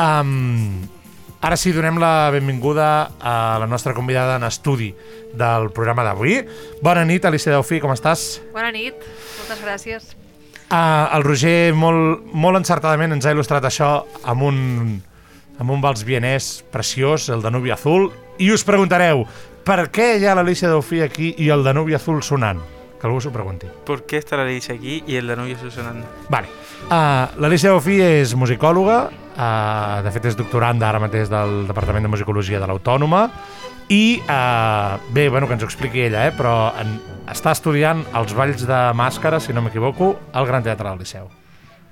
Um, 0.00 0.99
ara 1.40 1.56
sí, 1.56 1.72
donem 1.72 1.98
la 2.00 2.30
benvinguda 2.30 3.12
a 3.20 3.58
la 3.60 3.66
nostra 3.66 3.94
convidada 3.94 4.36
en 4.36 4.44
estudi 4.44 4.94
del 5.32 5.70
programa 5.72 6.04
d'avui. 6.04 6.40
Bona 6.82 7.04
nit, 7.08 7.24
Alicia 7.24 7.54
Delfí, 7.54 7.80
com 7.80 7.92
estàs? 7.94 8.40
Bona 8.54 8.72
nit, 8.74 8.96
moltes 9.38 9.62
gràcies. 9.64 10.10
Uh, 10.70 11.08
el 11.16 11.24
Roger 11.26 11.72
molt, 11.74 12.26
molt 12.30 12.60
encertadament 12.60 13.16
ens 13.16 13.26
ha 13.26 13.32
il·lustrat 13.34 13.64
això 13.66 13.92
amb 14.30 14.44
un, 14.46 14.58
amb 15.58 15.72
un 15.74 15.80
vals 15.82 16.04
vienès 16.06 16.60
preciós, 16.70 17.28
el 17.34 17.42
Danubi 17.42 17.72
Azul, 17.74 18.10
i 18.38 18.52
us 18.54 18.62
preguntareu 18.64 19.24
per 19.66 19.88
què 19.92 20.12
hi 20.18 20.28
ha 20.28 20.36
l'Alicia 20.38 20.70
Delfí 20.70 21.02
aquí 21.02 21.34
i 21.38 21.50
el 21.50 21.64
Danubi 21.66 21.96
Azul 21.98 22.22
sonant? 22.22 22.62
Que 23.00 23.08
algú 23.08 23.20
s'ho 23.24 23.32
pregunti. 23.32 23.66
¿Por 23.86 24.04
qué 24.04 24.18
está 24.18 24.36
la 24.36 24.42
Alicia 24.42 24.74
aquí 24.74 25.02
y 25.06 25.16
el 25.16 25.26
Danubio 25.26 25.56
está 25.56 25.70
sonando? 25.70 26.06
Vale. 26.28 26.48
Uh, 26.90 27.40
L'Alicia 27.40 27.70
Delfí 27.72 27.96
és 28.04 28.34
musicòloga, 28.36 29.08
uh, 29.40 30.04
de 30.04 30.12
fet 30.12 30.28
és 30.30 30.36
doctoranda 30.36 30.90
ara 30.90 31.00
mateix 31.00 31.32
del 31.32 31.64
Departament 31.70 32.04
de 32.04 32.12
Musicologia 32.12 32.60
de 32.60 32.68
l'Autònoma, 32.68 33.24
i 33.90 34.20
uh, 34.22 35.00
bé, 35.10 35.28
bueno, 35.32 35.48
que 35.48 35.56
ens 35.56 35.64
ho 35.64 35.66
expliqui 35.66 36.04
ella, 36.04 36.28
eh, 36.28 36.36
però 36.36 36.70
en, 36.78 36.94
està 37.32 37.56
estudiant 37.56 38.04
els 38.14 38.36
balls 38.38 38.62
de 38.68 38.80
màscara, 38.94 39.40
si 39.42 39.56
no 39.56 39.64
m'equivoco, 39.64 40.12
al 40.30 40.46
Gran 40.46 40.62
Teatre 40.62 40.92
del 40.92 41.02
Liceu. 41.02 41.26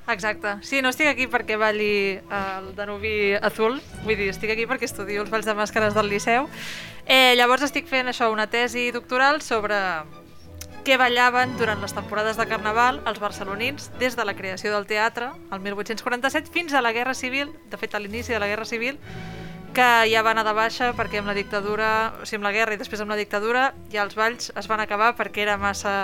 Exacte. 0.09 0.55
Sí, 0.63 0.79
no 0.81 0.93
estic 0.93 1.11
aquí 1.11 1.27
perquè 1.29 1.59
balli 1.61 1.91
eh, 2.17 2.21
el 2.31 2.71
Danubi 2.77 3.35
Azul, 3.35 3.81
vull 4.05 4.15
dir, 4.15 4.31
estic 4.31 4.55
aquí 4.55 4.69
perquè 4.71 4.87
estudio 4.87 5.25
els 5.25 5.33
balls 5.33 5.49
de 5.49 5.57
màscares 5.59 5.99
del 5.99 6.09
Liceu. 6.09 6.47
Eh, 7.05 7.35
llavors 7.37 7.67
estic 7.67 7.91
fent 7.91 8.09
això, 8.09 8.31
una 8.33 8.47
tesi 8.47 8.93
doctoral 8.95 9.43
sobre 9.43 9.77
què 10.85 10.97
ballaven 11.01 11.57
durant 11.59 11.81
les 11.83 11.95
temporades 11.95 12.39
de 12.39 12.47
Carnaval 12.51 13.01
els 13.09 13.21
barcelonins 13.23 13.91
des 14.01 14.17
de 14.17 14.25
la 14.25 14.35
creació 14.39 14.73
del 14.75 14.87
teatre, 14.87 15.31
el 15.53 15.61
1847, 15.65 16.53
fins 16.53 16.73
a 16.73 16.83
la 16.85 16.93
Guerra 16.93 17.15
Civil, 17.15 17.53
de 17.71 17.81
fet 17.81 17.95
a 17.95 18.01
l'inici 18.03 18.33
de 18.33 18.41
la 18.43 18.49
Guerra 18.51 18.69
Civil, 18.69 18.99
que 19.75 19.89
ja 20.11 20.23
va 20.27 20.33
anar 20.33 20.47
de 20.47 20.55
baixa 20.57 20.93
perquè 20.97 21.21
amb 21.21 21.31
la 21.31 21.37
dictadura, 21.37 21.91
o 22.23 22.27
sigui, 22.27 22.41
amb 22.41 22.49
la 22.49 22.55
guerra 22.57 22.75
i 22.75 22.81
després 22.81 23.03
amb 23.05 23.13
la 23.13 23.21
dictadura, 23.21 23.69
ja 23.93 24.03
els 24.07 24.17
balls 24.19 24.53
es 24.57 24.71
van 24.71 24.83
acabar 24.85 25.15
perquè 25.19 25.45
era 25.47 25.59
massa... 25.61 25.95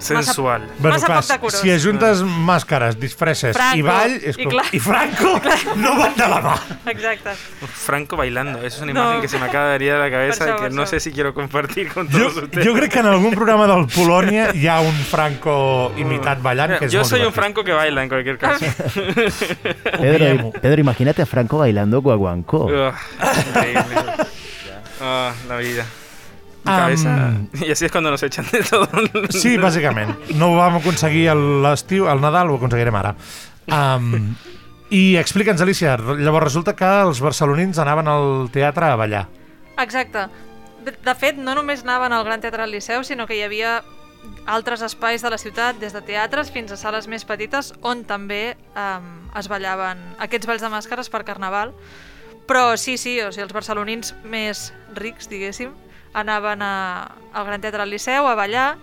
Sensual. 0.00 0.62
Bueno, 0.78 0.96
Massa 0.98 1.38
clar, 1.38 1.50
si 1.52 1.70
ajuntes 1.70 2.22
màscares, 2.22 2.98
disfresses 2.98 3.54
Franco, 3.54 3.76
i 3.78 3.82
ball, 3.82 4.14
és 4.24 4.38
i 4.38 4.44
com... 4.44 4.52
clar. 4.54 4.64
I 4.72 4.78
Franco 4.80 5.40
no 5.76 5.92
van 5.98 6.14
de 6.16 6.28
la 6.28 6.40
mà. 6.40 6.54
Exacte. 6.90 7.34
Franco 7.84 8.16
bailando, 8.16 8.58
eso 8.64 8.76
es 8.78 8.82
una 8.82 8.92
No. 8.94 9.00
imagen 9.02 9.20
que 9.20 9.28
se 9.28 9.38
me 9.38 9.44
acaba 9.46 9.66
de 9.72 9.78
venir 9.78 9.92
a 9.92 9.98
la 9.98 10.10
cabeza 10.10 10.48
y 10.56 10.62
que 10.62 10.70
no 10.70 10.86
sé 10.86 11.00
si 11.00 11.12
quiero 11.12 11.34
compartir 11.34 11.92
con 11.92 12.10
Jo, 12.10 12.18
todos 12.18 12.36
ustedes. 12.44 12.66
jo 12.66 12.74
crec 12.74 12.92
que 12.92 12.98
en 13.00 13.06
algun 13.06 13.34
programa 13.34 13.66
del 13.68 13.86
Polònia 13.94 14.50
hi 14.54 14.66
ha 14.66 14.80
un 14.80 14.96
Franco 15.04 15.92
imitat 15.96 16.40
ballant 16.42 16.78
que 16.78 16.86
és 16.88 16.92
Yo 16.92 17.00
molt 17.04 17.10
soy 17.10 17.22
un. 17.28 17.32
Franco 17.32 17.62
que 17.62 17.72
baila 17.76 18.02
en 18.02 18.08
cualquier 18.08 18.38
caso. 18.38 18.64
Pedro, 20.00 20.50
Pedro, 20.60 20.80
imagínate 20.80 21.22
a 21.22 21.26
Franco 21.26 21.58
bailando 21.58 22.00
guaguancó. 22.00 22.64
Ugh, 22.66 22.94
increíble. 23.48 23.84
Ah, 25.00 25.32
la 25.48 25.56
vida. 25.56 25.84
Mi 26.64 26.72
cabeza. 26.72 27.32
Y 27.54 27.70
así 27.70 27.86
es 27.86 27.92
cuando 27.92 28.10
nos 28.10 28.22
echan 28.22 28.44
de 28.52 28.62
todo. 28.62 28.88
Sí, 29.30 29.56
bàsicament. 29.56 30.16
No 30.36 30.52
ho 30.52 30.56
vam 30.58 30.76
aconseguir 30.80 31.30
a 31.32 31.34
l'estiu, 31.34 32.08
al 32.08 32.20
Nadal, 32.20 32.50
ho 32.50 32.58
aconseguirem 32.60 32.96
ara. 33.00 33.14
Um, 33.70 34.34
I 34.90 35.16
explica'ns, 35.16 35.62
Alicia, 35.62 35.94
llavors 36.18 36.48
resulta 36.48 36.74
que 36.74 36.88
els 37.04 37.20
barcelonins 37.22 37.78
anaven 37.78 38.08
al 38.10 38.50
teatre 38.50 38.90
a 38.90 38.96
ballar. 38.98 39.28
Exacte. 39.78 40.26
De, 40.84 40.92
de 40.92 41.14
fet, 41.14 41.38
no 41.38 41.54
només 41.54 41.84
anaven 41.86 42.12
al 42.12 42.24
Gran 42.26 42.42
Teatre 42.42 42.64
del 42.64 42.74
Liceu, 42.74 43.04
sinó 43.06 43.28
que 43.28 43.38
hi 43.38 43.44
havia 43.46 43.80
altres 44.50 44.82
espais 44.82 45.22
de 45.22 45.30
la 45.30 45.38
ciutat, 45.38 45.78
des 45.80 45.94
de 45.94 46.02
teatres 46.04 46.50
fins 46.50 46.72
a 46.72 46.78
sales 46.80 47.06
més 47.08 47.24
petites, 47.24 47.70
on 47.86 48.02
també 48.08 48.56
um, 48.74 49.06
es 49.38 49.48
ballaven 49.48 50.00
aquests 50.26 50.48
balls 50.50 50.64
de 50.64 50.72
màscares 50.72 51.12
per 51.12 51.22
Carnaval. 51.28 51.72
Però 52.50 52.74
sí, 52.74 52.96
sí, 52.98 53.20
o 53.22 53.30
sigui, 53.30 53.46
els 53.46 53.54
barcelonins 53.54 54.14
més 54.26 54.72
rics, 54.98 55.30
diguéssim, 55.30 55.70
anaven 56.12 56.62
a, 56.62 56.74
al 57.32 57.46
Gran 57.46 57.60
Teatre 57.60 57.84
del 57.84 57.94
Liceu 57.94 58.26
a 58.26 58.34
ballar. 58.34 58.74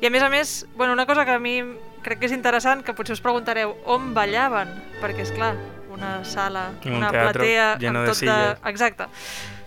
I 0.00 0.08
a 0.08 0.12
més 0.12 0.22
a 0.22 0.28
més, 0.32 0.66
bueno, 0.76 0.92
una 0.92 1.06
cosa 1.06 1.24
que 1.24 1.36
a 1.36 1.40
mi 1.40 1.60
crec 2.04 2.20
que 2.20 2.28
és 2.28 2.36
interessant, 2.36 2.84
que 2.84 2.92
potser 2.96 3.16
us 3.16 3.24
preguntareu 3.24 3.74
on 3.88 4.12
ballaven, 4.14 4.70
perquè 5.00 5.24
és 5.24 5.32
clar, 5.32 5.54
una 5.94 6.18
sala, 6.28 6.72
Un 6.84 6.98
una 6.98 7.10
teatro 7.10 7.40
platea 7.40 7.66
lleno 7.80 8.02
amb 8.02 8.06
de 8.06 8.12
tot 8.12 8.20
silles. 8.20 8.62
Exacte. 8.68 9.08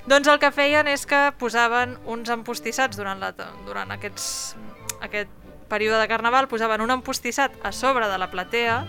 Doncs 0.07 0.30
el 0.32 0.39
que 0.39 0.51
feien 0.55 0.88
és 0.88 1.03
que 1.07 1.20
posaven 1.39 1.97
uns 2.07 2.30
empostissats 2.32 2.99
durant, 2.99 3.20
la, 3.20 3.34
durant 3.65 3.91
aquests, 3.91 4.55
aquest 5.03 5.32
període 5.68 5.99
de 5.99 6.07
Carnaval, 6.07 6.47
posaven 6.47 6.84
un 6.86 6.93
empostissat 6.93 7.57
a 7.63 7.74
sobre 7.76 8.07
de 8.07 8.18
la 8.18 8.30
platea, 8.32 8.86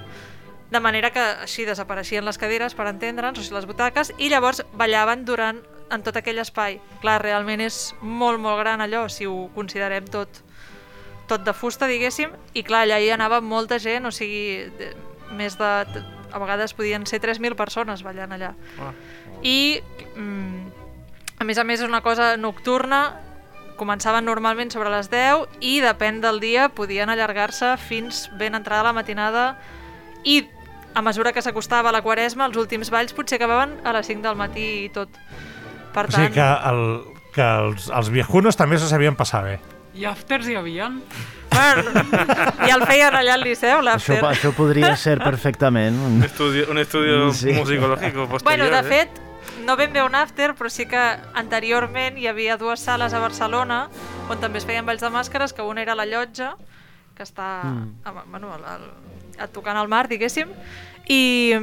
de 0.71 0.81
manera 0.85 1.11
que 1.11 1.25
així 1.49 1.65
desapareixien 1.65 2.27
les 2.27 2.39
cadires, 2.39 2.77
per 2.77 2.87
entendre'ns, 2.91 3.39
o 3.41 3.43
sigui, 3.43 3.57
les 3.57 3.67
butaques, 3.67 4.13
i 4.19 4.29
llavors 4.31 4.63
ballaven 4.77 5.25
durant 5.25 5.63
en 5.91 6.05
tot 6.05 6.17
aquell 6.17 6.41
espai. 6.43 6.79
Clar, 7.03 7.19
realment 7.23 7.63
és 7.65 7.95
molt, 8.01 8.41
molt 8.41 8.61
gran 8.61 8.83
allò, 8.85 9.07
si 9.13 9.27
ho 9.27 9.49
considerem 9.55 10.09
tot, 10.13 10.43
tot 11.29 11.45
de 11.45 11.55
fusta, 11.55 11.89
diguéssim, 11.91 12.33
i 12.55 12.65
clar, 12.67 12.87
allà 12.87 12.99
hi 13.01 13.11
anava 13.15 13.41
molta 13.41 13.79
gent, 13.83 14.09
o 14.09 14.15
sigui, 14.15 14.69
més 15.37 15.59
de... 15.61 15.73
A 16.29 16.37
vegades 16.37 16.75
podien 16.77 17.07
ser 17.09 17.23
3.000 17.25 17.57
persones 17.57 18.03
ballant 18.05 18.35
allà. 18.37 18.51
Ah. 18.85 18.91
I, 19.41 19.81
mm, 20.13 20.67
a 21.41 21.47
més 21.49 21.57
a 21.57 21.65
més, 21.65 21.81
és 21.81 21.89
una 21.89 22.03
cosa 22.05 22.35
nocturna, 22.37 23.01
començaven 23.79 24.27
normalment 24.27 24.75
sobre 24.75 24.91
les 24.93 25.09
10 25.09 25.63
i 25.65 25.79
depèn 25.81 26.21
del 26.21 26.43
dia 26.43 26.69
podien 26.75 27.09
allargar-se 27.09 27.77
fins 27.81 28.27
ben 28.37 28.59
entrada 28.59 28.91
la 28.91 28.93
matinada 28.93 29.45
i 30.27 30.43
a 30.99 31.03
mesura 31.03 31.33
que 31.33 31.45
s'acostava 31.45 31.93
la 31.95 32.03
quaresma 32.03 32.49
els 32.49 32.59
últims 32.59 32.91
balls 32.91 33.15
potser 33.15 33.39
acabaven 33.39 33.77
a 33.87 33.95
les 33.95 34.11
5 34.11 34.25
del 34.25 34.37
matí 34.41 34.67
i 34.85 34.91
tot. 34.93 35.15
Per 35.99 36.07
O 36.07 36.15
tant, 36.15 36.29
sigui 36.29 36.35
que, 36.39 36.49
el, 36.71 36.83
que 37.35 37.45
els, 37.45 37.89
els 37.91 38.11
viejunos 38.15 38.57
també 38.59 38.79
se 38.79 38.89
sabien 38.91 39.17
passar 39.19 39.43
bé. 39.45 39.59
I 39.99 40.05
afters 40.07 40.47
hi 40.47 40.55
bueno, 41.51 41.83
ja 42.67 42.75
el 42.77 42.85
feien 42.87 43.15
allà 43.19 43.35
al 43.35 43.43
Liceu, 43.43 43.79
Això, 43.81 43.85
l'after. 43.85 44.19
això 44.29 44.53
podria 44.55 44.93
ser 45.01 45.17
perfectament. 45.19 45.97
Un 46.07 46.23
estudio, 46.23 46.67
un 46.71 46.79
estudio 46.79 47.33
Sí. 47.35 47.53
musicológico 47.57 48.29
posterior. 48.29 48.45
Bueno, 48.45 48.69
de 48.71 48.79
¿eh? 48.79 48.91
fet, 49.09 49.21
no 49.67 49.77
ben 49.77 49.93
bé 49.93 50.03
un 50.05 50.15
after, 50.15 50.55
però 50.55 50.71
sí 50.71 50.87
que 50.87 51.01
anteriorment 51.35 52.19
hi 52.21 52.29
havia 52.31 52.57
dues 52.61 52.81
sales 52.85 53.13
a 53.15 53.19
Barcelona 53.19 53.89
on 54.29 54.39
també 54.39 54.59
es 54.63 54.67
feien 54.69 54.87
balls 54.87 55.01
de 55.03 55.11
màscares, 55.11 55.53
que 55.57 55.63
una 55.67 55.83
era 55.83 55.97
la 55.99 56.07
llotja, 56.07 56.55
que 57.17 57.25
està 57.27 57.65
Mm. 57.65 57.89
a, 58.05 58.13
bueno, 58.31 58.53
al, 58.55 58.65
al, 58.65 58.85
a 59.41 59.49
tocant 59.49 59.77
al 59.81 59.89
mar, 59.89 60.07
diguéssim, 60.07 60.53
i, 61.09 61.55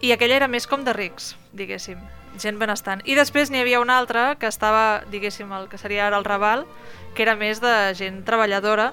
i 0.00 0.12
aquella 0.14 0.36
era 0.38 0.48
més 0.48 0.66
com 0.70 0.84
de 0.86 0.94
rics, 0.96 1.34
diguéssim, 1.52 1.98
gent 2.42 2.58
benestant. 2.60 3.04
I 3.04 3.16
després 3.18 3.50
n'hi 3.50 3.62
havia 3.62 3.80
una 3.80 3.98
altra 4.00 4.34
que 4.40 4.48
estava, 4.50 5.02
diguéssim, 5.12 5.50
el 5.52 5.68
que 5.70 5.78
seria 5.78 6.06
ara 6.08 6.18
el 6.18 6.26
Raval, 6.26 6.66
que 7.14 7.26
era 7.26 7.36
més 7.36 7.60
de 7.62 7.74
gent 7.98 8.22
treballadora, 8.26 8.92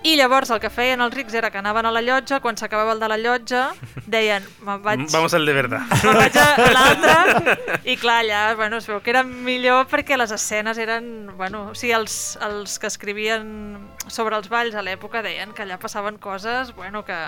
i 0.00 0.14
llavors 0.16 0.48
el 0.48 0.60
que 0.62 0.70
feien 0.72 1.02
els 1.04 1.12
rics 1.12 1.34
era 1.36 1.50
que 1.52 1.58
anaven 1.60 1.84
a 1.84 1.90
la 1.92 2.00
llotja, 2.00 2.38
quan 2.40 2.56
s'acabava 2.56 2.94
el 2.94 3.02
de 3.02 3.08
la 3.10 3.18
llotja, 3.20 3.66
deien, 4.08 4.46
me'n 4.64 4.80
vaig 4.86 5.02
Vamos 5.12 5.34
al 5.36 5.44
de 5.44 5.52
verdad. 5.52 5.84
me'n 6.04 6.16
vaig 6.16 6.38
a 6.40 6.68
l'altre 6.72 7.56
i 7.84 7.98
clar, 8.00 8.22
allà 8.24 8.54
bueno, 8.56 8.78
es 8.80 8.88
veu 8.88 9.02
que 9.04 9.12
era 9.12 9.22
millor 9.24 9.84
perquè 9.92 10.16
les 10.16 10.32
escenes 10.32 10.80
eren... 10.80 11.28
Bueno, 11.36 11.66
o 11.70 11.74
sigui, 11.76 11.92
els, 11.98 12.38
els 12.46 12.78
que 12.80 12.88
escrivien 12.88 13.76
sobre 14.08 14.40
els 14.40 14.48
balls 14.48 14.76
a 14.76 14.84
l'època 14.84 15.20
deien 15.26 15.52
que 15.52 15.66
allà 15.66 15.76
passaven 15.80 16.16
coses 16.16 16.72
bueno, 16.76 17.04
que, 17.04 17.18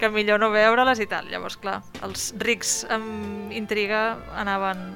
que 0.00 0.10
millor 0.12 0.40
no 0.42 0.52
veure-les 0.54 1.00
i 1.02 1.08
tal. 1.10 1.28
Llavors, 1.32 1.58
clar, 1.60 1.80
els 2.06 2.30
rics 2.42 2.78
amb 2.92 3.52
intriga 3.56 4.16
anaven 4.36 4.86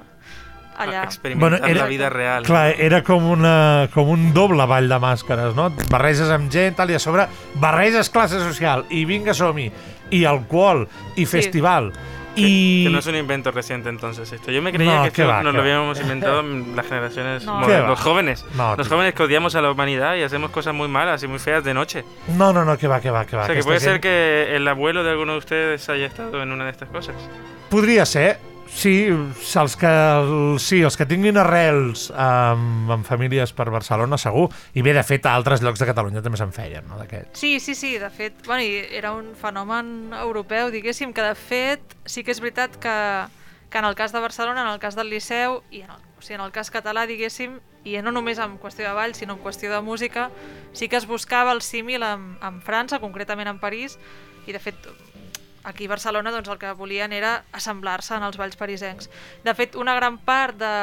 allà. 0.81 1.05
Experimentar 1.05 1.75
la 1.77 1.89
vida 1.91 2.11
real. 2.13 2.47
Clar, 2.49 2.75
era 2.79 3.03
com, 3.07 3.27
una, 3.31 3.89
com 3.95 4.11
un 4.13 4.31
doble 4.37 4.67
ball 4.71 4.89
de 4.91 5.01
màscares, 5.03 5.57
no? 5.59 5.69
Barreges 5.91 6.33
amb 6.33 6.51
gent, 6.53 6.77
tal, 6.79 6.93
i 6.93 6.99
a 6.99 7.03
sobre 7.03 7.27
barreges 7.61 8.13
classe 8.13 8.41
social, 8.45 8.87
i 8.91 9.05
vinga 9.09 9.37
som-hi, 9.37 9.69
i 10.17 10.25
alcohol, 10.29 10.87
i 11.21 11.27
festival, 11.29 11.93
Que 12.41 12.89
no 12.91 12.99
es 12.99 13.07
un 13.07 13.17
invento 13.17 13.51
reciente 13.51 13.89
entonces 13.89 14.31
esto. 14.33 14.51
Yo 14.51 14.63
me 14.63 14.73
creía 14.73 14.97
No, 14.97 15.03
que 15.03 15.09
esto 15.09 15.27
va, 15.27 15.43
nos 15.43 15.53
lo 15.53 15.59
va. 15.61 15.65
habíamos 15.65 16.01
inventado 16.01 16.43
las 16.43 16.87
generaciones 16.87 17.45
No. 17.45 17.61
los 17.87 18.01
jóvenes. 18.01 18.45
No, 18.55 18.77
los 18.77 18.89
jóvenes 18.89 19.15
que 19.15 19.23
odiamos 19.23 19.55
a 19.55 19.61
la 19.63 19.71
humanidad 19.71 20.17
y 20.17 20.23
hacemos 20.23 20.51
cosas 20.51 20.75
muy 20.75 20.89
malas 20.89 21.23
y 21.23 21.27
muy 21.29 21.39
feas 21.39 21.63
de 21.65 21.75
noche. 21.75 22.05
No, 22.37 22.53
no, 22.53 22.65
no, 22.65 22.77
que 22.79 22.89
va, 22.89 23.01
que 23.01 23.11
va, 23.11 23.25
que 23.27 23.37
va. 23.37 23.45
o 23.45 23.47
sea, 23.47 23.55
que 23.55 23.63
puede 23.63 23.81
ser 23.81 24.01
que 24.01 24.55
el 24.57 24.67
abuelo 24.69 25.03
de 25.05 25.11
alguno 25.11 25.33
de 25.33 25.39
ustedes 25.39 25.89
haya 25.89 26.07
estado 26.07 26.43
en 26.43 26.53
una 26.53 26.65
de 26.65 26.71
estas 26.71 26.89
cosas. 26.89 27.15
Podria 27.69 28.05
ser, 28.07 28.39
sí, 28.73 28.95
els 29.11 29.77
que, 29.77 29.93
sí, 30.63 30.81
els 30.87 30.97
que 30.97 31.07
tinguin 31.09 31.39
arrels 31.41 32.09
um, 32.11 32.91
en 32.95 33.05
famílies 33.07 33.53
per 33.57 33.69
Barcelona, 33.73 34.19
segur. 34.21 34.49
I 34.75 34.85
bé, 34.87 34.95
de 34.97 35.05
fet, 35.07 35.27
a 35.27 35.35
altres 35.39 35.65
llocs 35.65 35.83
de 35.83 35.89
Catalunya 35.91 36.23
també 36.25 36.41
se'n 36.41 36.55
feien, 36.55 36.87
no, 36.89 36.99
d'aquests. 37.01 37.39
Sí, 37.41 37.59
sí, 37.61 37.75
sí, 37.75 37.97
de 37.99 38.11
fet, 38.15 38.41
bueno, 38.47 38.65
era 38.65 39.13
un 39.17 39.35
fenomen 39.39 40.15
europeu, 40.21 40.71
diguéssim, 40.75 41.15
que 41.17 41.27
de 41.27 41.35
fet 41.39 41.97
sí 42.07 42.25
que 42.25 42.35
és 42.35 42.41
veritat 42.41 42.79
que, 42.81 42.97
que 43.71 43.83
en 43.83 43.89
el 43.89 43.99
cas 43.99 44.13
de 44.13 44.23
Barcelona, 44.23 44.63
en 44.63 44.73
el 44.73 44.81
cas 44.83 44.97
del 44.99 45.11
Liceu 45.11 45.61
i 45.71 45.85
en 45.85 45.91
el, 45.97 46.07
o 46.19 46.23
sigui, 46.23 46.39
en 46.39 46.47
el 46.47 46.55
cas 46.55 46.73
català, 46.73 47.07
diguéssim, 47.09 47.59
i 47.85 47.97
no 48.05 48.13
només 48.13 48.41
en 48.43 48.59
qüestió 48.61 48.85
de 48.85 48.97
ball, 48.97 49.15
sinó 49.17 49.39
en 49.39 49.45
qüestió 49.45 49.71
de 49.73 49.81
música, 49.81 50.31
sí 50.73 50.89
que 50.89 50.99
es 51.01 51.07
buscava 51.09 51.53
el 51.53 51.63
símil 51.65 52.05
amb, 52.05 52.37
amb 52.45 52.65
França, 52.65 53.01
concretament 53.01 53.49
en 53.49 53.61
París, 53.63 53.97
i 54.47 54.53
de 54.53 54.61
fet 54.61 54.77
aquí 55.71 55.87
a 55.89 55.93
Barcelona 55.95 56.33
doncs, 56.35 56.51
el 56.53 56.59
que 56.61 56.73
volien 56.77 57.13
era 57.17 57.45
assemblar-se 57.57 58.15
en 58.19 58.27
els 58.27 58.37
balls 58.37 58.59
parisencs. 58.61 59.09
De 59.47 59.55
fet, 59.55 59.77
una 59.79 59.95
gran 59.97 60.19
part 60.19 60.59
de, 60.61 60.75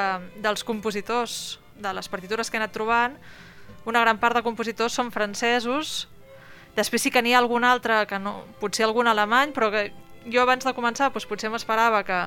dels 0.41 0.63
compositors 0.63 1.59
de 1.77 1.93
les 1.93 2.09
partitures 2.09 2.49
que 2.49 2.57
he 2.57 2.61
anat 2.63 2.73
trobant, 2.73 3.19
una 3.85 4.01
gran 4.01 4.17
part 4.19 4.35
de 4.35 4.43
compositors 4.43 4.95
són 4.97 5.11
francesos, 5.13 6.07
després 6.75 7.01
sí 7.05 7.11
que 7.13 7.21
n'hi 7.21 7.33
ha 7.35 7.39
algun 7.43 7.63
altre, 7.63 8.01
que 8.09 8.19
no, 8.19 8.39
potser 8.61 8.85
algun 8.87 9.07
alemany, 9.07 9.53
però 9.55 9.69
que 9.71 9.91
jo 10.27 10.41
abans 10.43 10.65
de 10.67 10.73
començar 10.75 11.11
doncs, 11.13 11.25
potser 11.29 11.49
m'esperava 11.53 12.01
que, 12.03 12.17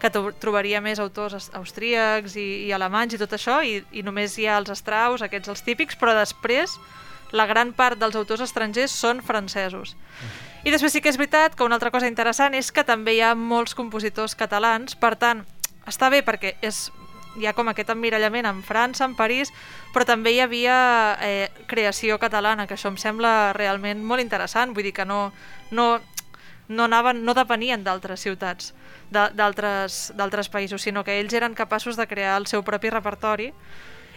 que 0.00 0.08
tro- 0.10 0.32
trobaria 0.40 0.80
més 0.80 0.98
autors 1.02 1.34
aus- 1.36 1.50
austríacs 1.58 2.38
i, 2.40 2.46
i 2.68 2.72
alemanys 2.72 3.14
i 3.14 3.20
tot 3.20 3.34
això, 3.36 3.58
i, 3.66 3.82
i 3.92 4.02
només 4.06 4.38
hi 4.38 4.46
ha 4.48 4.56
els 4.62 4.72
Strauss, 4.80 5.22
aquests 5.26 5.52
els 5.52 5.62
típics, 5.66 5.98
però 6.00 6.14
després 6.16 6.78
la 7.32 7.46
gran 7.48 7.70
part 7.76 7.96
dels 8.00 8.16
autors 8.16 8.42
estrangers 8.44 8.92
són 8.92 9.20
francesos. 9.24 9.94
I 10.62 10.70
després 10.70 10.92
sí 10.94 11.00
que 11.02 11.10
és 11.10 11.18
veritat 11.18 11.56
que 11.58 11.64
una 11.66 11.74
altra 11.74 11.90
cosa 11.90 12.06
interessant 12.06 12.54
és 12.54 12.70
que 12.70 12.84
també 12.86 13.16
hi 13.16 13.22
ha 13.26 13.32
molts 13.34 13.74
compositors 13.74 14.36
catalans, 14.38 14.94
per 14.94 15.16
tant, 15.18 15.42
està 15.90 16.06
bé 16.12 16.20
perquè 16.22 16.54
és, 16.62 16.84
hi 17.34 17.48
ha 17.50 17.54
com 17.56 17.66
aquest 17.72 17.90
emmirallament 17.90 18.46
en 18.46 18.60
França, 18.62 19.08
en 19.08 19.16
París, 19.18 19.50
però 19.90 20.06
també 20.06 20.36
hi 20.36 20.38
havia 20.44 20.76
eh, 21.18 21.48
creació 21.66 22.20
catalana, 22.22 22.68
que 22.70 22.76
això 22.78 22.92
em 22.92 23.00
sembla 23.00 23.52
realment 23.58 24.04
molt 24.06 24.22
interessant, 24.22 24.70
vull 24.70 24.86
dir 24.86 24.94
que 24.94 25.08
no, 25.08 25.32
no, 25.74 25.96
no, 26.68 26.84
anaven, 26.86 27.24
no 27.26 27.34
depenien 27.34 27.82
d'altres 27.82 28.22
ciutats, 28.22 28.70
d'altres 29.10 30.52
països, 30.52 30.86
sinó 30.86 31.02
que 31.02 31.18
ells 31.18 31.34
eren 31.34 31.58
capaços 31.58 31.98
de 31.98 32.06
crear 32.06 32.38
el 32.38 32.46
seu 32.46 32.62
propi 32.62 32.94
repertori 32.94 33.50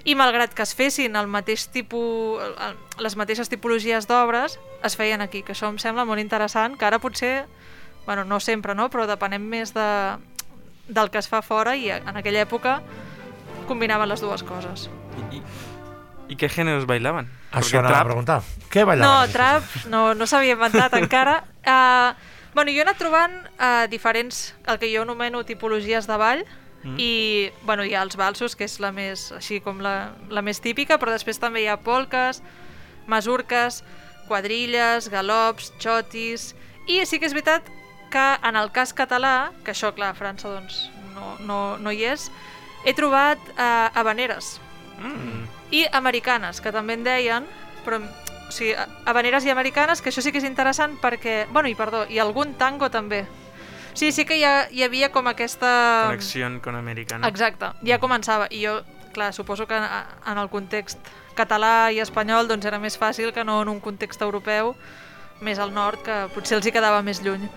i 0.05 0.13
malgrat 0.13 0.53
que 0.53 0.61
es 0.61 0.75
fessin 0.77 1.17
el 1.17 1.27
mateix 1.27 1.65
tipus, 1.73 2.41
les 3.01 3.15
mateixes 3.17 3.49
tipologies 3.49 4.05
d'obres, 4.07 4.59
es 4.85 4.95
feien 4.95 5.25
aquí, 5.25 5.41
que 5.41 5.55
això 5.55 5.71
em 5.71 5.79
sembla 5.81 6.05
molt 6.05 6.21
interessant, 6.21 6.77
que 6.77 6.85
ara 6.85 7.01
potser, 7.01 7.47
bueno, 8.05 8.23
no 8.23 8.39
sempre, 8.39 8.75
no? 8.77 8.87
però 8.93 9.07
depenem 9.09 9.41
més 9.41 9.73
de, 9.73 9.87
del 10.87 11.09
que 11.09 11.17
es 11.17 11.29
fa 11.31 11.41
fora 11.41 11.73
i 11.75 11.89
en 11.89 12.13
aquella 12.15 12.45
època 12.45 12.79
combinaven 13.67 14.09
les 14.09 14.21
dues 14.21 14.43
coses. 14.45 14.89
¿Y 16.27 16.35
qué 16.35 16.49
géneros 16.49 16.85
bailaban? 16.85 17.29
Això 17.53 17.79
anava 17.79 17.99
a 18.01 18.05
preguntar. 18.07 18.39
Què 18.73 18.83
ballaven? 18.85 19.05
No, 19.05 19.33
trap 19.33 19.89
no, 19.89 20.01
no 20.17 20.27
s'havia 20.29 20.55
inventat 20.57 20.93
encara. 21.01 21.43
Uh, 21.61 22.13
bueno, 22.55 22.73
jo 22.73 22.81
he 22.81 22.85
anat 22.85 22.97
trobant 23.01 23.35
uh, 23.57 23.85
diferents, 23.91 24.55
el 24.65 24.79
que 24.81 24.89
jo 24.93 25.03
anomeno 25.05 25.43
tipologies 25.45 26.09
de 26.09 26.17
ball, 26.17 26.45
Mm. 26.85 26.95
i 27.01 27.51
bueno, 27.65 27.83
hi 27.83 27.95
ha 27.95 28.03
els 28.05 28.15
balsos, 28.15 28.55
que 28.55 28.67
és 28.69 28.79
la 28.79 28.91
més, 28.93 29.31
així 29.33 29.59
com 29.59 29.81
la, 29.81 30.13
la 30.29 30.43
més 30.45 30.61
típica, 30.61 30.99
però 31.01 31.11
després 31.11 31.41
també 31.41 31.63
hi 31.63 31.67
ha 31.67 31.79
polques, 31.81 32.43
masurques, 33.07 33.83
quadrilles, 34.29 35.09
galops, 35.09 35.73
xotis... 35.81 36.53
I 36.85 36.99
sí 37.09 37.17
que 37.17 37.25
és 37.25 37.33
veritat 37.33 37.65
que 38.13 38.25
en 38.45 38.55
el 38.55 38.69
cas 38.69 38.91
català, 38.93 39.49
que 39.65 39.73
això, 39.73 39.89
clar, 39.97 40.11
a 40.13 40.17
França 40.17 40.51
doncs, 40.51 40.83
no, 41.15 41.31
no, 41.41 41.57
no 41.81 41.89
hi 41.89 42.03
és, 42.05 42.27
he 42.85 42.93
trobat 42.93 43.41
uh, 43.55 43.89
habaneres 43.97 44.59
Mm. 44.95 45.47
i 45.75 45.85
americanes, 45.91 46.61
que 46.61 46.71
també 46.71 46.93
en 46.95 47.03
deien, 47.03 47.47
però 47.83 47.99
o 47.99 48.51
sigui, 48.53 48.75
habaneres 49.05 49.45
i 49.45 49.51
americanes, 49.51 50.01
que 50.01 50.11
això 50.11 50.21
sí 50.21 50.31
que 50.31 50.39
és 50.39 50.47
interessant 50.47 50.97
perquè... 51.01 51.47
Bueno, 51.51 51.67
i 51.67 51.75
perdó, 51.75 52.05
i 52.09 52.19
algun 52.21 52.53
tango 52.59 52.89
també. 52.93 53.25
Sí, 53.95 54.11
sí 54.11 54.25
que 54.27 54.37
hi, 54.37 54.43
ha, 54.43 54.67
hi 54.71 54.83
havia 54.83 55.09
com 55.15 55.27
aquesta... 55.31 55.71
Conexión 56.11 56.59
con 56.59 56.75
americano. 56.75 57.27
Exacte, 57.27 57.71
ja 57.87 57.97
començava. 58.03 58.49
I 58.51 58.65
jo, 58.65 58.79
clar, 59.15 59.31
suposo 59.33 59.65
que 59.67 59.77
en, 59.79 59.85
en 60.27 60.41
el 60.41 60.51
context 60.51 60.99
català 61.35 61.91
i 61.95 62.01
espanyol 62.03 62.49
doncs 62.51 62.67
era 62.67 62.79
més 62.79 62.99
fàcil 62.99 63.31
que 63.35 63.43
no 63.47 63.61
en 63.63 63.71
un 63.71 63.79
context 63.83 64.21
europeu 64.21 64.75
més 65.43 65.59
al 65.59 65.73
nord, 65.75 66.03
que 66.03 66.25
potser 66.35 66.59
els 66.59 66.67
hi 66.67 66.75
quedava 66.75 67.01
més 67.03 67.23
lluny. 67.23 67.47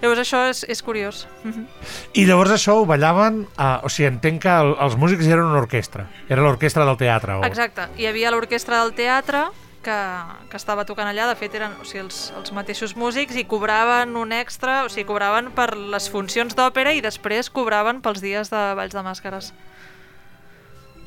Llavors 0.00 0.22
això 0.22 0.42
és, 0.48 0.62
és 0.70 0.82
curiós. 0.82 1.26
Mhm. 1.44 1.66
I 2.16 2.26
llavors 2.26 2.54
això 2.54 2.78
ho 2.80 2.86
ballaven... 2.88 3.42
Uh, 3.54 3.84
o 3.84 3.90
sigui, 3.92 4.08
entenc 4.08 4.42
que 4.42 4.52
el, 4.64 4.74
els 4.80 4.96
músics 4.96 5.28
eren 5.28 5.44
una 5.44 5.60
orquestra. 5.60 6.06
Era 6.28 6.42
l'orquestra 6.46 6.86
del 6.88 6.96
teatre. 7.00 7.36
O... 7.38 7.44
Exacte, 7.46 7.90
hi 8.00 8.08
havia 8.08 8.32
l'orquestra 8.32 8.80
del 8.80 8.94
teatre 8.96 9.46
que, 9.84 9.98
que 10.50 10.58
estava 10.58 10.84
tocant 10.88 11.08
allà, 11.10 11.26
de 11.30 11.36
fet 11.38 11.54
eren 11.56 11.76
o 11.80 11.86
sigui, 11.88 12.04
els, 12.04 12.20
els 12.36 12.52
mateixos 12.56 12.94
músics 12.98 13.38
i 13.40 13.46
cobraven 13.48 14.16
un 14.20 14.34
extra, 14.36 14.82
o 14.84 14.90
sigui, 14.92 15.06
cobraven 15.08 15.50
per 15.56 15.72
les 15.76 16.10
funcions 16.12 16.56
d'òpera 16.56 16.94
i 16.96 17.02
després 17.04 17.50
cobraven 17.50 18.02
pels 18.04 18.22
dies 18.24 18.52
de 18.52 18.62
balls 18.78 18.96
de 18.96 19.04
màscares. 19.06 19.52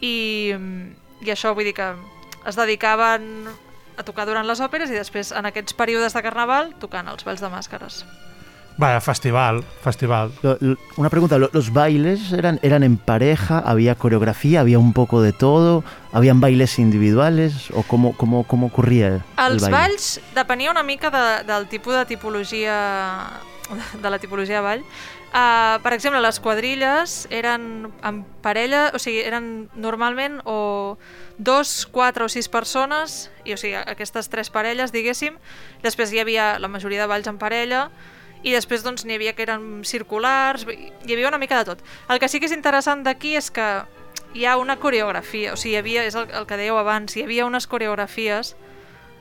I, 0.03 0.15
i 1.23 1.31
això 1.31 1.53
vull 1.55 1.69
dir 1.69 1.77
que 1.77 1.93
es 2.49 2.59
dedicaven 2.59 3.47
a 3.95 4.03
tocar 4.03 4.25
durant 4.27 4.47
les 4.47 4.61
òperes 4.63 4.91
i 4.91 4.97
després 4.97 5.31
en 5.31 5.45
aquests 5.47 5.77
períodes 5.77 6.17
de 6.17 6.23
carnaval 6.25 6.73
tocant 6.81 7.07
els 7.11 7.25
balls 7.27 7.43
de 7.43 7.51
màscares. 7.53 8.03
Vaya, 8.75 8.99
festival, 9.01 9.63
festival. 9.83 10.31
Lo- 10.41 10.57
lo- 10.59 10.77
Una 10.97 11.09
pregunta, 11.09 11.37
¿lo- 11.37 11.49
¿los 11.53 11.71
bailes 11.71 12.31
eran, 12.33 12.59
eran 12.63 12.81
en 12.83 12.97
pareja? 12.97 13.59
¿Había 13.59 13.93
coreografía? 13.95 14.61
¿Había 14.61 14.79
un 14.79 14.93
poco 14.93 15.21
de 15.21 15.31
todo? 15.31 15.83
¿Habían 16.11 16.41
bailes 16.41 16.79
individuales? 16.79 17.69
¿O 17.71 17.83
cómo, 17.83 18.17
cómo, 18.17 18.45
cómo 18.47 18.67
ocurría 18.67 19.07
el, 19.07 19.13
el 19.37 19.53
Els 19.53 19.61
baile? 19.61 19.77
balls 19.77 20.21
depenia 20.33 20.71
una 20.71 20.81
mica 20.81 21.11
de, 21.11 21.43
del 21.51 21.67
tipus 21.67 21.93
de 21.95 22.05
tipologia 22.05 23.29
de 24.01 24.09
la 24.09 24.17
tipologia 24.19 24.55
de 24.55 24.61
ball. 24.61 24.83
Uh, 25.33 25.81
per 25.81 25.93
exemple, 25.93 26.19
les 26.21 26.39
quadrilles 26.39 27.27
eren 27.31 27.89
en 28.05 28.23
parella, 28.45 28.91
o 28.93 28.99
sigui, 29.01 29.21
eren 29.25 29.67
normalment 29.73 30.41
o 30.45 30.97
dos, 31.39 31.87
quatre 31.89 32.21
o 32.25 32.29
sis 32.29 32.45
persones, 32.53 33.31
i 33.45 33.53
o 33.53 33.57
sigui, 33.57 33.73
aquestes 33.81 34.29
tres 34.29 34.51
parelles, 34.53 34.91
diguéssim. 34.93 35.39
Després 35.81 36.13
hi 36.13 36.21
havia 36.21 36.59
la 36.61 36.69
majoria 36.69 37.01
de 37.01 37.09
balls 37.09 37.25
en 37.31 37.39
parella, 37.41 37.87
i 38.43 38.51
després 38.51 38.83
doncs 38.83 39.05
n'hi 39.07 39.15
havia 39.17 39.33
que 39.33 39.45
eren 39.45 39.83
circulars, 39.87 40.65
hi 40.67 41.13
havia 41.15 41.29
una 41.29 41.39
mica 41.41 41.57
de 41.61 41.71
tot. 41.71 41.83
El 42.11 42.19
que 42.19 42.29
sí 42.29 42.41
que 42.41 42.49
és 42.49 42.55
interessant 42.55 43.03
d'aquí 43.07 43.37
és 43.39 43.49
que 43.53 43.67
hi 44.33 44.45
ha 44.45 44.57
una 44.57 44.77
coreografia, 44.81 45.53
o 45.53 45.57
sigui, 45.59 45.75
hi 45.75 45.79
havia, 45.79 46.05
és 46.09 46.15
el, 46.19 46.27
el 46.33 46.47
que 46.49 46.59
dèieu 46.59 46.77
abans, 46.79 47.15
hi 47.15 47.23
havia 47.23 47.47
unes 47.47 47.67
coreografies 47.69 48.55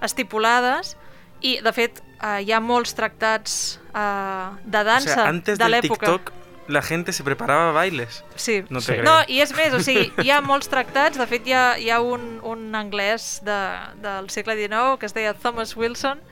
estipulades 0.02 0.96
i, 1.40 1.58
de 1.62 1.72
fet, 1.74 2.02
eh, 2.18 2.38
hi 2.42 2.52
ha 2.52 2.60
molts 2.62 2.96
tractats 2.98 3.58
eh, 3.94 4.46
de 4.64 4.80
O 4.80 4.86
dansa 4.88 5.14
sea, 5.14 5.26
antes 5.28 5.58
de 5.58 5.64
del 5.64 5.78
l'època. 5.78 6.06
TikTok 6.06 6.38
la 6.68 6.80
gente 6.80 7.12
se 7.12 7.24
preparaba 7.24 7.72
bailes. 7.72 8.24
Sí. 8.36 8.64
No 8.70 8.80
creo. 8.80 9.02
No, 9.04 9.16
i 9.28 9.40
és 9.42 9.50
més, 9.54 9.74
o 9.74 9.80
sigui, 9.82 10.12
hi 10.22 10.30
ha 10.30 10.40
molts 10.40 10.70
tractats, 10.70 11.18
de 11.18 11.26
fet 11.26 11.46
hi 11.46 11.54
ha, 11.58 11.64
hi 11.78 11.90
ha 11.90 12.00
un, 12.00 12.38
un 12.46 12.74
anglès 12.78 13.40
de, 13.44 13.58
del 14.02 14.30
segle 14.30 14.56
XIX 14.56 14.98
que 14.98 15.10
es 15.10 15.14
deia 15.14 15.34
Thomas 15.34 15.76
Wilson, 15.76 16.22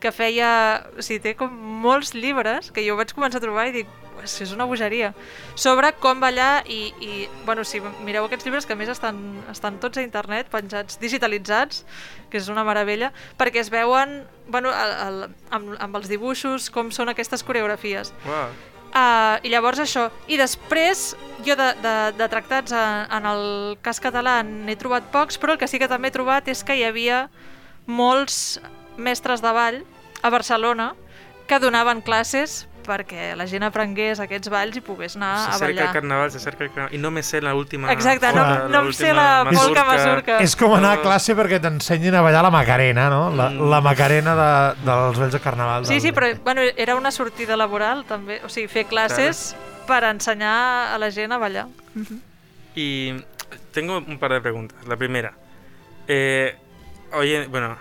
que 0.00 0.12
feia, 0.14 0.50
o 0.96 1.02
sigui, 1.02 1.20
té 1.24 1.34
com 1.38 1.50
molts 1.82 2.14
llibres 2.14 2.70
que 2.74 2.84
jo 2.86 2.96
vaig 2.98 3.14
començar 3.16 3.40
a 3.40 3.44
trobar 3.44 3.66
i 3.68 3.72
dic, 3.72 3.88
"Pues, 4.14 4.40
és 4.40 4.52
una 4.52 4.64
bogeria, 4.64 5.12
sobre 5.54 5.92
com 5.92 6.20
ballar 6.20 6.64
i, 6.66 6.92
i 7.00 7.28
bueno, 7.44 7.64
si 7.64 7.80
mireu 8.04 8.24
aquests 8.24 8.44
llibres 8.44 8.66
que 8.66 8.74
més 8.74 8.88
estan, 8.88 9.42
estan 9.50 9.78
tots 9.78 9.98
a 9.98 10.02
internet, 10.02 10.48
penjats, 10.50 10.98
digitalitzats, 10.98 11.84
que 12.30 12.38
és 12.38 12.48
una 12.48 12.64
meravella, 12.64 13.12
perquè 13.38 13.60
es 13.60 13.70
veuen 13.70 14.26
bueno, 14.48 14.70
el, 14.70 14.92
el, 15.06 15.30
amb, 15.50 15.76
amb 15.78 15.96
els 15.96 16.08
dibuixos 16.08 16.70
com 16.70 16.90
són 16.90 17.08
aquestes 17.08 17.44
coreografies. 17.44 18.12
Wow. 18.24 18.50
Uh, 18.88 19.36
I 19.44 19.50
llavors 19.52 19.78
això. 19.78 20.08
I 20.32 20.38
després, 20.40 21.14
jo 21.44 21.54
de, 21.54 21.68
de, 21.82 21.94
de 22.16 22.28
tractats 22.32 22.72
en, 22.72 23.04
en 23.12 23.26
el 23.28 23.42
cas 23.84 24.00
català 24.00 24.40
n'he 24.42 24.76
trobat 24.80 25.10
pocs, 25.12 25.36
però 25.38 25.52
el 25.54 25.60
que 25.60 25.68
sí 25.68 25.78
que 25.78 25.90
també 25.90 26.08
he 26.08 26.14
trobat 26.14 26.48
és 26.48 26.64
que 26.64 26.74
hi 26.78 26.86
havia 26.88 27.26
molts 27.86 28.58
mestres 28.98 29.40
de 29.42 29.52
ball 29.52 29.84
a 30.22 30.28
Barcelona 30.30 30.94
que 31.46 31.58
donaven 31.58 32.02
classes 32.02 32.66
perquè 32.88 33.34
la 33.36 33.44
gent 33.46 33.62
aprengués 33.66 34.16
aquests 34.20 34.48
balls 34.48 34.76
i 34.78 34.80
pogués 34.80 35.14
anar 35.16 35.34
Se 35.44 35.50
a 35.56 35.58
ballar. 35.66 35.86
el 35.88 35.92
carnaval, 35.92 36.30
se 36.32 36.38
el 36.48 36.56
carnaval. 36.56 36.94
Y 36.94 36.96
no 36.98 37.10
me 37.10 37.22
sé 37.22 37.42
la 37.42 37.54
última. 37.54 37.92
Exacte, 37.92 38.26
no- 38.32 38.32
polka, 38.32 38.68
no 38.68 38.80
em 38.80 38.92
sé 38.94 39.12
la 39.12 39.44
mazurka. 39.44 39.84
mazurka. 39.84 40.38
És 40.40 40.56
com 40.56 40.72
anar 40.74 40.94
a 40.98 41.02
classe 41.02 41.36
perquè 41.36 41.60
t'ensenyin 41.60 42.14
a 42.14 42.22
ballar 42.22 42.42
la 42.42 42.50
Macarena, 42.50 43.10
no? 43.10 43.28
La, 43.30 43.50
Mm. 43.50 43.68
la 43.70 43.80
Macarena 43.82 44.34
de, 44.34 44.80
dels 44.90 45.18
vells 45.18 45.32
de 45.34 45.40
carnaval. 45.40 45.84
Sí, 45.84 45.92
del- 45.94 46.00
sí, 46.00 46.12
però 46.12 46.32
bueno, 46.42 46.62
era 46.76 46.96
una 46.96 47.10
sortida 47.10 47.56
laboral 47.58 48.06
també, 48.06 48.40
o 48.42 48.48
sigui, 48.48 48.68
fer 48.68 48.86
classes 48.86 49.54
per 49.86 50.04
ensenyar 50.04 50.94
a 50.94 50.98
la 50.98 51.10
gent 51.10 51.32
a 51.32 51.36
ballar. 51.38 51.66
Y 52.74 53.12
tengo 53.72 53.98
un 53.98 54.18
par 54.18 54.32
de 54.32 54.40
preguntas. 54.40 54.78
La 54.86 54.96
primera. 54.96 55.34
Eh, 56.06 56.56
oye, 57.12 57.46
bueno, 57.48 57.76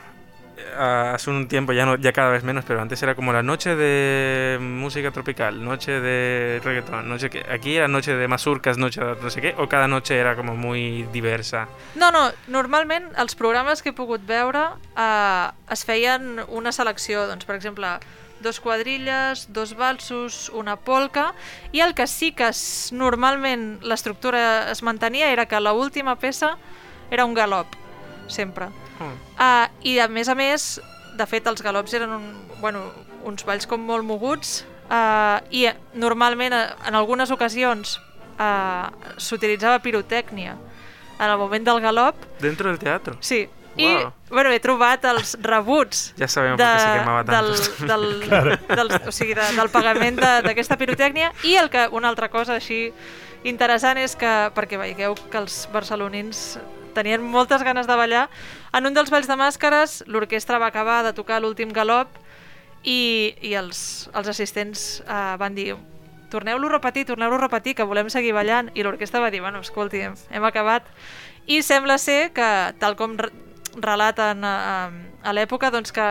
hace 0.75 1.29
un 1.29 1.47
tiempo, 1.47 1.73
ya, 1.73 1.85
no, 1.85 1.95
ya 1.95 2.11
cada 2.13 2.29
vez 2.29 2.43
menos, 2.43 2.65
pero 2.65 2.81
antes 2.81 3.01
era 3.03 3.15
como 3.15 3.33
la 3.33 3.43
noche 3.43 3.75
de 3.75 4.57
música 4.59 5.11
tropical, 5.11 5.63
noche 5.63 5.99
de 5.99 6.61
reggaetón, 6.63 7.07
noche 7.07 7.29
que 7.29 7.45
aquí 7.49 7.75
era 7.75 7.87
noche 7.87 8.15
de 8.15 8.27
mazurcas, 8.27 8.77
noche 8.77 9.01
de 9.01 9.15
no 9.21 9.29
sé 9.29 9.41
qué, 9.41 9.55
o 9.57 9.67
cada 9.67 9.87
noche 9.87 10.17
era 10.17 10.35
como 10.35 10.55
muy 10.55 11.03
diversa. 11.13 11.67
No, 11.95 12.11
no, 12.11 12.31
normalment 12.47 13.11
els 13.17 13.35
programes 13.35 13.81
que 13.81 13.89
he 13.89 13.97
pogut 13.97 14.23
veure 14.27 14.63
eh, 14.95 15.49
es 15.71 15.85
feien 15.85 16.41
una 16.47 16.71
selecció, 16.71 17.27
doncs, 17.27 17.45
per 17.45 17.55
exemple, 17.55 17.97
dos 18.39 18.59
quadrilles, 18.59 19.47
dos 19.53 19.75
valsos, 19.75 20.49
una 20.53 20.75
polca, 20.75 21.33
i 21.71 21.81
el 21.81 21.95
que 21.95 22.07
sí 22.07 22.31
que 22.31 22.49
es, 22.51 22.91
normalment 22.93 23.79
l'estructura 23.81 24.71
es 24.71 24.83
mantenia 24.83 25.31
era 25.33 25.47
que 25.49 25.59
l'última 25.61 26.17
peça 26.21 26.55
era 27.11 27.25
un 27.25 27.33
galop, 27.33 27.73
sempre. 28.27 28.69
Mm. 28.99 29.13
Uh, 29.37 29.67
I 29.83 29.99
a 29.99 30.07
més 30.07 30.29
a 30.29 30.35
més, 30.35 30.79
de 31.17 31.25
fet 31.25 31.47
els 31.47 31.61
galops 31.61 31.93
eren 31.97 32.11
un, 32.13 32.25
bueno, 32.61 32.81
uns 33.23 33.43
balls 33.45 33.67
com 33.67 33.81
molt 33.81 34.05
moguts 34.05 34.63
uh, 34.89 35.39
i 35.51 35.67
normalment 35.93 36.53
en 36.53 36.95
algunes 36.95 37.31
ocasions 37.31 37.97
uh, 38.39 38.87
s'utilitzava 39.17 39.79
pirotècnia 39.83 40.55
en 41.19 41.29
el 41.29 41.37
moment 41.37 41.65
del 41.65 41.81
galop. 41.81 42.15
Dentro 42.39 42.69
del 42.69 42.79
teatro. 42.79 43.17
Sí. 43.19 43.47
I, 43.77 43.85
Wow. 43.93 44.13
bueno, 44.31 44.49
he 44.49 44.59
trobat 44.59 45.03
els 45.05 45.35
rebuts 45.39 46.13
Ja 46.17 46.25
qué 46.25 46.27
se 46.27 46.41
quemaba 46.97 47.23
del, 47.23 47.51
del, 47.85 48.05
Claro. 48.27 48.55
del, 48.73 48.89
o 49.07 49.11
sigui, 49.11 49.35
de, 49.37 49.43
del 49.53 49.69
pagament 49.69 50.17
de- 50.17 50.41
d'aquesta 50.41 50.77
pirotècnia 50.81 51.29
i 51.45 51.53
el 51.61 51.69
que 51.69 51.83
una 51.93 52.09
altra 52.09 52.29
cosa 52.33 52.55
així 52.57 52.91
interessant 53.45 53.99
és 54.01 54.15
que, 54.17 54.31
perquè 54.57 54.79
veieu 54.81 55.13
que 55.29 55.37
els 55.37 55.67
barcelonins 55.71 56.57
tenien 56.97 57.21
moltes 57.21 57.61
ganes 57.63 57.87
de 57.87 57.95
ballar, 57.95 58.27
en 58.73 58.89
un 58.89 58.97
dels 58.97 59.13
balls 59.13 59.29
de 59.29 59.37
màscares 59.37 60.01
l'orquestra 60.09 60.57
va 60.57 60.71
acabar 60.73 61.03
de 61.05 61.13
tocar 61.13 61.37
l'últim 61.43 61.69
galop 61.75 62.09
i, 62.83 63.35
i 63.45 63.53
els, 63.57 64.09
els 64.17 64.33
assistents 64.33 64.87
uh, 65.05 65.37
van 65.37 65.53
dir 65.57 65.75
torneu-lo 66.31 66.67
a 66.67 66.73
repetir, 66.73 67.05
torneu-lo 67.07 67.37
a 67.37 67.43
repetir, 67.45 67.73
que 67.77 67.85
volem 67.87 68.09
seguir 68.11 68.33
ballant. 68.35 68.67
I 68.75 68.83
l'orquestra 68.83 69.21
va 69.23 69.31
dir, 69.31 69.39
bueno, 69.39 69.61
escolti, 69.63 70.01
hem, 70.03 70.43
acabat. 70.43 70.89
I 71.47 71.61
sembla 71.63 71.95
ser 72.03 72.33
que, 72.35 72.47
tal 72.81 72.97
com 72.99 73.15
re- 73.15 73.31
relaten 73.79 74.43
a, 74.43 74.91
a 75.23 75.33
l'època, 75.37 75.71
doncs 75.71 75.95
que 75.95 76.09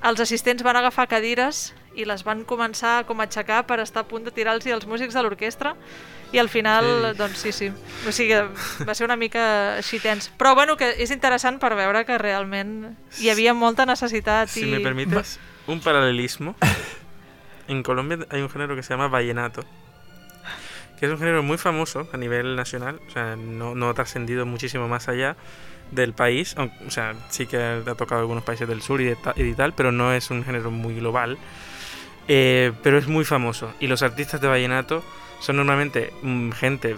els 0.00 0.22
assistents 0.24 0.64
van 0.64 0.78
agafar 0.80 1.10
cadires 1.10 1.74
i 1.92 2.06
les 2.08 2.24
van 2.24 2.46
començar 2.48 3.02
com 3.04 3.20
a 3.20 3.26
aixecar 3.28 3.66
per 3.68 3.82
estar 3.84 4.06
a 4.06 4.08
punt 4.08 4.24
de 4.24 4.32
tirar-los 4.32 4.64
els 4.64 4.88
músics 4.88 5.12
de 5.12 5.24
l'orquestra 5.26 5.74
i 6.32 6.38
al 6.38 6.48
final, 6.48 6.84
Sí. 7.12 7.18
doncs 7.18 7.38
sí, 7.38 7.52
sí. 7.52 7.72
O 8.06 8.12
sigui, 8.12 8.34
va 8.86 8.94
ser 8.94 9.04
una 9.06 9.16
mica 9.16 9.74
així 9.76 9.98
tens. 9.98 10.30
Però 10.38 10.54
bueno, 10.54 10.76
que 10.76 10.90
és 11.02 11.10
interessant 11.10 11.58
per 11.58 11.74
veure 11.74 12.04
que 12.06 12.18
realment 12.18 12.96
hi 13.18 13.30
havia 13.30 13.52
molta 13.54 13.84
necessitat. 13.86 14.48
Si 14.48 14.62
i... 14.68 14.70
me 14.70 14.80
permites 14.80 15.38
un 15.66 15.80
paralelismo, 15.80 16.54
en 17.68 17.82
Colombia 17.82 18.18
hay 18.30 18.42
un 18.42 18.50
género 18.50 18.74
que 18.76 18.82
se 18.82 18.90
llama 18.94 19.08
vallenato, 19.08 19.62
que 20.98 21.06
es 21.06 21.12
un 21.12 21.18
género 21.18 21.42
muy 21.42 21.58
famoso 21.58 22.08
a 22.12 22.16
nivel 22.16 22.56
nacional, 22.56 23.00
o 23.08 23.10
sea, 23.10 23.36
no, 23.36 23.74
no 23.74 23.88
ha 23.90 23.94
trascendido 23.94 24.46
muchísimo 24.46 24.86
más 24.88 25.08
allá 25.08 25.36
del 25.90 26.12
país, 26.12 26.54
o 26.56 26.90
sea, 26.90 27.14
sí 27.30 27.46
que 27.46 27.56
ha 27.56 27.94
tocado 27.96 28.20
algunos 28.20 28.44
países 28.44 28.68
del 28.68 28.80
sur 28.82 29.00
y, 29.00 29.04
de 29.06 29.16
ta- 29.16 29.34
y 29.36 29.54
tal, 29.54 29.72
pero 29.74 29.90
no 29.90 30.12
es 30.12 30.30
un 30.30 30.44
género 30.44 30.70
muy 30.70 30.94
global, 30.94 31.38
Eh, 32.32 32.70
pero 32.84 32.96
es 32.98 33.08
muy 33.08 33.24
famoso. 33.24 33.72
Y 33.80 33.88
los 33.88 34.02
artistas 34.02 34.40
de 34.40 34.46
vallenato 34.46 35.02
son 35.40 35.56
normalmente 35.56 36.12
mm, 36.22 36.50
gente 36.52 36.96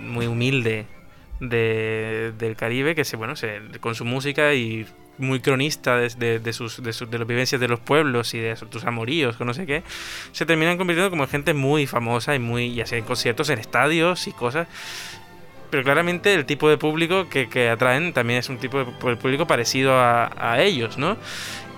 muy 0.00 0.26
humilde 0.26 0.86
de, 1.40 2.32
del 2.38 2.56
Caribe 2.56 2.94
que 2.94 3.04
se, 3.04 3.16
bueno, 3.16 3.36
se, 3.36 3.60
con 3.80 3.94
su 3.94 4.04
música 4.04 4.54
y 4.54 4.86
muy 5.18 5.40
cronista 5.40 5.96
de, 5.96 6.40
de- 6.40 6.52
sus, 6.52 6.82
de, 6.82 6.92
sus- 6.92 7.10
de 7.10 7.18
las 7.18 7.26
vivencias 7.26 7.60
de 7.60 7.68
los 7.68 7.80
pueblos 7.80 8.34
y 8.34 8.38
de 8.40 8.56
sus 8.56 8.84
amoríos, 8.84 9.36
que 9.36 9.44
no 9.44 9.54
sé 9.54 9.64
qué, 9.66 9.82
se 10.32 10.44
terminan 10.46 10.76
convirtiendo 10.76 11.10
como 11.10 11.24
en 11.24 11.28
gente 11.30 11.54
muy 11.54 11.86
famosa 11.86 12.34
y 12.34 12.38
muy, 12.38 12.66
y 12.66 12.80
así 12.80 12.96
en 12.96 13.04
conciertos, 13.04 13.48
en 13.50 13.58
estadios 13.60 14.26
y 14.26 14.32
cosas. 14.32 14.66
Pero 15.70 15.82
claramente 15.82 16.34
el 16.34 16.46
tipo 16.46 16.68
de 16.68 16.78
público 16.78 17.28
que, 17.28 17.48
que 17.48 17.68
atraen 17.68 18.12
también 18.12 18.38
es 18.38 18.48
un 18.48 18.58
tipo 18.58 18.78
de 18.78 19.16
público 19.16 19.46
parecido 19.46 19.98
a, 19.98 20.30
a 20.36 20.62
ellos, 20.62 20.98
¿no? 20.98 21.16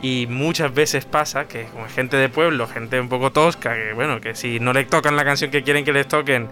Y 0.03 0.26
muchas 0.28 0.74
veces 0.74 1.05
pasa 1.05 1.49
que 1.49 1.64
como 1.64 1.89
gente 1.89 2.16
de 2.16 2.28
pueblo, 2.28 2.66
gente 2.66 3.01
un 3.01 3.09
poco 3.09 3.32
tosca, 3.32 3.74
que 3.74 3.93
bueno, 3.95 4.20
que 4.20 4.34
si 4.34 4.61
no 4.61 4.72
le 4.72 4.84
tocan 4.84 5.16
la 5.16 5.24
canción 5.24 5.51
que 5.51 5.62
quieren 5.62 5.84
que 5.84 5.93
les 5.93 6.07
toquen, 6.07 6.49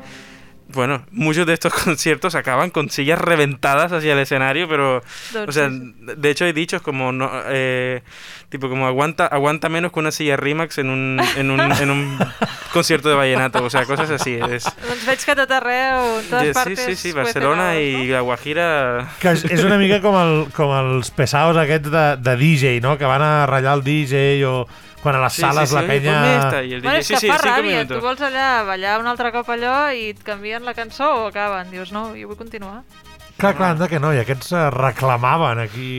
bueno, 0.74 1.04
muchos 1.10 1.46
de 1.46 1.54
estos 1.54 1.72
conciertos 1.84 2.34
acaban 2.34 2.70
con 2.70 2.90
sillas 2.90 3.18
reventadas 3.18 3.92
hacia 3.92 4.12
el 4.12 4.18
escenario, 4.18 4.68
pero, 4.68 5.02
o 5.46 5.52
sea, 5.52 5.68
de 5.70 6.30
hecho 6.30 6.44
hay 6.44 6.52
dichos 6.52 6.82
como, 6.82 7.12
no, 7.12 7.30
eh, 7.46 8.02
tipo 8.48 8.68
como 8.68 8.86
aguanta, 8.86 9.26
aguanta 9.26 9.68
menos 9.68 9.92
que 9.92 10.00
una 10.00 10.10
silla 10.10 10.36
Rimax 10.36 10.78
en 10.78 10.90
un, 10.90 11.20
en 11.36 11.50
un, 11.50 11.60
en 11.60 11.90
un 11.90 12.18
concierto 12.72 13.08
de 13.08 13.14
vallenato, 13.14 13.64
o 13.64 13.70
sea, 13.70 13.84
cosas 13.84 14.10
así. 14.10 14.38
Es, 14.50 14.64
Doncs 14.64 15.06
veig 15.06 15.24
que 15.24 15.34
tot 15.38 15.50
arreu, 15.50 16.20
en 16.20 16.28
totes 16.30 16.48
sí, 16.48 16.54
partes... 16.54 16.84
sí, 16.84 16.96
sí, 16.96 17.12
cuece 17.12 17.38
Barcelona 17.38 17.70
habas, 17.70 17.82
y 17.82 18.08
La 18.08 18.20
Guajira... 18.20 19.08
Que 19.20 19.34
és, 19.34 19.44
és 19.48 19.64
una 19.64 19.78
mica 19.80 20.00
com, 20.04 20.16
el, 20.20 20.34
com 20.54 20.72
els 20.76 21.10
pesaos 21.14 21.58
aquests 21.60 21.90
de, 21.90 22.06
de 22.22 22.36
DJ, 22.40 22.80
no? 22.84 22.98
Que 22.98 23.08
van 23.08 23.22
a 23.22 23.46
ratllar 23.50 23.78
el 23.78 23.84
DJ 23.86 24.44
o 24.46 24.66
quan 25.04 25.18
a 25.18 25.24
les 25.26 25.36
Sí, 25.36 25.42
sales 25.44 25.68
sí, 25.68 25.74
sí, 25.74 25.80
la 25.80 25.86
penya... 25.86 26.64
y 26.64 26.72
el 26.72 26.80
Bueno, 26.82 26.98
és 26.98 27.06
sí, 27.06 27.14
que 27.14 27.20
sí, 27.20 27.28
fa 27.28 27.36
ràbia, 27.42 27.84
tu 27.86 28.00
vols 28.00 28.22
allà 28.24 28.64
ballar 28.64 28.98
un 29.02 29.06
altre 29.10 29.30
cop 29.34 29.50
allò 29.52 29.76
i 29.92 30.08
et 30.14 30.22
canvien 30.24 30.64
la 30.64 30.72
cançó 30.74 31.10
o 31.20 31.26
acaben? 31.28 31.70
Dius, 31.70 31.92
no, 31.92 32.08
jo 32.16 32.30
vull 32.32 32.40
continuar. 32.40 32.80
Clar, 33.36 33.52
clar, 33.58 33.74
anda 33.74 33.88
que 33.90 33.98
no, 34.00 34.14
i 34.14 34.22
aquests 34.22 34.52
eh, 34.56 34.70
reclamaven 34.74 35.60
aquí... 35.66 35.90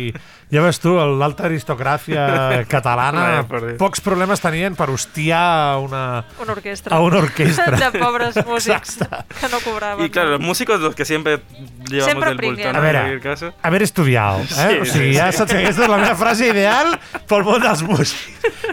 Ja 0.54 0.62
ves 0.62 0.78
tu, 0.80 0.92
l'alta 0.94 1.48
aristocràcia 1.50 2.64
catalana, 2.70 3.44
pocs 3.80 4.00
problemes 4.06 4.40
tenien 4.44 4.76
per 4.78 4.88
hostiar 4.94 5.42
a 5.42 5.78
una, 5.82 6.04
Una 6.42 6.54
orquestra. 6.54 6.96
a 6.96 7.00
una 7.02 7.18
orquestra. 7.24 7.76
de 7.82 7.90
pobres 8.00 8.38
músics 8.48 9.00
que 9.42 9.50
no 9.50 9.60
cobraven. 9.64 10.06
Y 10.06 10.10
claro, 10.10 10.30
los 10.38 10.40
músicos 10.42 10.80
los 10.80 10.94
que 10.96 11.04
siempre 11.04 11.42
llevamos 11.90 12.12
Sempre 12.14 12.30
del 12.30 12.38
bulto. 12.38 12.70
A 12.70 12.80
veure, 12.80 13.20
caso. 13.22 13.54
haver 13.64 13.82
estudiat, 13.84 14.42
eh? 14.42 14.46
Sí, 14.46 14.78
o 14.82 14.86
sigui, 14.86 15.12
sí, 15.14 15.18
ja 15.18 15.32
sí. 15.32 15.38
saps 15.40 15.52
que 15.52 15.58
aquesta 15.66 15.84
és 15.84 15.90
la 15.90 15.98
meva 15.98 16.16
frase 16.16 16.48
ideal 16.54 16.94
pel 17.28 17.44
món 17.44 17.62
dels 17.66 17.82
músics. 17.84 18.16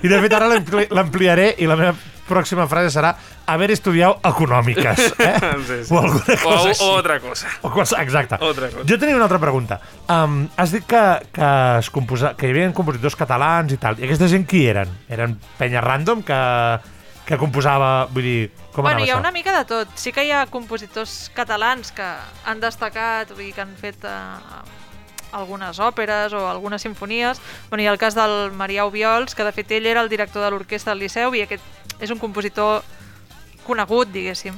I 0.02 0.08
de 0.12 0.20
fet 0.26 0.32
ara 0.38 0.48
l'ampli- 0.52 0.88
l'ampliaré 0.92 1.54
i 1.58 1.66
la 1.66 1.76
meva 1.80 1.94
pròxima 2.28 2.66
frase 2.70 2.90
serà 2.94 3.10
haver 3.50 3.70
estudiat 3.74 4.22
econòmiques, 4.28 5.00
eh? 5.18 5.32
Sí, 5.66 5.78
sí. 5.88 5.94
O 5.94 5.98
alguna 5.98 6.22
O- 6.22 6.38
cosa 6.44 6.62
o 6.62 6.68
així. 6.70 6.84
otra 6.86 7.18
cosa. 7.20 7.48
O 7.62 7.70
cosa, 7.70 8.02
exacte. 8.02 8.38
Otra 8.40 8.68
cosa. 8.70 8.84
Jo 8.88 8.98
tenia 8.98 9.16
una 9.16 9.24
altra 9.28 9.40
pregunta. 9.42 9.80
Um, 10.08 10.48
has 10.56 10.72
dit 10.72 10.86
que, 10.86 11.02
que, 11.34 11.50
es 11.82 11.90
composa, 11.90 12.34
que 12.38 12.46
hi 12.48 12.54
havia 12.54 12.72
compositors 12.72 13.16
catalans 13.18 13.72
i 13.74 13.78
tal. 13.82 13.98
I 14.00 14.06
aquesta 14.08 14.28
gent 14.30 14.46
qui 14.48 14.64
eren? 14.70 14.88
Eren 15.08 15.38
penya 15.58 15.80
random 15.84 16.22
que, 16.22 16.38
que 17.26 17.38
composava... 17.38 18.06
Vull 18.12 18.22
dir, 18.28 18.50
com 18.72 18.82
bueno, 18.86 18.96
anava 19.02 19.06
hi 19.06 19.10
ha 19.10 19.16
això? 19.16 19.20
una 19.26 19.32
mica 19.34 19.56
de 19.58 19.64
tot. 19.68 19.88
Sí 19.98 20.12
que 20.14 20.24
hi 20.24 20.30
ha 20.32 20.46
compositors 20.46 21.30
catalans 21.34 21.90
que 21.92 22.06
han 22.46 22.60
destacat, 22.62 23.34
vull 23.34 23.44
dir, 23.48 23.52
que 23.56 23.66
han 23.66 23.74
fet 23.76 24.06
eh, 24.06 24.62
algunes 25.32 25.78
òperes 25.80 26.32
o 26.36 26.42
algunes 26.48 26.82
sinfonies. 26.84 27.40
Bueno, 27.70 27.82
hi 27.82 27.86
ha 27.88 27.92
el 27.94 27.98
cas 28.00 28.14
del 28.14 28.52
Marià 28.52 28.84
Obiols, 28.84 29.34
que 29.34 29.44
de 29.46 29.52
fet 29.56 29.70
ell 29.72 29.86
era 29.88 30.02
el 30.04 30.10
director 30.12 30.44
de 30.44 30.50
l'orquestra 30.52 30.92
del 30.92 31.00
Liceu 31.06 31.32
i 31.34 31.40
aquest 31.46 31.64
és 32.02 32.10
un 32.10 32.20
compositor 32.20 32.82
conegut, 33.66 34.10
diguéssim. 34.12 34.56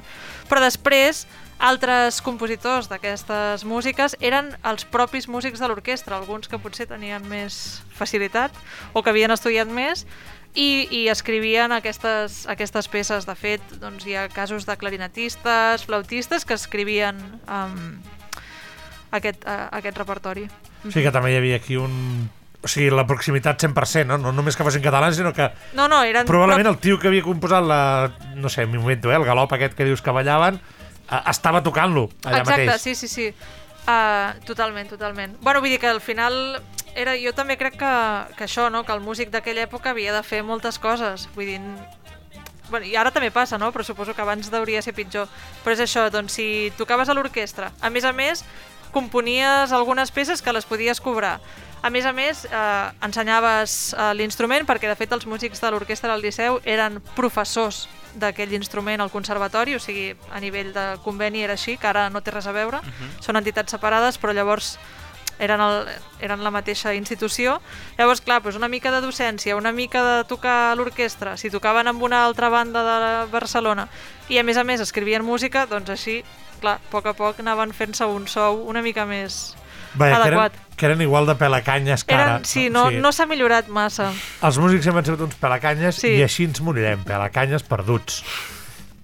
Però 0.48 0.62
després, 0.64 1.24
altres 1.60 2.20
compositors 2.24 2.88
d'aquestes 2.90 3.64
músiques 3.68 4.16
eren 4.20 4.50
els 4.66 4.84
propis 4.88 5.28
músics 5.30 5.60
de 5.62 5.68
l'orquestra, 5.70 6.16
alguns 6.16 6.48
que 6.50 6.58
potser 6.58 6.88
tenien 6.90 7.24
més 7.28 7.82
facilitat 7.94 8.56
o 8.92 9.02
que 9.02 9.12
havien 9.12 9.32
estudiat 9.32 9.70
més 9.70 10.06
i, 10.54 10.86
i 10.90 11.00
escrivien 11.12 11.72
aquestes, 11.72 12.44
aquestes 12.50 12.88
peces. 12.88 13.26
De 13.26 13.36
fet, 13.38 13.62
doncs, 13.82 14.06
hi 14.06 14.16
ha 14.18 14.28
casos 14.32 14.66
de 14.66 14.76
clarinetistes, 14.78 15.86
flautistes 15.86 16.46
que 16.46 16.56
escrivien 16.58 17.20
um, 17.48 17.98
aquest, 19.14 19.44
uh, 19.46 19.68
aquest 19.80 20.00
repertori. 20.00 20.48
Sigui 20.84 21.06
que 21.06 21.14
també 21.14 21.34
hi 21.34 21.38
havia 21.40 21.60
aquí 21.60 21.78
un... 21.80 22.30
O 22.64 22.68
sigui, 22.68 22.88
la 22.90 23.04
proximitat 23.06 23.60
100%, 23.60 24.06
no? 24.08 24.16
No 24.18 24.32
només 24.32 24.56
que 24.56 24.64
fossin 24.64 24.82
catalans, 24.82 25.18
sinó 25.20 25.34
que 25.36 25.50
No, 25.76 25.86
no, 25.88 26.02
eren... 26.02 26.24
probablement 26.26 26.70
el 26.70 26.78
tio 26.80 26.98
que 26.98 27.10
havia 27.10 27.22
composat 27.22 27.64
la... 27.68 27.80
No 28.34 28.48
sé, 28.48 28.64
m'ho 28.66 28.80
invento, 28.80 29.12
eh? 29.12 29.18
El 29.20 29.26
galop 29.28 29.52
aquest 29.52 29.76
que 29.76 29.84
dius 29.84 30.00
que 30.00 30.14
ballaven, 30.16 30.56
eh, 31.10 31.20
estava 31.30 31.60
tocant-lo 31.62 32.08
allà 32.24 32.40
Exacte, 32.40 32.64
mateix. 32.66 32.80
sí, 32.80 32.94
sí, 32.94 33.08
sí. 33.08 33.26
Uh, 33.84 34.32
totalment, 34.48 34.88
totalment. 34.88 35.36
Bueno, 35.44 35.60
vull 35.60 35.68
dir 35.74 35.78
que 35.78 35.90
al 35.92 36.00
final 36.00 36.62
era, 36.96 37.12
jo 37.20 37.34
també 37.36 37.58
crec 37.60 37.76
que, 37.76 37.92
que 38.38 38.46
això, 38.46 38.70
no? 38.72 38.80
que 38.88 38.94
el 38.96 39.02
músic 39.04 39.28
d'aquella 39.34 39.66
època 39.68 39.90
havia 39.92 40.14
de 40.14 40.22
fer 40.24 40.40
moltes 40.42 40.78
coses. 40.80 41.28
Vull 41.34 41.50
dir, 41.50 41.60
bueno, 42.70 42.86
i 42.88 42.96
ara 42.96 43.12
també 43.12 43.28
passa, 43.30 43.58
no? 43.60 43.68
però 43.74 43.84
suposo 43.84 44.14
que 44.14 44.22
abans 44.24 44.48
hauria 44.52 44.80
de 44.80 44.86
ser 44.88 44.94
pitjor. 44.96 45.28
Però 45.64 45.76
és 45.76 45.82
això, 45.84 46.06
doncs 46.08 46.32
si 46.38 46.72
tocaves 46.78 47.12
a 47.12 47.14
l'orquestra, 47.18 47.72
a 47.84 47.90
més 47.92 48.08
a 48.08 48.14
més, 48.16 48.40
componies 48.94 49.72
algunes 49.74 50.10
peces 50.14 50.40
que 50.40 50.54
les 50.54 50.64
podies 50.64 51.00
cobrar. 51.04 51.40
A 51.84 51.90
més 51.92 52.06
a 52.08 52.14
més, 52.16 52.46
eh, 52.48 52.86
ensenyaves 53.04 53.92
eh, 53.92 54.08
l'instrument 54.16 54.64
perquè, 54.64 54.88
de 54.88 54.96
fet, 54.96 55.12
els 55.12 55.26
músics 55.28 55.60
de 55.60 55.70
l'orquestra 55.70 56.14
del 56.14 56.24
Liceu 56.24 56.56
eren 56.64 56.96
professors 57.12 57.84
d'aquell 58.16 58.54
instrument 58.56 59.02
al 59.04 59.12
conservatori, 59.12 59.74
o 59.76 59.82
sigui, 59.82 60.14
a 60.32 60.40
nivell 60.40 60.72
de 60.72 60.84
conveni 61.04 61.42
era 61.44 61.58
així, 61.58 61.76
que 61.76 61.90
ara 61.90 62.06
no 62.08 62.22
té 62.24 62.32
res 62.32 62.46
a 62.48 62.54
veure, 62.56 62.80
són 63.20 63.36
entitats 63.36 63.74
separades, 63.74 64.16
però 64.22 64.32
llavors 64.32 64.78
eren, 65.38 65.60
el, 65.60 65.88
eren 66.24 66.44
la 66.44 66.52
mateixa 66.54 66.94
institució. 66.94 67.58
Llavors, 67.98 68.22
clar, 68.24 68.40
doncs 68.42 68.56
una 68.56 68.70
mica 68.72 68.92
de 68.94 69.02
docència, 69.04 69.56
una 69.58 69.72
mica 69.72 70.02
de 70.06 70.16
tocar 70.30 70.70
a 70.70 70.76
l'orquestra, 70.78 71.36
si 71.36 71.50
tocaven 71.50 71.90
amb 71.90 72.02
una 72.02 72.24
altra 72.24 72.48
banda 72.48 72.84
de 72.86 73.12
Barcelona 73.32 73.88
i 74.32 74.38
a 74.38 74.46
més 74.46 74.56
a 74.56 74.64
més 74.64 74.80
escrivien 74.80 75.24
música, 75.26 75.66
doncs 75.68 75.90
així, 75.92 76.22
clar, 76.62 76.78
a 76.78 76.92
poc 76.92 77.10
a 77.10 77.16
poc 77.18 77.42
anaven 77.42 77.74
fent-se 77.76 78.06
un 78.08 78.28
sou 78.30 78.62
una 78.70 78.82
mica 78.82 79.04
més 79.04 79.56
Vaja, 79.94 80.22
adequat. 80.22 80.56
Que 80.76 80.86
eren 80.86 81.00
igual 81.04 81.26
de 81.26 81.34
pelacanyes 81.38 82.04
que 82.04 82.14
ara. 82.14 82.36
Eren, 82.36 82.44
sí, 82.48 82.68
no, 82.70 82.88
no 82.90 83.12
s'ha 83.12 83.26
millorat 83.30 83.68
massa. 83.68 84.10
Els 84.42 84.58
músics 84.58 84.86
hem 84.90 85.00
sigut 85.04 85.24
uns 85.28 85.38
pelacanyes 85.40 86.00
Sí. 86.02 86.16
i 86.18 86.22
així 86.26 86.44
ens 86.50 86.60
morirem, 86.64 87.04
pelacanyes 87.06 87.62
perduts. 87.66 88.22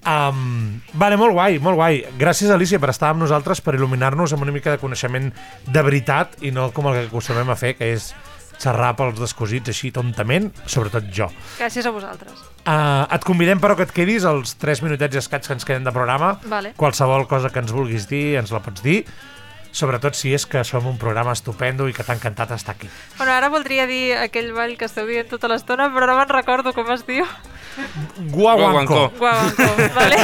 Um, 0.00 0.80
vale, 0.96 1.18
molt 1.20 1.34
guai, 1.36 1.58
molt 1.60 1.76
guai. 1.76 2.00
Gràcies, 2.18 2.48
Alicia, 2.50 2.80
per 2.80 2.88
estar 2.94 3.10
amb 3.12 3.20
nosaltres, 3.20 3.60
per 3.60 3.74
il·luminar-nos 3.76 4.32
amb 4.32 4.46
una 4.46 4.54
mica 4.54 4.72
de 4.72 4.80
coneixement 4.80 5.28
de 5.66 5.82
veritat 5.84 6.38
i 6.40 6.50
no 6.56 6.70
com 6.72 6.88
el 6.88 6.96
que 6.96 7.06
acostumem 7.10 7.50
a 7.52 7.56
fer, 7.60 7.74
que 7.76 7.90
és 7.92 8.14
xerrar 8.60 8.94
pels 8.96 9.20
descosits 9.20 9.72
així 9.72 9.90
tontament, 9.92 10.50
sobretot 10.68 11.06
jo. 11.12 11.28
Gràcies 11.58 11.86
a 11.88 11.92
vosaltres. 11.92 12.40
Uh, 12.60 13.06
et 13.12 13.24
convidem, 13.24 13.60
però, 13.60 13.76
que 13.76 13.86
et 13.88 13.92
quedis 13.96 14.24
els 14.28 14.56
3 14.60 14.82
minutets 14.84 15.16
i 15.16 15.20
escaig 15.20 15.46
que 15.46 15.54
ens 15.56 15.68
queden 15.68 15.84
de 15.88 15.92
programa. 15.92 16.34
Vale. 16.48 16.74
Qualsevol 16.80 17.26
cosa 17.28 17.52
que 17.52 17.60
ens 17.62 17.72
vulguis 17.72 18.08
dir, 18.08 18.36
ens 18.40 18.52
la 18.52 18.60
pots 18.64 18.84
dir. 18.84 19.02
Sobretot 19.72 20.16
si 20.18 20.32
és 20.34 20.46
que 20.50 20.64
som 20.66 20.86
un 20.90 20.96
programa 20.98 21.30
estupendo 21.32 21.86
i 21.88 21.92
que 21.94 22.02
t'ha 22.02 22.16
encantat 22.18 22.50
estar 22.56 22.74
aquí. 22.74 22.88
Bueno, 23.18 23.32
ara 23.32 23.48
voldria 23.48 23.86
dir 23.86 24.16
aquell 24.18 24.52
ball 24.52 24.76
que 24.76 24.88
esteu 24.90 25.06
dient 25.06 25.28
tota 25.30 25.46
l'estona, 25.48 25.86
però 25.94 26.08
no 26.10 26.16
me'n 26.18 26.28
recordo 26.28 26.72
com 26.74 26.90
es 26.90 27.04
diu. 27.06 27.24
Guaguancó. 28.18 29.10
Guaguancó, 29.18 29.68
vale? 29.98 30.16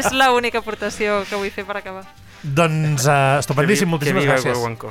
És 0.00 0.10
l'única 0.12 0.58
aportació 0.62 1.22
que 1.28 1.38
vull 1.38 1.52
fer 1.54 1.64
per 1.68 1.78
acabar. 1.80 2.02
Doncs 2.42 3.06
uh, 3.06 3.38
estupendíssim, 3.40 3.86
Que 3.86 3.86
vi- 3.86 3.94
moltíssimes 3.94 4.24
que 4.24 4.30
gràcies. 4.32 4.52
Guaguancó. 4.58 4.90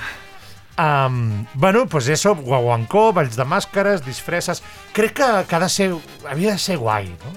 Um, 0.78 1.46
bueno, 1.54 1.86
pues 1.88 2.08
eso, 2.10 2.34
guaguancó, 2.36 3.14
balls 3.14 3.36
de 3.38 3.46
màscares, 3.48 4.02
disfresses... 4.04 4.62
Crec 4.92 5.14
que, 5.16 5.28
que 5.48 5.56
ha 5.56 5.60
de 5.60 5.70
ser, 5.70 5.94
havia 6.28 6.52
de 6.52 6.60
ser 6.60 6.78
guai, 6.78 7.08
no? 7.08 7.36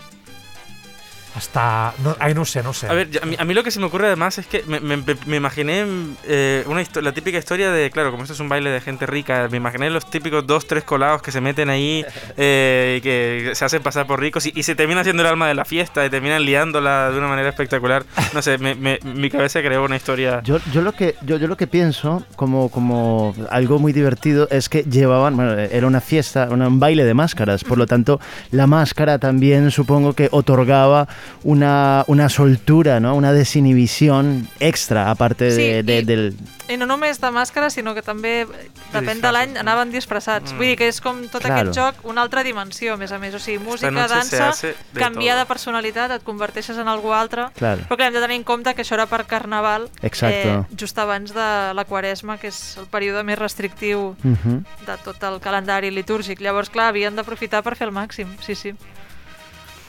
Està... 1.38 1.94
No, 2.02 2.16
ai, 2.18 2.34
no 2.34 2.44
sé, 2.44 2.62
no 2.62 2.72
sé. 2.74 2.88
A 2.88 2.92
ver, 2.94 3.08
a 3.22 3.26
mí, 3.26 3.36
a 3.38 3.44
mí 3.44 3.54
lo 3.54 3.62
que 3.62 3.70
se 3.70 3.80
me 3.80 3.86
ocurre 3.86 4.06
además 4.08 4.38
es 4.38 4.46
que 4.46 4.62
me, 4.66 4.80
me- 4.80 5.02
me 5.26 5.36
imaginé 5.36 5.86
eh, 6.24 6.64
una 6.66 6.82
la 7.00 7.12
típica 7.12 7.38
historia 7.38 7.70
de, 7.70 7.90
claro, 7.90 8.10
como 8.10 8.22
esto 8.24 8.34
es 8.34 8.40
un 8.40 8.48
baile 8.48 8.70
de 8.70 8.80
gente 8.80 9.06
rica, 9.06 9.48
me 9.50 9.56
imaginé 9.56 9.88
los 9.90 10.08
típicos 10.10 10.46
dos, 10.46 10.66
tres 10.66 10.84
colados 10.84 11.22
que 11.22 11.30
se 11.32 11.40
meten 11.40 11.70
ahí 11.70 12.04
eh, 12.36 12.96
y 12.98 13.00
que 13.00 13.52
se 13.54 13.64
hacen 13.64 13.82
pasar 13.82 14.06
por 14.06 14.20
ricos 14.20 14.46
y, 14.46 14.52
y 14.54 14.62
se 14.64 14.74
termina 14.74 15.02
siendo 15.04 15.22
el 15.22 15.28
alma 15.28 15.48
de 15.48 15.54
la 15.54 15.64
fiesta 15.64 16.04
y 16.04 16.10
terminan 16.10 16.44
liándola 16.44 17.10
de 17.10 17.18
una 17.18 17.28
manera 17.28 17.48
espectacular. 17.48 18.04
No 18.34 18.42
sé, 18.42 18.58
me- 18.58 18.74
me- 18.74 18.98
mi 19.04 19.30
cabeza 19.30 19.60
creó 19.60 19.84
una 19.84 19.96
historia... 19.96 20.40
Yo, 20.44 20.58
yo, 20.72 20.82
lo 20.82 20.92
que, 20.92 21.14
yo, 21.22 21.36
yo 21.36 21.46
lo 21.46 21.56
que 21.56 21.66
pienso 21.66 22.24
como, 22.36 22.68
como 22.70 23.34
algo 23.50 23.78
muy 23.78 23.92
divertido 23.92 24.48
es 24.50 24.68
que 24.68 24.82
llevaban, 24.82 25.36
bueno, 25.36 25.52
era 25.58 25.86
una 25.86 26.00
fiesta, 26.00 26.48
un 26.50 26.80
baile 26.80 27.04
de 27.04 27.14
máscaras, 27.14 27.64
por 27.64 27.78
lo 27.78 27.86
tanto 27.86 28.20
la 28.50 28.66
máscara 28.66 29.18
también 29.18 29.70
supongo 29.70 30.12
que 30.14 30.28
otorgaba 30.32 31.06
una, 31.44 32.04
una 32.08 32.28
soltura, 32.28 33.00
¿no? 33.00 33.14
una 33.14 33.32
desinhibición 33.32 34.48
extra 34.60 35.10
aparte 35.10 35.50
Sí, 35.50 35.56
de, 35.56 35.82
de- 35.82 35.98
i- 35.98 36.04
del... 36.04 36.36
I 36.68 36.76
no 36.76 36.84
només 36.84 37.16
de 37.18 37.30
màscara, 37.32 37.70
sinó 37.72 37.94
que 37.96 38.02
també, 38.04 38.44
depèn 38.92 39.22
de 39.22 39.30
l'any, 39.32 39.54
anaven 39.56 39.88
disfressats. 39.88 40.52
Vull 40.52 40.66
dir 40.68 40.76
que 40.76 40.88
és 40.92 40.98
com 41.00 41.22
tot 41.32 41.40
Claro. 41.40 41.70
aquest 41.70 41.78
joc, 41.78 42.02
una 42.04 42.20
altra 42.20 42.42
dimensió, 42.44 42.92
a 42.92 42.98
més 43.00 43.10
a 43.10 43.16
més. 43.18 43.32
O 43.32 43.38
sigui, 43.40 43.56
música, 43.58 43.88
noche 43.90 44.12
dansa, 44.12 44.50
de 44.60 44.74
canviar 45.00 45.36
todo. 45.38 45.46
de 45.46 45.48
personalitat, 45.48 46.10
et 46.18 46.22
converteixes 46.28 46.76
en 46.76 46.86
algú 46.92 47.14
altre. 47.16 47.46
Claro. 47.56 47.86
Però 47.88 47.96
clar, 47.96 48.08
hem 48.10 48.18
de 48.18 48.20
tenir 48.20 48.36
en 48.36 48.44
compte 48.44 48.74
que 48.74 48.82
això 48.84 48.98
era 48.98 49.06
per 49.08 49.24
Carnaval, 49.24 49.88
Exacto. 50.02 50.36
eh, 50.60 50.76
just 50.76 50.98
abans 50.98 51.32
de 51.32 51.72
la 51.72 51.86
Quaresma, 51.88 52.36
que 52.36 52.48
és 52.52 52.76
el 52.76 52.84
període 52.92 53.24
més 53.24 53.38
restrictiu 53.38 54.14
Ujú. 54.22 54.60
de 54.84 54.96
tot 55.06 55.22
el 55.24 55.40
calendari 55.40 55.90
litúrgic. 55.90 56.38
Llavors, 56.44 56.68
clar, 56.68 56.90
havien 56.92 57.16
d'aprofitar 57.16 57.62
per 57.64 57.76
fer 57.76 57.88
el 57.88 57.94
màxim, 57.96 58.28
sí, 58.44 58.54
sí. 58.54 58.74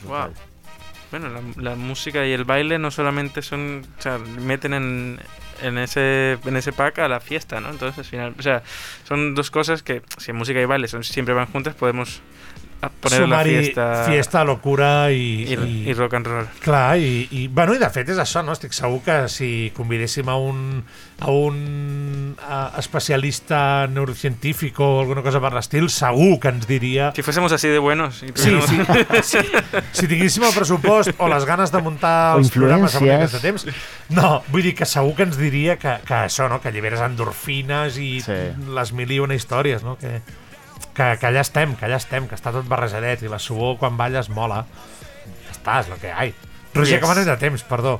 Wow. 0.07 0.31
Bueno, 1.11 1.29
la, 1.29 1.41
la 1.61 1.75
música 1.75 2.25
y 2.25 2.31
el 2.31 2.43
baile 2.43 2.77
no 2.77 2.91
solamente 2.91 3.41
son, 3.41 3.83
o 3.97 4.01
sea, 4.01 4.17
meten 4.19 4.73
en, 4.73 5.19
en 5.61 5.77
ese 5.77 6.37
en 6.45 6.55
ese 6.55 6.71
pack 6.71 6.99
a 6.99 7.07
la 7.07 7.19
fiesta, 7.19 7.59
¿no? 7.59 7.69
Entonces, 7.69 7.97
al 7.99 8.05
final, 8.05 8.35
o 8.37 8.41
sea, 8.41 8.63
son 9.07 9.33
dos 9.35 9.49
cosas 9.49 9.81
que 9.83 10.01
si 10.17 10.33
música 10.33 10.61
y 10.61 10.65
baile 10.65 10.87
son 10.87 11.03
siempre 11.03 11.33
van 11.33 11.47
juntas, 11.47 11.75
podemos 11.75 12.21
a 12.81 12.87
poner 12.89 13.27
la 13.27 13.43
fiesta 13.43 14.05
fiesta, 14.07 14.43
locura 14.45 15.11
i, 15.11 15.43
y, 15.49 15.89
y 15.89 15.93
rock 15.93 16.13
and 16.13 16.27
roll. 16.27 16.45
Clar, 16.63 16.97
i, 16.97 17.27
i, 17.31 17.47
bueno, 17.47 17.73
i 17.75 17.77
de 17.81 17.89
fet 17.91 18.07
és 18.13 18.17
això, 18.21 18.39
no? 18.45 18.53
Estic 18.55 18.71
segur 18.73 19.01
que 19.03 19.17
si 19.27 19.71
convidéssim 19.75 20.29
a 20.31 20.37
un, 20.39 20.85
a 21.19 21.27
un 21.31 22.37
a, 22.39 22.71
especialista 22.79 23.87
neurocientífic 23.91 24.79
o 24.79 25.01
alguna 25.01 25.21
cosa 25.25 25.41
per 25.43 25.51
l'estil, 25.57 25.89
segur 25.91 26.37
que 26.39 26.53
ens 26.55 26.67
diria... 26.69 27.11
Si 27.15 27.21
fuésemos 27.25 27.51
así 27.51 27.67
de 27.67 27.79
buenos. 27.79 28.23
y 28.23 28.27
Sí, 28.33 28.49
tuviéramos- 28.55 29.23
sí, 29.23 29.37
sí. 29.39 29.45
Si 29.91 30.07
tinguéssim 30.07 30.43
el 30.47 30.53
pressupost 30.55 31.11
o 31.19 31.27
les 31.27 31.43
ganes 31.45 31.71
de 31.75 31.81
muntar 31.83 32.37
els 32.39 32.51
programes 32.55 32.95
amb 32.95 33.11
aquest 33.11 33.41
temps, 33.43 33.67
no, 34.15 34.37
vull 34.53 34.63
dir 34.63 34.75
que 34.79 34.87
segur 34.87 35.15
que 35.19 35.27
ens 35.27 35.37
diria 35.39 35.75
que, 35.77 35.97
que 36.07 36.15
això, 36.23 36.47
no? 36.49 36.61
que 36.63 36.71
alliberes 36.71 37.01
endorfines 37.03 37.97
i 37.99 38.19
Sí. 38.23 38.39
les 38.75 38.93
mil 38.93 39.11
i 39.11 39.19
una 39.19 39.35
històries, 39.35 39.83
no? 39.83 39.97
que, 39.99 40.21
que, 40.99 41.09
que 41.21 41.29
allà 41.31 41.41
estem, 41.47 41.73
que 41.79 41.87
allà 41.87 41.95
estem, 42.01 42.27
que 42.27 42.35
està 42.35 42.51
tot 42.51 42.67
barrejadet 42.67 43.23
i 43.23 43.31
la 43.31 43.39
suor 43.39 43.77
quan 43.79 43.95
balles 43.99 44.27
mola. 44.29 44.65
Ja 45.47 45.55
està, 45.55 45.79
és 45.85 45.91
el 45.93 45.99
que 46.01 46.11
hi 46.11 46.15
ha. 46.15 46.29
Roger, 46.75 46.97
Yes. 46.99 47.01
com 47.01 47.11
anem 47.15 47.25
de 47.31 47.37
temps, 47.41 47.63
perdó. 47.63 47.99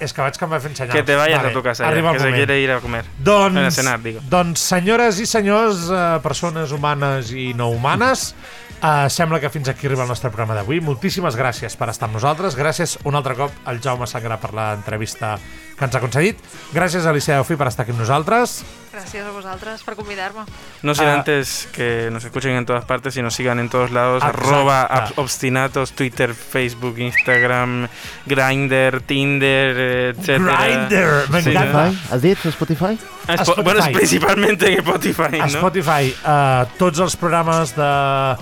És 0.00 0.14
que 0.16 0.22
vaig 0.24 0.32
que 0.38 0.46
em 0.46 0.50
va 0.54 0.58
fent 0.64 0.72
senyals. 0.78 0.96
Que 0.96 1.02
te 1.04 1.14
vayas 1.14 1.42
Vale, 1.42 1.50
a 1.50 1.52
tu 1.52 1.62
casa, 1.62 1.84
arriba 1.86 2.10
que 2.10 2.16
el 2.16 2.22
se 2.22 2.28
moment. 2.30 2.38
quiere 2.40 2.56
ir 2.62 2.70
a 2.72 2.78
comer. 2.80 3.04
Doncs, 3.20 3.66
A 3.66 3.70
cenar, 3.70 3.98
digo. 4.00 4.20
doncs 4.32 4.58
senyores 4.64 5.20
i 5.20 5.26
senyors, 5.28 5.90
eh, 5.92 6.18
persones 6.24 6.72
humanes 6.72 7.30
i 7.36 7.52
no 7.52 7.68
humanes, 7.68 8.34
eh, 8.82 9.10
sembla 9.10 9.38
que 9.40 9.50
fins 9.50 9.68
aquí 9.68 9.86
arriba 9.86 10.02
el 10.04 10.08
nostre 10.08 10.30
programa 10.30 10.54
d'avui. 10.56 10.80
Moltíssimes 10.80 11.36
gràcies 11.36 11.76
per 11.76 11.90
estar 11.92 12.08
amb 12.08 12.14
nosaltres. 12.16 12.56
Gràcies 12.56 12.96
un 13.04 13.14
altre 13.14 13.36
cop 13.36 13.52
al 13.66 13.78
Jaume 13.84 14.06
Sangra 14.08 14.40
per 14.40 14.54
l'entrevista 14.54 15.38
que 15.80 15.86
ens 15.88 15.96
ha 15.96 16.00
concedit. 16.04 16.36
Gràcies 16.76 17.06
a 17.08 17.10
Alicia 17.10 17.38
Daufi 17.40 17.56
per 17.56 17.66
estar 17.72 17.82
aquí 17.86 17.94
amb 17.96 18.02
nosaltres. 18.04 18.60
Gràcies 18.92 19.24
a 19.24 19.30
vosaltres 19.32 19.82
per 19.86 19.94
convidar-me. 19.96 20.42
No 20.82 20.94
sin 20.94 21.06
Ah. 21.06 21.14
antes 21.14 21.68
que 21.72 22.10
nos 22.12 22.24
escuchen 22.24 22.52
en 22.52 22.66
todas 22.66 22.84
partes 22.84 23.16
y 23.16 23.22
nos 23.22 23.34
sigan 23.34 23.58
en 23.60 23.68
todos 23.70 23.90
lados. 23.90 24.22
Exacte. 24.22 24.46
Arroba 24.46 25.08
obstinatos, 25.16 25.92
Twitter, 25.92 26.34
Facebook, 26.34 26.98
Instagram, 26.98 27.88
Grindr, 28.26 29.00
Tinder, 29.06 29.74
eh, 29.78 30.14
etcétera. 30.16 30.58
Grindr, 30.66 31.24
Sí. 31.24 31.30
¿no? 31.32 31.38
Spotify? 31.38 31.98
Has 32.12 32.22
dit 32.22 32.38
Spotify? 32.46 32.98
Ah, 33.28 33.34
Spo- 33.36 33.42
Spotify. 33.42 33.62
Bueno, 33.62 33.80
es 33.80 33.88
principalmente 33.88 34.72
en 34.72 34.78
Spotify, 34.80 35.38
A 35.40 35.46
¿no? 35.46 35.46
Spotify, 35.46 36.14
eh, 36.26 36.64
tots 36.78 36.98
els 36.98 37.16
programes 37.16 37.74
de 37.76 38.36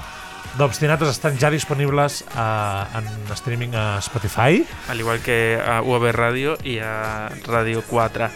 d'Obstinatos 0.59 1.09
estan 1.13 1.39
ja 1.39 1.51
disponibles 1.55 2.25
eh, 2.35 2.99
en 2.99 3.07
streaming 3.35 3.75
a 3.79 3.99
Spotify. 4.03 4.65
Al 4.89 5.01
igual 5.01 5.21
que 5.21 5.61
a 5.65 5.81
UAB 5.83 6.13
Radio 6.13 6.59
y 6.65 6.79
a 6.79 7.29
Radio 7.47 7.83
4 7.87 8.29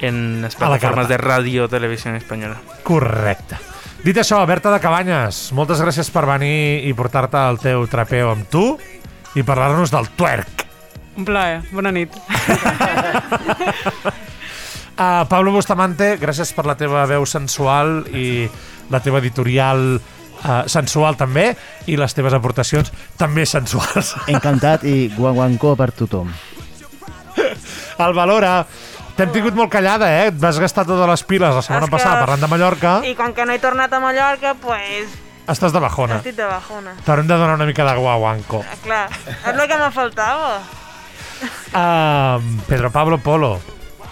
en 0.00 0.44
A 0.44 0.48
plataformas 0.48 1.06
carta. 1.06 1.08
de 1.08 1.16
radio 1.16 1.68
televisión 1.68 2.14
española. 2.16 2.56
Correcte. 2.82 3.56
Dit 4.02 4.18
això, 4.18 4.40
Berta 4.50 4.72
de 4.74 4.80
Cabanyes, 4.82 5.52
moltes 5.54 5.78
gràcies 5.78 6.08
per 6.10 6.24
venir 6.26 6.82
i 6.88 6.92
portar-te 6.98 7.38
el 7.38 7.60
teu 7.62 7.84
trapeo 7.86 8.32
amb 8.32 8.48
tu 8.50 8.64
i 9.38 9.44
parlar-nos 9.46 9.92
del 9.94 10.10
twerk. 10.18 10.66
Un 11.16 11.24
plaer. 11.28 11.60
Bona 11.70 11.92
nit. 11.94 12.10
Uh, 14.98 15.22
Pablo 15.32 15.52
Bustamante, 15.54 16.16
gràcies 16.18 16.50
per 16.56 16.66
la 16.66 16.74
teva 16.76 17.04
veu 17.06 17.22
sensual 17.28 18.02
i 18.10 18.48
la 18.90 18.98
teva 19.00 19.22
editorial 19.22 20.00
uh, 20.44 20.62
sensual 20.66 21.16
també 21.16 21.56
i 21.86 21.96
les 21.96 22.14
teves 22.14 22.32
aportacions 22.34 22.92
també 23.16 23.46
sensuals. 23.46 24.14
Encantat 24.32 24.84
i 24.84 25.08
guaguancó 25.16 25.74
per 25.76 25.90
tothom. 25.92 26.32
El 28.02 28.14
Valora, 28.16 28.66
t'hem 29.16 29.30
tingut 29.32 29.54
molt 29.56 29.70
callada, 29.72 30.08
eh? 30.12 30.26
Et 30.32 30.38
vas 30.40 30.58
gastar 30.60 30.84
totes 30.88 31.08
les 31.08 31.22
piles 31.28 31.54
la 31.54 31.62
setmana 31.62 31.86
que- 31.86 31.92
passada 31.96 32.20
parlant 32.20 32.40
de 32.42 32.48
Mallorca. 32.50 32.94
I 33.06 33.14
com 33.14 33.32
que 33.36 33.44
no 33.46 33.52
he 33.52 33.58
tornat 33.62 33.92
a 33.92 34.00
Mallorca, 34.00 34.54
pues, 34.60 35.08
Estàs 35.48 35.72
de 35.74 35.80
bajona. 35.82 36.20
estic 36.20 36.36
de 36.36 36.44
bajona. 36.46 36.92
T'haurem 37.04 37.26
de 37.26 37.34
donar 37.34 37.56
una 37.56 37.66
mica 37.66 37.84
de 37.84 37.96
guaguanco. 37.98 38.62
Ah, 38.62 38.76
Clar, 38.84 39.08
és 39.10 39.48
el 39.58 39.68
que 39.68 39.76
me 39.80 39.90
faltava. 39.90 40.60
Uh, 41.74 42.38
Pedro 42.68 42.92
Pablo 42.92 43.18
Polo, 43.18 43.58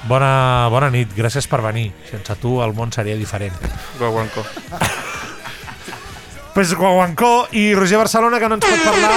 bona, 0.09 0.67
bona 0.73 0.89
nit, 0.91 1.13
gràcies 1.15 1.47
per 1.47 1.61
venir. 1.63 1.93
Sense 2.11 2.35
tu 2.43 2.57
el 2.65 2.75
món 2.75 2.91
seria 2.93 3.15
diferent. 3.17 3.55
Guaguanco. 4.01 4.43
Pues 6.55 6.75
Guaguancó 6.75 7.49
i 7.53 7.75
Roger 7.75 7.99
Barcelona, 7.99 8.41
que 8.41 8.49
no 8.49 8.59
ens 8.59 8.67
pot 8.67 8.83
parlar, 8.85 9.13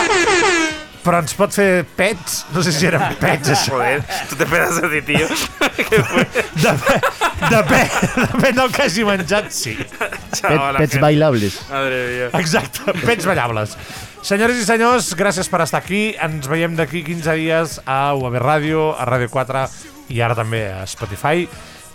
però 1.04 1.20
ens 1.24 1.34
pot 1.36 1.52
fer 1.54 1.84
pets. 1.98 2.44
No 2.54 2.64
sé 2.64 2.72
si 2.76 2.88
eren 2.88 3.18
pets, 3.20 3.50
això. 3.56 3.74
Joder, 3.76 4.04
tú 4.30 4.38
te 4.40 4.46
esperas 4.46 4.80
de 4.82 4.90
ti, 4.94 5.02
tío. 5.14 5.28
¿Qué 5.76 6.04
fue? 6.04 6.28
Depèn, 6.62 7.02
depèn, 7.50 7.92
depèn 8.22 8.62
del 8.62 8.72
que 8.72 8.86
hagi 8.86 9.06
menjat, 9.08 9.52
sí. 9.52 9.76
Pet, 9.76 10.64
pets 10.78 11.00
bailables. 11.02 11.60
Madre 11.72 12.02
mía. 12.12 12.32
Exacte, 12.40 12.96
pets 13.04 13.28
ballables. 13.30 13.78
Senyores 14.24 14.62
i 14.62 14.64
senyors, 14.64 15.10
gràcies 15.20 15.50
per 15.52 15.66
estar 15.66 15.82
aquí. 15.84 16.14
Ens 16.24 16.48
veiem 16.48 16.78
d'aquí 16.80 17.04
15 17.04 17.36
dies 17.42 17.80
a 17.84 18.14
UAB 18.16 18.40
Ràdio, 18.40 18.92
a 18.96 19.10
Ràdio 19.10 19.28
4 19.34 19.66
i 20.14 20.22
ara 20.24 20.38
també 20.38 20.70
a 20.72 20.86
Spotify. 20.88 21.48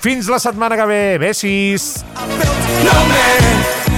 Fins 0.02 0.28
la 0.30 0.38
setmana 0.42 0.76
que 0.76 0.86
ve. 0.86 1.02
Besis! 1.22 2.04
No 2.84 2.98
man 3.08 3.97